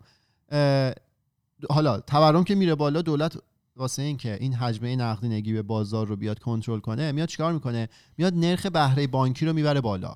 حالا 1.70 2.00
تورم 2.00 2.44
که 2.44 2.54
میره 2.54 2.74
بالا 2.74 3.02
دولت 3.02 3.38
واسه 3.76 4.02
اینکه 4.02 4.38
این 4.40 4.54
حجمه 4.54 4.96
نقدینگی 4.96 5.52
به 5.52 5.62
بازار 5.62 6.06
رو 6.06 6.16
بیاد 6.16 6.38
کنترل 6.38 6.80
کنه 6.80 7.12
میاد 7.12 7.28
چیکار 7.28 7.52
می‌کنه؟ 7.52 7.88
میاد 8.18 8.34
نرخ 8.34 8.66
بهره 8.66 9.06
بانکی 9.06 9.46
رو 9.46 9.52
می‌بره 9.52 9.80
بالا. 9.80 10.14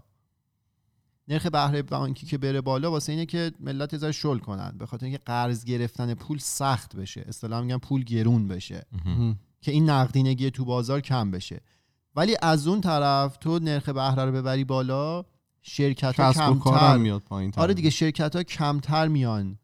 نرخ 1.28 1.46
بهره 1.46 1.82
بانکی 1.82 2.26
که 2.26 2.38
بره 2.38 2.60
بالا 2.60 2.90
واسه 2.90 3.12
اینه 3.12 3.26
که 3.26 3.52
ملت 3.60 3.94
ازش 3.94 4.16
شل 4.22 4.38
کنن 4.38 4.74
به 4.78 4.86
خاطر 4.86 5.06
اینکه 5.06 5.22
قرض 5.26 5.64
گرفتن 5.64 6.14
پول 6.14 6.38
سخت 6.38 6.96
بشه. 6.96 7.24
اصطلاحا 7.28 7.62
میگن 7.62 7.78
پول 7.78 8.04
گرون 8.04 8.48
بشه. 8.48 8.86
که 9.60 9.72
این 9.72 9.90
نقدینگی 9.90 10.50
تو 10.50 10.64
بازار 10.64 11.00
کم 11.00 11.30
بشه. 11.30 11.60
ولی 12.16 12.36
از 12.42 12.66
اون 12.66 12.80
طرف 12.80 13.36
تو 13.36 13.58
نرخ 13.58 13.88
بهره 13.88 14.24
رو 14.24 14.32
ببری 14.32 14.64
بالا 14.64 15.24
شرکت 15.62 16.20
ها 16.20 16.32
کمتر. 16.32 16.96
میاد 16.96 17.22
پایین 17.22 17.52
آره 17.56 17.74
دیگه 17.74 17.90
شرکت 17.90 18.36
ها 18.36 18.42
کمتر 18.42 19.08
میان. 19.08 19.58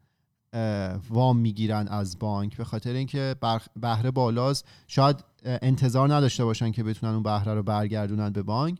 وام 1.09 1.37
می‌گیرن 1.37 1.87
از 1.87 2.19
بانک 2.19 2.57
به 2.57 2.63
خاطر 2.63 2.93
اینکه 2.93 3.35
بهره 3.81 4.11
بالاست. 4.11 4.65
شاید 4.87 5.23
انتظار 5.45 6.13
نداشته 6.13 6.45
باشن 6.45 6.71
که 6.71 6.83
بتونن 6.83 7.13
اون 7.13 7.23
بهره 7.23 7.53
رو 7.53 7.63
برگردونن 7.63 8.29
به 8.29 8.43
بانک. 8.43 8.79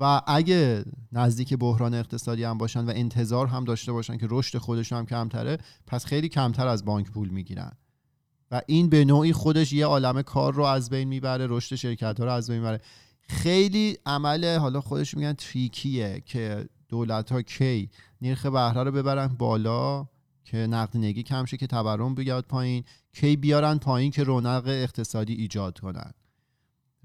و 0.00 0.22
اگه 0.26 0.84
نزدیک 1.12 1.54
بحران 1.54 1.94
اقتصادی 1.94 2.44
هم 2.44 2.58
باشن 2.58 2.84
و 2.84 2.92
انتظار 2.94 3.46
هم 3.46 3.64
داشته 3.64 3.92
باشن 3.92 4.16
که 4.16 4.26
رشد 4.30 4.58
خودشون 4.58 4.98
هم 4.98 5.06
کمتره 5.06 5.58
پس 5.86 6.04
خیلی 6.04 6.28
کمتر 6.28 6.66
از 6.66 6.84
بانک 6.84 7.10
پول 7.10 7.28
می‌گیرن. 7.28 7.72
و 8.50 8.60
این 8.66 8.88
به 8.88 9.04
نوعی 9.04 9.32
خودش 9.32 9.72
یه 9.72 9.86
عالم 9.86 10.22
کار 10.22 10.54
رو 10.54 10.64
از 10.64 10.90
بین 10.90 11.08
می‌بره 11.08 11.46
رشد 11.46 11.76
شرکت 11.76 12.18
ها 12.18 12.24
رو 12.24 12.32
از 12.32 12.50
بین 12.50 12.58
می‌بره. 12.58 12.80
خیلی 13.28 13.96
عمل 14.06 14.56
حالا 14.58 14.80
خودش 14.80 15.16
میگن 15.16 15.32
تریکیه 15.32 16.22
که 16.26 16.68
دولت 16.88 17.32
ها 17.32 17.42
کی 17.42 17.90
نرخ 18.22 18.46
بهره 18.46 18.82
رو 18.82 18.92
ببرن 18.92 19.26
بالا. 19.26 20.06
که 20.44 20.56
نقدینگی 20.56 21.22
کم 21.22 21.44
شه 21.44 21.56
که 21.56 21.66
تورم 21.66 22.14
بیاد 22.14 22.44
پایین 22.44 22.84
کی 23.12 23.36
بیارن 23.36 23.78
پایین 23.78 24.10
که 24.10 24.24
رونق 24.24 24.62
اقتصادی 24.66 25.34
ایجاد 25.34 25.78
کنن. 25.78 26.12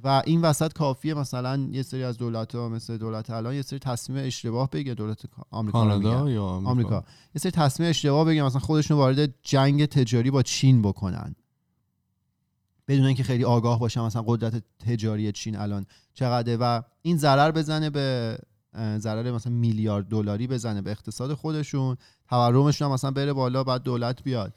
و 0.04 0.22
این 0.26 0.42
وسط 0.42 0.74
کافیه 0.74 1.14
مثلا 1.14 1.70
یه 1.72 1.84
سری 1.84 2.04
از 2.04 2.18
دولت 2.18 2.56
ها 2.56 2.70
مثل 2.70 2.98
دولت 2.98 3.30
الان 3.30 3.56
یه 3.56 3.62
سری 3.62 3.80
تصمیم 3.80 4.26
اشتباه 4.26 4.70
بگیره 4.70 4.96
دولت 4.96 5.22
آمریکا. 5.52 5.80
کانادا 5.80 6.30
یا 6.30 6.44
آمریکا, 6.44 6.72
آمریکا. 6.72 7.04
یه 7.36 7.40
سری 7.40 7.52
تصمیم 7.52 7.90
اشتباه 7.90 8.26
بگیرن 8.26 8.46
مثلا 8.46 8.60
خودشون 8.60 8.98
وارد 8.98 9.34
جنگ 9.44 9.86
تجاری 9.86 10.32
با 10.32 10.44
چین 10.44 10.82
بکنن. 10.82 11.36
بدون 12.88 13.06
اینکه 13.06 13.24
خیلی 13.24 13.44
آگاه 13.44 13.80
باشن 13.80 14.02
مثلا 14.02 14.24
قدرت 14.28 14.64
تجاری 14.80 15.32
چین 15.32 15.56
الان 15.56 15.86
چقدره 16.14 16.58
و 16.58 16.82
این 17.02 17.18
ضرر 17.18 17.52
بزنه 17.52 17.90
به 17.90 18.38
ضرر 18.76 19.32
مثلا 19.32 19.54
میلیارد 19.54 20.08
دلاری 20.08 20.48
بزنه 20.48 20.82
به 20.82 20.92
اقتصاد 20.92 21.34
خودشون 21.34 21.98
تورمشون 22.30 22.88
هم 22.88 22.94
مثلا 22.94 23.12
بره 23.12 23.34
بالا 23.34 23.64
بعد 23.64 23.84
دولت 23.84 24.24
بیاد. 24.24 24.54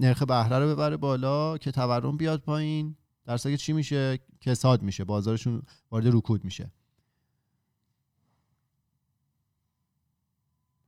نرخ 0.00 0.22
بهره 0.22 0.58
رو 0.58 0.68
ببره 0.68 0.96
بالا 0.96 1.58
که 1.58 1.70
تورم 1.70 2.16
بیاد 2.16 2.40
پایین. 2.40 2.96
در 3.26 3.36
که 3.36 3.56
چی 3.56 3.72
میشه؟ 3.72 4.18
کساد 4.40 4.82
میشه. 4.82 5.04
بازارشون 5.04 5.62
وارد 5.90 6.06
رکود 6.06 6.44
میشه. 6.44 6.70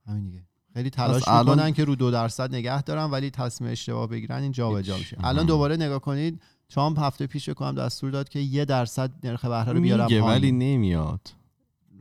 همین 0.07 0.25
دیگه. 0.25 0.43
خیلی 0.73 0.89
تلاش 0.89 1.21
پس 1.21 1.27
الان- 1.27 1.55
می‌کنن 1.57 1.71
که 1.73 1.83
رو 1.85 1.95
دو 1.95 2.11
درصد 2.11 2.55
نگه 2.55 2.81
دارن 2.81 3.05
ولی 3.11 3.29
تصمیم 3.29 3.71
اشتباه 3.71 4.07
بگیرن 4.07 4.41
این 4.41 4.51
جابجا 4.51 4.95
هیچ. 4.95 5.03
میشه. 5.03 5.17
مهم. 5.19 5.27
الان 5.27 5.45
دوباره 5.45 5.75
نگاه 5.75 5.99
کنید 5.99 6.41
ترامپ 6.69 6.99
هفته 6.99 7.27
پیش 7.27 7.49
کنم 7.49 7.75
دستور 7.75 8.11
داد 8.11 8.29
که 8.29 8.39
یه 8.39 8.65
درصد 8.65 9.11
نرخ 9.23 9.45
بهره 9.45 9.73
رو 9.73 9.81
بیارن 9.81 10.03
میگه 10.03 10.21
پایین. 10.21 10.37
ولی 10.37 10.51
نمیاد. 10.51 11.33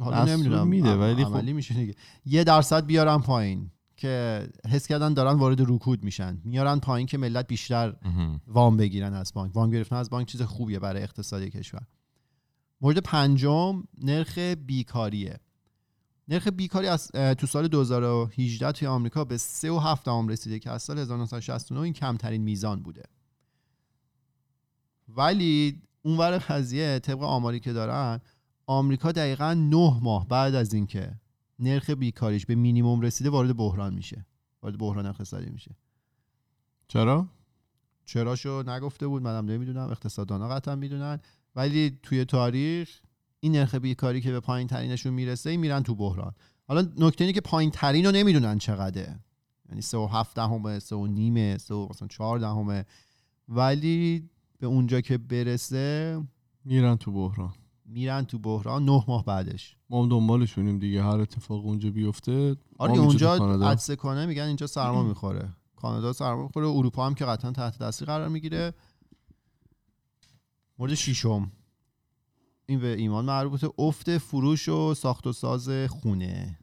حالا 0.00 0.24
نمی‌دونم 0.24 0.68
میده، 0.68 0.94
ولی 0.94 1.24
خب- 1.24 1.30
عملی 1.30 1.52
میشه 1.52 1.74
دیگه. 1.74 1.94
یه 2.24 2.44
درصد 2.44 2.86
بیارن 2.86 3.18
پایین 3.18 3.70
که 3.96 4.46
حس 4.68 4.86
کردن 4.86 5.14
دارن 5.14 5.38
وارد 5.38 5.60
رکود 5.60 6.04
میشن. 6.04 6.40
میارن 6.44 6.78
پایین 6.78 7.06
که 7.06 7.18
ملت 7.18 7.46
بیشتر 7.46 7.96
وام 8.46 8.76
بگیرن 8.76 9.14
از 9.14 9.32
بانک. 9.34 9.56
وام 9.56 9.70
گرفتن 9.70 9.96
از 9.96 10.10
بانک 10.10 10.26
چیز 10.26 10.42
خوبیه 10.42 10.78
برای 10.78 11.02
اقتصاد 11.02 11.42
کشور. 11.42 11.82
مورد 12.80 12.98
پنجم 12.98 13.82
نرخ 14.02 14.38
بیکاریه. 14.38 15.40
نرخ 16.28 16.48
بیکاری 16.48 16.86
از 16.86 17.10
تو 17.12 17.46
سال 17.46 17.68
2018 17.68 18.72
توی 18.72 18.88
آمریکا 18.88 19.24
به 19.24 19.38
3.7 19.38 20.04
دهم 20.04 20.28
رسیده 20.28 20.58
که 20.58 20.70
از 20.70 20.82
سال 20.82 20.98
1969 20.98 21.80
این 21.80 21.92
کمترین 21.92 22.42
میزان 22.42 22.82
بوده. 22.82 23.02
ولی 25.08 25.82
اونور 26.02 26.38
قضیه 26.38 26.98
طبق 26.98 27.22
آماری 27.22 27.60
که 27.60 27.72
دارن 27.72 28.20
آمریکا 28.70 29.12
دقیقا 29.12 29.54
9 29.54 29.98
ماه 30.02 30.28
بعد 30.28 30.54
از 30.54 30.74
اینکه 30.74 31.12
نرخ 31.58 31.90
بیکاریش 31.90 32.46
به 32.46 32.54
مینیمم 32.54 33.00
رسیده 33.00 33.30
وارد 33.30 33.56
بحران 33.56 33.94
میشه. 33.94 34.26
وارد 34.62 34.78
بحران 34.78 35.06
اقتصادی 35.06 35.50
میشه. 35.50 35.76
چرا؟ 36.88 37.28
چراشو 38.04 38.62
نگفته 38.66 39.06
بود 39.06 39.22
منم 39.22 39.50
نمی‌دونم. 39.50 39.88
اقتصاددانا 39.90 40.48
قطعا 40.48 40.76
می‌دونن. 40.76 41.20
ولی 41.56 41.98
توی 42.02 42.24
تاریخ 42.24 43.00
این 43.40 43.52
نرخ 43.52 43.74
بیکاری 43.74 44.20
که 44.20 44.32
به 44.32 44.40
پایین 44.40 44.68
ترینشون 44.68 45.12
می‌رسه 45.12 45.56
میرن 45.56 45.82
تو 45.82 45.94
بحران. 45.94 46.34
حالا 46.68 46.80
نکته 46.98 47.24
اینه 47.24 47.32
که 47.32 47.40
پایین 47.40 47.70
ترین 47.70 48.04
رو 48.04 48.12
نمی‌دونن 48.12 48.58
چقدره. 48.58 49.20
یعنی 49.68 49.82
سه 49.82 49.98
و 49.98 50.06
هفت 50.06 50.36
دهمه 50.36 50.78
سه 50.78 50.96
و 50.96 51.06
نیمه 51.06 51.58
سه 51.58 51.74
و 51.74 51.86
مثلا 51.90 52.08
چهار 52.08 52.38
دهمه. 52.38 52.84
ولی 53.48 54.30
به 54.58 54.66
اونجا 54.66 55.00
که 55.00 55.18
برسه 55.18 56.20
میرن 56.64 56.96
تو 56.96 57.12
بحران. 57.12 57.54
میرن 57.92 58.24
تو 58.24 58.38
بحران 58.38 58.84
نه 58.84 59.04
ماه 59.08 59.24
بعدش. 59.24 59.76
ما 59.90 60.02
هم 60.02 60.08
دنبالشونیم 60.08 60.78
دیگه 60.78 61.02
هر 61.02 61.20
اتفاق 61.20 61.66
اونجا 61.66 61.90
بیفته 61.90 62.56
آره 62.78 62.98
اونجا. 62.98 63.34
عدسه 63.70 63.96
کنه 63.96 64.26
میگن 64.26 64.42
اینجا 64.42 64.66
سرما 64.66 65.02
می‌خوره. 65.02 65.48
کانادا 65.76 66.12
سرما 66.12 66.42
می‌خوره 66.42 66.66
اروپا 66.68 67.06
هم 67.06 67.14
که 67.14 67.24
قطعا 67.24 67.52
تحت 67.52 67.78
تاثیر 67.78 68.06
قرار 68.06 68.28
می‌گیره. 68.28 68.74
مورد 70.78 70.94
ششم. 70.94 71.52
این 72.66 72.80
به 72.80 72.96
ایمان 72.96 73.24
مربوطه 73.24 73.70
افت 73.78 74.18
فروش 74.18 74.68
و 74.68 74.94
ساخت 74.94 75.26
و 75.26 75.32
ساز 75.32 75.70
خونه. 75.88 76.58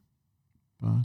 بله. 0.81 1.01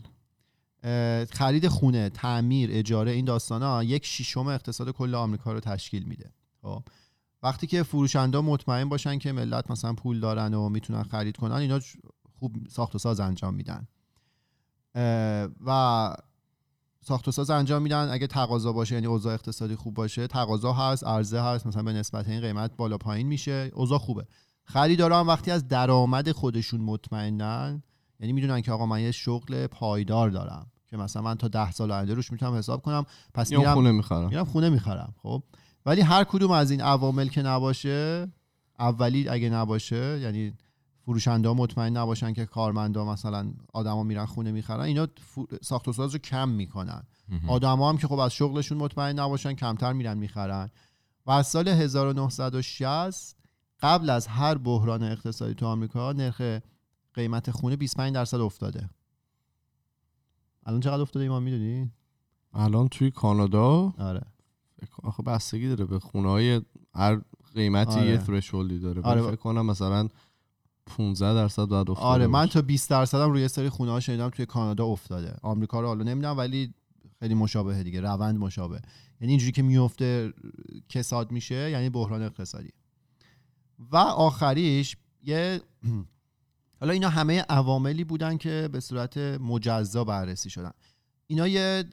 خرید 1.25 1.69
خونه 1.69 2.09
تعمیر 2.09 2.71
اجاره 2.73 3.11
این 3.11 3.25
داستان 3.25 3.63
ها 3.63 3.85
یک 3.85 4.07
شیشم 4.07 4.47
اقتصاد 4.47 4.91
کل 4.91 5.15
آمریکا 5.15 5.53
رو 5.53 5.61
تشکیل 5.61 6.03
میده. 6.03 6.33
خب. 6.63 6.83
وقتی 7.43 7.67
که 7.67 7.83
فروشنده 7.83 8.41
مطمئن 8.41 8.89
باشن 8.89 9.19
که 9.19 9.33
ملت 9.33 9.71
مثلا 9.71 9.93
پول 9.93 10.21
دارن 10.21 10.55
و 10.55 10.69
می‌تونن 10.69 11.03
خرید 11.03 11.37
کنن 11.37 11.53
اینا 11.53 11.81
خوب 12.39 12.57
ساخت 12.69 12.95
و 12.95 12.99
ساز 12.99 13.21
انجام 13.21 13.55
میدن. 13.55 13.89
و 15.67 16.15
ساخت 17.01 17.29
و 17.29 17.31
ساز 17.31 17.51
انجام 17.51 17.83
میدن. 17.83 18.09
اگه 18.11 18.27
تقاضا 18.27 18.73
باشه 18.73 18.95
یعنی 18.95 19.07
اوضاع 19.07 19.35
اقتصادی 19.35 19.77
خوب 19.77 19.95
باشه 19.95 20.27
تقاضا 20.27 20.73
هست 20.73 21.07
عرضه 21.07 21.43
هست 21.43 21.67
مثلا 21.67 21.83
به 21.83 21.93
نسبت 21.93 22.29
این 22.29 22.41
قیمت 22.41 22.77
بالا 22.77 22.99
پایین 22.99 23.27
میشه 23.27 23.71
اوضاع 23.75 23.99
خوبه. 23.99 24.27
خریدارا 24.65 25.21
هم 25.21 25.29
وقتی 25.29 25.51
از 25.51 25.69
درآمد 25.69 26.33
خودشون 26.33 26.81
مطمئنن 26.81 27.83
یعنی 28.21 28.33
می‌دونن 28.33 28.61
که 28.61 28.73
آقا 28.73 28.87
من 28.87 29.01
یه 29.01 29.11
شغل 29.11 29.67
پایدار 29.67 30.31
دارم 30.31 30.67
که 30.87 30.97
مثلا 30.97 31.23
من 31.23 31.35
تا 31.35 31.49
ده 31.49 31.71
سال 31.71 31.93
آینده 31.93 32.15
روش 32.15 32.33
می‌تونم 32.33 32.55
حساب 32.55 32.83
کنم 32.83 33.07
پس 33.35 33.51
میرم 33.51 33.75
خونه 33.75 33.93
می‌خرم. 33.93 34.29
میرم 34.29 34.45
خونه 34.45 34.69
می‌خرم 34.71 35.15
خب؟ 35.23 35.43
ولی 35.87 36.01
هر 36.01 36.25
کدوم 36.25 36.51
از 36.51 36.71
این 36.71 36.81
عوامل 36.81 37.29
که 37.29 37.43
نباشه 37.43 38.29
اولی 38.79 39.29
اگه 39.29 39.51
نباشه 39.51 40.19
یعنی 40.21 40.53
فروشنده 41.05 41.49
ها 41.49 41.55
مطمئن 41.55 41.97
نباشن 41.97 42.33
که 42.33 42.47
کارمندا 42.47 43.05
مثلا 43.05 43.53
آدما 43.73 44.03
میرن 44.03 44.25
خونه 44.25 44.53
می‌خرن 44.53 44.81
اینا 44.81 45.07
ساخت 45.63 45.89
و 45.89 45.93
ساز 45.93 46.13
رو 46.13 46.19
کم 46.19 46.49
می‌کنن. 46.49 47.03
آدما 47.49 47.89
هم 47.89 47.99
که 47.99 48.09
خب 48.09 48.19
از 48.19 48.33
شغلشون 48.33 48.79
مطمئن 48.79 49.19
نباشن 49.19 49.53
کمتر 49.53 49.93
میرن 49.93 50.19
می‌خرن. 50.19 50.71
و 51.27 51.31
از 51.31 51.47
سال 51.47 51.69
1960 51.69 53.37
قبل 53.81 54.11
از 54.11 54.27
هر 54.27 54.59
بحران 54.59 55.03
اقتصادی 55.03 55.55
تو 55.55 55.67
آمریکا 55.67 56.13
نرخ 56.13 56.61
قیمت 57.15 57.51
خونه 57.51 57.77
25 57.77 58.15
درصد 58.15 58.41
افتاده. 58.41 58.91
الان 60.67 60.81
چقدر 60.81 61.03
افتاده 61.03 61.23
ایمان 61.23 61.43
می‌دونی؟ 61.43 61.93
الان 62.53 62.89
توی 62.89 63.11
کانادا 63.11 63.95
آره. 63.99 64.23
آخه 65.03 65.23
بستگی 65.23 65.69
داره 65.69 65.85
به 65.85 65.99
خونه 65.99 66.29
های 66.29 66.61
هر 66.95 67.21
قیمتی 67.55 68.01
آره. 68.01 68.11
یه 68.11 68.19
thresholdی 68.19 68.83
داره 68.83 69.03
آره. 69.03 69.23
فکر 69.23 69.37
کنم 69.37 69.67
مثلا 69.67 70.09
15 70.87 71.35
درصد 71.35 71.67
بعد 71.67 71.91
افتاده 71.91 72.09
آره 72.09 72.27
من. 72.27 72.47
تا 72.47 72.63
20 72.63 72.91
درصدم 72.91 73.31
روی 73.31 73.43
یه 73.43 73.49
سری 73.49 73.69
خونه 73.69 73.91
ها 73.91 74.01
شنیدم 74.01 74.29
توی 74.29 74.47
کانادا 74.47 74.87
افتاده 74.87 75.37
آمریکا 75.43 75.81
رو 75.81 75.87
حالا 75.87 76.05
نمی‌دونم 76.05 76.39
ولی 76.39 76.75
خیلی 77.21 77.35
مشابهه 77.35 77.83
دیگه 77.83 78.01
روند 78.01 78.39
مشابه 78.39 78.81
یعنی 79.21 79.33
اینجوری 79.33 79.53
که 79.53 79.63
میفته 79.63 80.33
کساد 80.89 81.33
میشه 81.33 81.71
یعنی 81.71 81.91
بحران 81.91 82.23
اقتصادی 82.23 82.71
و 83.79 83.97
آخریش 83.97 84.97
یه 85.23 85.61
حالا 86.81 86.93
اینا 86.93 87.09
همه 87.09 87.41
عواملی 87.41 88.05
بودن 88.05 88.37
که 88.37 88.69
به 88.73 88.81
صورت 88.81 89.19
مجزا 89.19 90.05
بررسی 90.05 90.51
شدن 90.51 90.71
اینا 91.27 91.49
یه 91.49 91.85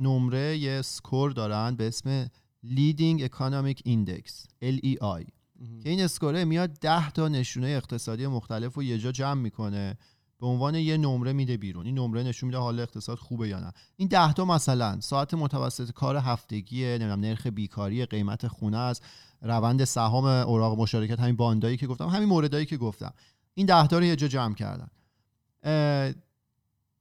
نمره 0.00 0.58
یه 0.58 0.82
سکور 0.82 1.30
دارن 1.30 1.76
به 1.76 1.86
اسم 1.88 2.26
Leading 2.66 3.20
Economic 3.20 3.78
Index 3.88 4.46
LEI 4.62 5.26
که 5.82 5.90
این 5.90 6.00
اسکوره 6.00 6.44
میاد 6.44 6.70
10 6.80 7.10
تا 7.10 7.28
نشونه 7.28 7.66
اقتصادی 7.66 8.26
مختلف 8.26 8.74
رو 8.74 8.82
یه 8.82 8.98
جا 8.98 9.12
جمع 9.12 9.40
می‌کنه. 9.40 9.98
به 10.40 10.46
عنوان 10.46 10.74
یه 10.74 10.96
نمره 10.96 11.32
میده 11.32 11.56
بیرون. 11.56 11.86
این 11.86 11.98
نمره 11.98 12.22
نشون 12.22 12.46
میده 12.46 12.58
حال 12.58 12.80
اقتصاد 12.80 13.18
خوبه 13.18 13.48
یا 13.48 13.60
نه. 13.60 13.72
این 13.96 14.08
10 14.08 14.32
تا 14.32 14.44
مثلا 14.44 15.00
ساعت 15.00 15.34
متوسط 15.34 15.90
کار 15.90 16.16
هفتگی 16.16 16.84
نمی‌دونم 16.84 17.20
نرخ 17.20 17.46
بیکاری 17.46 18.06
قیمت 18.06 18.48
خونه 18.48 18.78
است 18.78 19.02
روند 19.42 19.84
سهام 19.84 20.24
اوراق 20.24 20.78
مشارکت 20.78 21.20
همین 21.20 21.36
باندایی 21.36 21.76
که 21.76 21.86
گفتم 21.86 22.08
همین 22.08 22.28
موردایی 22.28 22.66
که 22.66 22.76
گفتم. 22.76 23.12
این 23.54 23.66
10 23.66 23.86
تا 23.86 23.98
رو 23.98 24.04
یه 24.04 24.16
جا 24.16 24.28
جمع 24.28 24.54
کردن. 24.54 24.88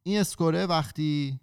این 0.04 0.20
اسکوره 0.20 0.66
وقتی 0.66 1.40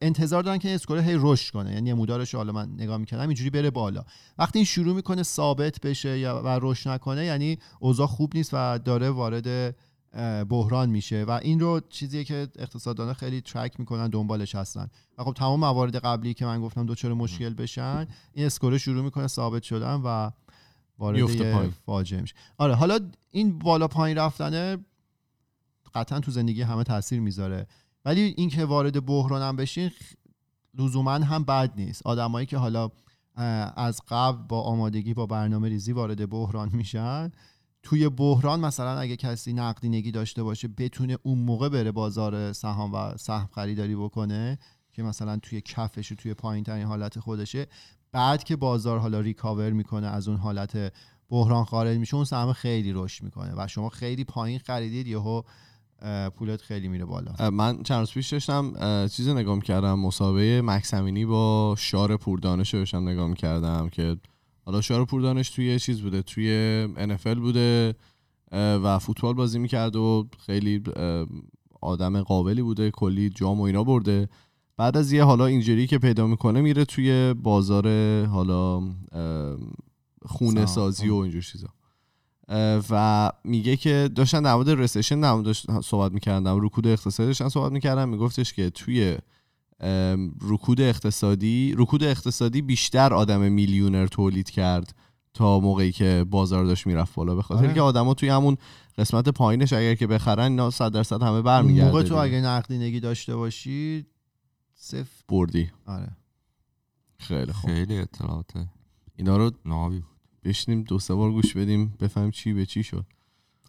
انتظار 0.00 0.42
دارن 0.42 0.58
که 0.58 0.68
این 0.68 0.74
اسکوره 0.74 1.02
هی 1.02 1.16
رشد 1.18 1.52
کنه. 1.52 1.72
یعنی 1.72 1.90
نمودارش 1.90 2.34
حالا 2.34 2.52
من 2.52 2.68
نگاه 2.72 2.96
می‌کردم 2.96 3.28
اینجوری 3.28 3.50
بره 3.50 3.70
بالا. 3.70 4.04
وقتی 4.38 4.58
این 4.58 4.66
شروع 4.66 4.94
می‌کنه 4.94 5.22
ثابت 5.22 5.80
بشه 5.80 6.18
یا 6.18 6.42
و 6.44 6.58
رشد 6.62 6.90
نکنه 6.90 7.24
یعنی 7.24 7.58
اوضاع 7.80 8.06
خوب 8.06 8.36
نیست 8.36 8.50
و 8.52 8.78
داره 8.78 9.10
وارد 9.10 9.76
بحران 10.48 10.90
میشه. 10.90 11.24
و 11.24 11.30
این 11.42 11.60
رو 11.60 11.80
چیزیه 11.88 12.24
که 12.24 12.48
اقتصاددانا 12.58 13.14
خیلی 13.14 13.40
ترک 13.40 13.80
می‌کنن 13.80 14.08
دنبالش 14.08 14.54
هستن. 14.54 14.90
و 15.18 15.24
خب 15.24 15.32
تمام 15.32 15.60
موارد 15.60 15.96
قبلی 15.96 16.34
که 16.34 16.46
من 16.46 16.60
گفتم 16.60 16.86
دچار 16.86 17.14
مشکل 17.14 17.54
بشن 17.54 18.06
این 18.32 18.46
اسکوره 18.46 18.78
شروع 18.78 19.04
می‌کنه 19.04 19.26
ثابت 19.26 19.62
شدن 19.62 19.94
و 20.04 20.30
وارد. 20.98 21.18
فاجعه 21.86 22.20
میشه. 22.20 22.34
آره 22.58 22.74
حالا 22.74 22.98
این 23.30 23.58
بالا 23.58 23.88
پایین 23.88 24.18
رفتنه 24.18 24.78
قطعا 25.94 26.20
تو 26.20 26.30
زندگی 26.30 26.62
همه 26.62 26.84
تاثیر 26.84 27.20
می‌ذاره. 27.20 27.66
ولی 28.04 28.34
اینکه 28.36 28.64
وارد 28.64 29.06
بحران 29.06 29.42
هم 29.42 29.56
بشین 29.56 29.90
لزوما 30.78 31.12
هم 31.12 31.44
بد 31.44 31.72
نیست. 31.76 32.06
آدمایی 32.06 32.46
که 32.46 32.58
حالا 32.58 32.90
از 33.76 34.00
قبل 34.08 34.42
با 34.48 34.62
آمادگی 34.62 35.14
با 35.14 35.26
برنامه 35.26 35.68
ریزی 35.68 35.92
وارد 35.92 36.30
بحران 36.30 36.70
میشن 36.72 37.32
توی 37.82 38.08
بحران 38.08 38.60
مثلا 38.60 38.98
اگه 38.98 39.16
کسی 39.16 39.52
نقدینگی 39.52 40.10
داشته 40.10 40.42
باشه 40.42 40.68
بتونه 40.68 41.18
اون 41.22 41.38
موقع 41.38 41.68
بره 41.68 41.92
بازار 41.92 42.52
سهام 42.52 42.94
و 42.94 43.16
سهم 43.16 43.48
خریداری 43.54 43.96
بکنه 43.96 44.58
که 44.92 45.02
مثلا 45.02 45.36
توی 45.36 45.60
کفش 45.60 46.12
و 46.12 46.14
توی 46.14 46.34
پایین 46.34 46.64
ترین 46.64 46.86
حالت 46.86 47.20
خودشه. 47.20 47.66
بعد 48.12 48.44
که 48.44 48.56
بازار 48.56 48.98
حالا 48.98 49.20
ریکاور 49.20 49.70
می‌کنه 49.70 50.06
از 50.06 50.28
اون 50.28 50.36
حالت 50.36 50.92
بحران 51.28 51.64
خارج 51.64 51.98
میشه 51.98 52.14
اون 52.14 52.24
سهم 52.24 52.52
خیلی 52.52 52.92
رشد 52.92 53.24
می‌کنه 53.24 53.52
و 53.56 53.66
شما 53.66 53.88
خیلی 53.88 54.24
پایین 54.24 54.58
خریدید 54.58 55.06
یهو 55.06 55.42
پولت 56.36 56.62
خیلی 56.62 56.88
میره 56.88 57.04
بالا. 57.04 57.50
من 57.50 57.82
چند 57.82 57.98
روز 57.98 58.10
پیش 58.10 58.32
داشتم 58.32 58.72
اه، 58.76 59.08
چیز 59.08 59.28
رو 59.28 59.34
نگاه 59.34 59.60
کردم 59.60 59.98
مسابقه 59.98 60.62
مکس 60.64 60.94
امینی 60.94 61.26
با 61.26 61.74
شار 61.78 62.16
پوردانش 62.16 62.74
رو 62.74 62.80
داشتم 62.80 63.08
نگاه 63.08 63.34
کردم 63.34 63.88
که 63.88 64.16
حالا 64.66 64.80
شار 64.80 65.04
پوردانش 65.04 65.50
توی 65.50 65.78
چیز 65.78 66.00
بوده 66.00 66.22
توی 66.22 66.88
NFL 66.96 67.38
بوده 67.38 67.94
و 68.52 68.98
فوتبال 68.98 69.34
بازی 69.34 69.58
می‌کرد 69.58 69.96
و 69.96 70.28
خیلی 70.46 70.82
آدم 71.80 72.22
قابلی 72.22 72.62
بوده 72.62 72.90
کلی 72.90 73.30
جام 73.30 73.60
و 73.60 73.62
اینا 73.62 73.84
برده. 73.84 74.28
بعد 74.76 74.96
از 74.96 75.12
یه 75.12 75.24
حالا 75.24 75.46
اینجوری 75.46 75.86
که 75.86 75.98
پیدا 75.98 76.26
می‌کنه 76.26 76.60
میره 76.60 76.84
توی 76.84 77.34
بازار 77.34 77.86
حالا 78.26 78.82
خونه. 80.26 80.66
سازی 80.66 81.08
و 81.08 81.14
اینجور 81.14 81.42
چیزا. 81.42 81.68
و 82.90 83.30
میگه 83.44 83.76
که 83.76 84.10
داشتن 84.14 84.42
در 84.42 84.54
مورد 84.54 84.70
رسشن 84.70 85.20
در 85.20 85.32
موردش 85.32 85.66
صحبت 85.84 86.12
می‌کردن 86.12 86.56
رکود 86.60 86.86
اقتصادی 86.86 87.26
داشتن 87.26 87.48
صحبت 87.48 87.72
می‌کردن 87.72 88.08
میگفتش 88.08 88.52
که 88.52 88.70
توی 88.70 89.18
رکود 90.40 90.80
اقتصادی 90.80 91.74
رکود 91.76 92.04
اقتصادی 92.04 92.62
بیشتر 92.62 93.14
آدم 93.14 93.40
میلیونر 93.40 94.06
تولید 94.06 94.50
کرد 94.50 94.94
تا 95.34 95.60
موقعی 95.60 95.92
که 95.92 96.24
بازار 96.30 96.64
داشت 96.64 96.86
می‌رفت 96.86 97.14
بالا 97.14 97.34
به 97.34 97.42
خاطر 97.42 97.64
آره. 97.64 97.74
که 97.74 97.80
آدما 97.80 98.14
توی 98.14 98.28
همون 98.28 98.56
قسمت 98.98 99.28
پایینش 99.28 99.72
اگر 99.72 99.94
که 99.94 100.06
بخرن 100.06 100.50
اینا 100.50 100.70
100 100.70 100.92
درصد 100.92 101.22
همه 101.22 101.42
برمیگرده 101.42 101.86
موقع 101.86 102.02
تو. 102.02 102.16
اگه 102.16 102.40
نقدینگی 102.40 103.00
داشته 103.00 103.36
باشی 103.36 104.06
صفر. 104.74 105.22
بردی. 105.28 105.70
آره. 105.86 106.16
خیلی 107.18 107.52
خوب. 107.52 107.70
خیلی 107.70 107.98
اطلاعات 107.98 108.50
اینا 109.16 109.36
رو 109.36 109.50
نابی. 109.64 110.02
بشینیم 110.44 110.82
دو 110.82 110.98
سه 110.98 111.14
بار 111.14 111.32
گوش 111.32 111.56
بدیم 111.56 111.94
بفهمیم 112.00 112.30
چی 112.30 112.52
به 112.52 112.66
چی 112.66 112.82
شد. 112.82 113.06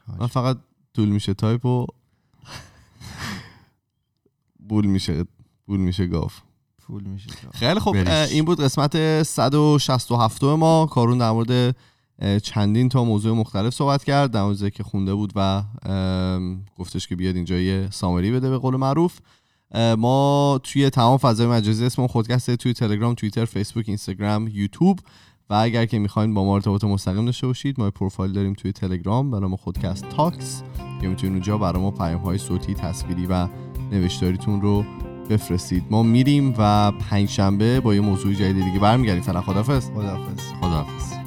حاج. 0.08 0.20
من 0.20 0.28
فقط 0.28 0.58
طول 0.94 1.10
میشه 1.10 1.34
تایپ 1.34 1.66
و 1.66 1.86
بول 4.60 4.86
میشه 4.86 5.26
بول 5.66 5.80
میشه 5.80 6.08
گاف 6.08 6.42
پول 6.80 7.04
میشه 7.04 7.30
خیلی 7.54 7.80
خب. 7.80 7.96
اه، 7.98 8.28
این 8.30 8.46
بود 8.46 8.62
قسمت 8.62 9.24
167 9.24 10.44
ما. 10.44 10.86
کارون 10.86 11.18
در 11.18 11.32
مورد 11.32 11.76
چندین 12.44 12.90
تا 12.90 13.04
موضوع 13.04 13.38
مختلف 13.38 13.74
صحبت 13.74 14.04
کرد. 14.04 14.32
در 14.32 14.44
مورد 14.44 14.70
که 14.70 14.84
خونده 14.84 15.14
بود 15.14 15.34
و 15.36 15.64
گفتش 16.78 17.08
که 17.08 17.16
بیاد 17.16 17.36
اینجا 17.36 17.60
یه 17.60 17.88
سامری 17.92 18.32
بده 18.32 18.50
به 18.50 18.58
قول 18.58 18.76
معروف. 18.76 19.20
ما 19.98 20.60
توی 20.64 20.90
تمام 20.90 21.18
فضای 21.18 21.48
مجازی 21.48 21.86
اسم 21.86 22.08
خودکسته 22.08 22.56
توی 22.56 22.74
تلگرام 22.74 23.14
توییتر 23.14 23.46
فیسبوک 23.46 23.86
اینستاگرام 23.88 24.48
یوتیوب 24.48 25.00
و 25.50 25.54
اگر 25.54 25.86
که 25.86 26.00
می‌خواین 26.00 26.34
با 26.34 26.44
ما 26.46 26.56
ارتباط 26.56 26.84
مستقیم 26.84 27.26
داشته 27.26 27.48
باشید 27.48 27.80
ما 27.80 27.92
پروفایل 27.92 28.32
داریم 28.32 28.54
توی 28.54 28.72
تلگرام 28.72 29.32
به 29.32 29.40
نام 29.40 29.56
خودکست 29.56 30.10
تاکس. 30.10 30.64
که 31.02 31.08
می‌تونید 31.08 31.34
اونجا 31.34 31.58
برای 31.58 31.82
ما 31.82 31.92
پیام 31.92 32.22
های 32.22 32.38
صوتی 32.38 32.74
تصویری 32.74 33.26
و 33.26 33.48
نوشتاریتون 33.92 34.62
رو 34.62 34.86
بفرستید. 35.30 35.84
ما 35.90 36.04
میریم 36.04 36.54
و 36.58 36.92
پنجشنبه 36.92 37.80
با 37.80 37.96
یه 37.96 38.02
موضوع 38.02 38.34
جدید 38.34 38.66
دیگه 38.66 38.80
برمیگردیم. 38.80 39.24
فعلا 39.24 39.42
خدافظ 39.42 39.90
خداحافظ. 39.90 40.52
خداحافظ. 40.62 41.25